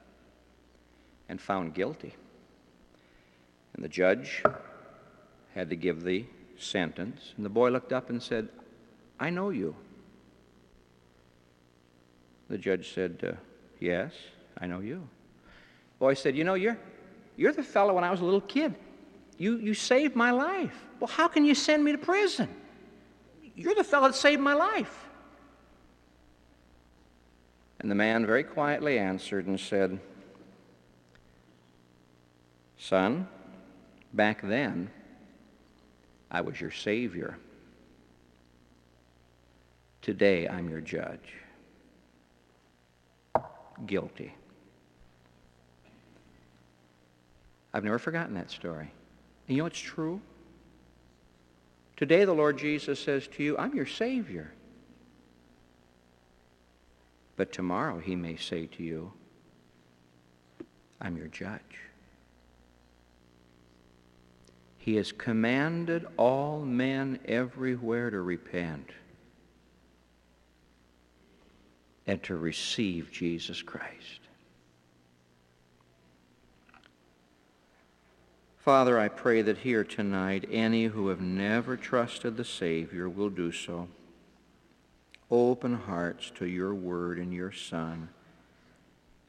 and 1.28 1.40
found 1.40 1.74
guilty. 1.74 2.14
And 3.74 3.84
the 3.84 3.88
judge 3.88 4.44
had 5.52 5.68
to 5.70 5.74
give 5.74 6.04
the 6.04 6.24
sentence. 6.56 7.32
And 7.36 7.44
the 7.44 7.50
boy 7.50 7.70
looked 7.70 7.92
up 7.92 8.08
and 8.08 8.22
said, 8.22 8.48
I 9.18 9.30
know 9.30 9.50
you. 9.50 9.74
The 12.48 12.56
judge 12.56 12.94
said, 12.94 13.18
uh, 13.26 13.32
Yes, 13.80 14.12
I 14.58 14.68
know 14.68 14.78
you. 14.78 15.08
The 15.94 15.98
boy 15.98 16.14
said, 16.14 16.36
You 16.36 16.44
know, 16.44 16.54
you're, 16.54 16.78
you're 17.36 17.52
the 17.52 17.64
fellow 17.64 17.94
when 17.94 18.04
I 18.04 18.12
was 18.12 18.20
a 18.20 18.24
little 18.24 18.40
kid. 18.42 18.76
You, 19.38 19.56
you 19.56 19.74
saved 19.74 20.14
my 20.14 20.30
life. 20.30 20.86
Well, 21.00 21.08
how 21.08 21.26
can 21.26 21.44
you 21.44 21.56
send 21.56 21.82
me 21.82 21.90
to 21.90 21.98
prison? 21.98 22.48
You're 23.56 23.74
the 23.74 23.82
fellow 23.82 24.06
that 24.06 24.14
saved 24.14 24.40
my 24.40 24.54
life. 24.54 25.09
And 27.80 27.90
the 27.90 27.94
man 27.94 28.26
very 28.26 28.44
quietly 28.44 28.98
answered 28.98 29.46
and 29.46 29.58
said, 29.58 29.98
Son, 32.76 33.26
back 34.12 34.42
then, 34.42 34.90
I 36.30 36.42
was 36.42 36.60
your 36.60 36.70
Savior. 36.70 37.38
Today, 40.02 40.46
I'm 40.46 40.68
your 40.68 40.82
judge. 40.82 41.34
Guilty. 43.86 44.34
I've 47.72 47.84
never 47.84 47.98
forgotten 47.98 48.34
that 48.34 48.50
story. 48.50 48.90
And 49.48 49.56
you 49.56 49.62
know 49.62 49.66
it's 49.66 49.78
true? 49.78 50.20
Today, 51.96 52.26
the 52.26 52.32
Lord 52.34 52.58
Jesus 52.58 53.00
says 53.00 53.26
to 53.28 53.42
you, 53.42 53.56
I'm 53.56 53.74
your 53.74 53.86
Savior. 53.86 54.52
But 57.40 57.52
tomorrow 57.52 58.00
he 58.00 58.16
may 58.16 58.36
say 58.36 58.66
to 58.66 58.82
you, 58.82 59.14
I'm 61.00 61.16
your 61.16 61.28
judge. 61.28 61.88
He 64.76 64.96
has 64.96 65.10
commanded 65.10 66.06
all 66.18 66.60
men 66.60 67.18
everywhere 67.24 68.10
to 68.10 68.20
repent 68.20 68.90
and 72.06 72.22
to 72.24 72.36
receive 72.36 73.10
Jesus 73.10 73.62
Christ. 73.62 74.20
Father, 78.58 78.98
I 78.98 79.08
pray 79.08 79.40
that 79.40 79.56
here 79.56 79.84
tonight 79.84 80.46
any 80.52 80.84
who 80.84 81.08
have 81.08 81.22
never 81.22 81.78
trusted 81.78 82.36
the 82.36 82.44
Savior 82.44 83.08
will 83.08 83.30
do 83.30 83.50
so. 83.50 83.88
Open 85.30 85.74
hearts 85.74 86.30
to 86.36 86.46
your 86.46 86.74
word 86.74 87.18
and 87.18 87.32
your 87.32 87.52
Son. 87.52 88.08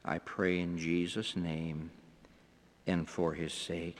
I 0.04 0.18
pray 0.18 0.58
in 0.58 0.76
Jesus' 0.76 1.36
name 1.36 1.90
and 2.86 3.08
for 3.08 3.34
his 3.34 3.52
sake. 3.52 3.98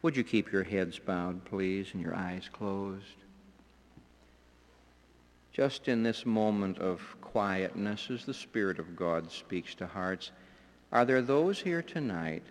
Would 0.00 0.16
you 0.16 0.24
keep 0.24 0.50
your 0.50 0.64
heads 0.64 0.98
bowed, 0.98 1.44
please, 1.44 1.88
and 1.92 2.02
your 2.02 2.14
eyes 2.14 2.48
closed? 2.50 3.04
Just 5.52 5.86
in 5.86 6.02
this 6.02 6.24
moment 6.24 6.78
of 6.78 7.02
quietness, 7.20 8.08
as 8.10 8.24
the 8.24 8.32
Spirit 8.32 8.78
of 8.78 8.96
God 8.96 9.30
speaks 9.30 9.74
to 9.76 9.86
hearts, 9.86 10.30
are 10.90 11.04
there 11.04 11.20
those 11.20 11.60
here 11.60 11.82
tonight 11.82 12.42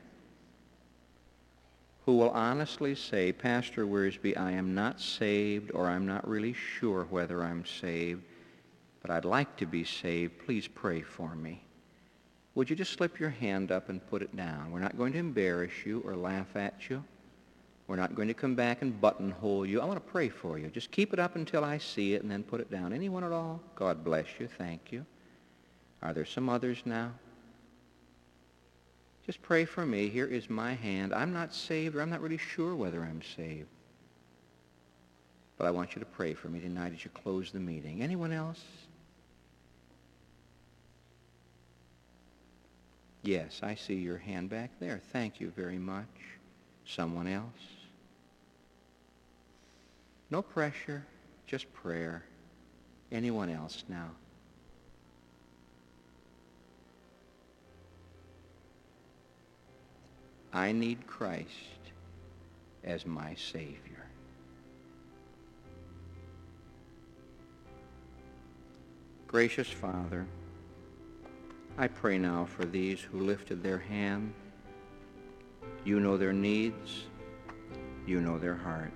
who 2.06 2.16
will 2.16 2.30
honestly 2.30 2.94
say, 2.94 3.32
Pastor 3.32 3.86
Wiersbe, 3.86 4.38
I 4.38 4.52
am 4.52 4.76
not 4.76 5.02
saved 5.02 5.72
or 5.74 5.88
I'm 5.88 6.06
not 6.06 6.28
really 6.28 6.54
sure 6.54 7.06
whether 7.10 7.44
I'm 7.44 7.66
saved, 7.66 8.24
but 9.02 9.12
I'd 9.12 9.26
like 9.26 9.58
to 9.58 9.66
be 9.66 9.84
saved. 9.84 10.40
Please 10.46 10.68
pray 10.68 11.02
for 11.02 11.36
me. 11.36 11.64
Would 12.56 12.70
you 12.70 12.76
just 12.76 12.94
slip 12.94 13.20
your 13.20 13.30
hand 13.30 13.72
up 13.72 13.90
and 13.90 14.06
put 14.10 14.22
it 14.22 14.36
down? 14.36 14.72
We're 14.72 14.80
not 14.80 14.98
going 14.98 15.14
to 15.14 15.20
embarrass 15.20 15.72
you 15.86 16.02
or 16.06 16.16
laugh 16.16 16.56
at 16.56 16.90
you. 16.90 17.04
We're 17.88 17.96
not 17.96 18.16
going 18.16 18.28
to 18.28 18.34
come 18.34 18.56
back 18.56 18.82
and 18.82 19.00
buttonhole 19.00 19.66
you. 19.66 19.82
I 19.82 19.86
want 19.86 19.98
to 19.98 20.12
pray 20.12 20.30
for 20.30 20.58
you. 20.58 20.68
Just 20.68 20.92
keep 20.92 21.14
it 21.14 21.20
up 21.20 21.36
until 21.36 21.64
I 21.64 21.78
see 21.78 22.14
it 22.14 22.22
and 22.22 22.32
then 22.32 22.44
put 22.44 22.62
it 22.62 22.72
down. 22.72 22.94
Anyone 22.94 23.24
at 23.24 23.32
all? 23.32 23.62
God 23.76 24.04
bless 24.04 24.28
you. 24.40 24.48
Thank 24.58 24.92
you. 24.92 25.06
Are 26.02 26.14
there 26.14 26.26
some 26.26 26.50
others 26.50 26.82
now? 26.86 27.12
Just 29.26 29.42
pray 29.42 29.66
for 29.66 29.86
me. 29.86 30.10
Here 30.10 30.26
is 30.26 30.50
my 30.50 30.74
hand. 30.74 31.14
I'm 31.14 31.34
not 31.34 31.54
saved 31.54 31.96
or 31.96 32.02
I'm 32.02 32.10
not 32.10 32.22
really 32.22 32.38
sure 32.38 32.76
whether 32.76 33.02
I'm 33.02 33.22
saved. 33.36 33.68
But 35.58 35.68
I 35.68 35.72
want 35.72 35.96
you 35.96 36.00
to 36.00 36.06
pray 36.06 36.34
for 36.34 36.50
me 36.50 36.60
tonight 36.60 36.94
as 36.94 37.04
you 37.04 37.12
close 37.12 37.52
the 37.52 37.60
meeting. 37.60 38.02
Anyone 38.02 38.32
else? 38.32 38.64
Yes, 43.24 43.60
I 43.62 43.76
see 43.76 43.96
your 43.96 44.18
hand 44.18 44.50
back 44.50 44.72
there. 44.80 45.00
Thank 45.12 45.40
you 45.40 45.52
very 45.52 45.78
much. 45.78 46.08
Someone 46.86 47.28
else? 47.28 47.46
No 50.32 50.42
pressure, 50.42 51.06
just 51.46 51.72
prayer. 51.74 52.24
Anyone 53.12 53.50
else 53.50 53.84
now? 53.88 54.10
I 60.54 60.72
need 60.72 61.06
Christ 61.06 61.48
as 62.84 63.06
my 63.06 63.36
Savior. 63.36 63.78
Gracious 69.28 69.70
Father, 69.70 70.26
I 71.78 71.88
pray 71.88 72.18
now 72.18 72.46
for 72.46 72.66
these 72.66 73.00
who 73.00 73.22
lifted 73.22 73.64
their 73.64 73.80
hand. 73.80 74.34
You 75.84 76.00
know 76.00 76.18
their 76.18 76.34
needs. 76.34 77.06
You 78.06 78.20
know 78.22 78.38
their 78.38 78.56
hearts. 78.56 78.92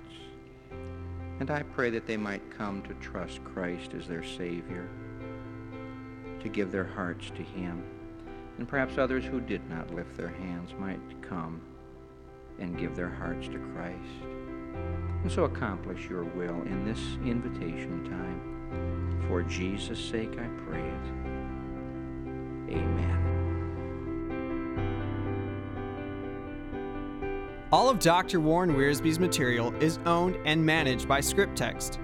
And 1.40 1.50
I 1.52 1.64
pray 1.64 1.90
that 1.92 2.06
they 2.06 2.18
might 2.18 2.50
come 2.56 2.82
to 2.84 2.94
trust 2.96 3.44
Christ 3.44 3.94
as 3.94 4.08
their 4.08 4.24
Savior, 4.24 4.88
to 6.42 6.50
give 6.50 6.72
their 6.72 6.86
hearts 6.86 7.30
to 7.32 7.44
Him. 7.44 7.84
And 8.58 8.68
perhaps 8.68 8.98
others 8.98 9.26
who 9.26 9.42
did 9.42 9.68
not 9.70 9.94
lift 9.94 10.16
their 10.16 10.30
hands 10.30 10.74
might 10.80 11.22
come 11.22 11.62
and 12.60 12.78
give 12.78 12.96
their 12.96 13.10
hearts 13.10 13.48
to 13.48 13.60
Christ. 13.74 14.24
And 15.24 15.32
so 15.32 15.46
accomplish 15.46 16.08
your 16.08 16.24
will 16.24 16.62
in 16.64 16.86
this 16.86 17.02
invitation 17.26 18.06
time. 18.06 19.26
For 19.28 19.44
Jesus' 19.44 20.00
sake 20.00 20.38
I 20.38 20.48
pray 20.68 20.82
it. 20.82 21.25
Amen. 22.70 23.26
All 27.72 27.90
of 27.90 28.00
Dr. 28.00 28.40
Warren 28.40 28.76
Wiersbe's 28.76 29.20
material 29.20 29.74
is 29.82 30.00
owned 30.06 30.38
and 30.46 30.66
managed 30.66 31.08
by 31.08 31.20
ScriptText. 31.20 31.98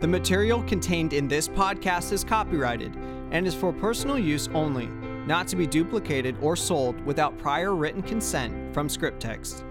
The 0.00 0.08
material 0.08 0.62
contained 0.64 1.12
in 1.12 1.28
this 1.28 1.48
podcast 1.48 2.12
is 2.12 2.24
copyrighted 2.24 2.96
and 3.30 3.46
is 3.46 3.54
for 3.54 3.72
personal 3.72 4.18
use 4.18 4.48
only, 4.54 4.86
not 5.26 5.48
to 5.48 5.56
be 5.56 5.66
duplicated 5.66 6.36
or 6.40 6.56
sold 6.56 7.00
without 7.06 7.38
prior 7.38 7.74
written 7.74 8.02
consent 8.02 8.74
from 8.74 8.88
ScriptText. 8.88 9.64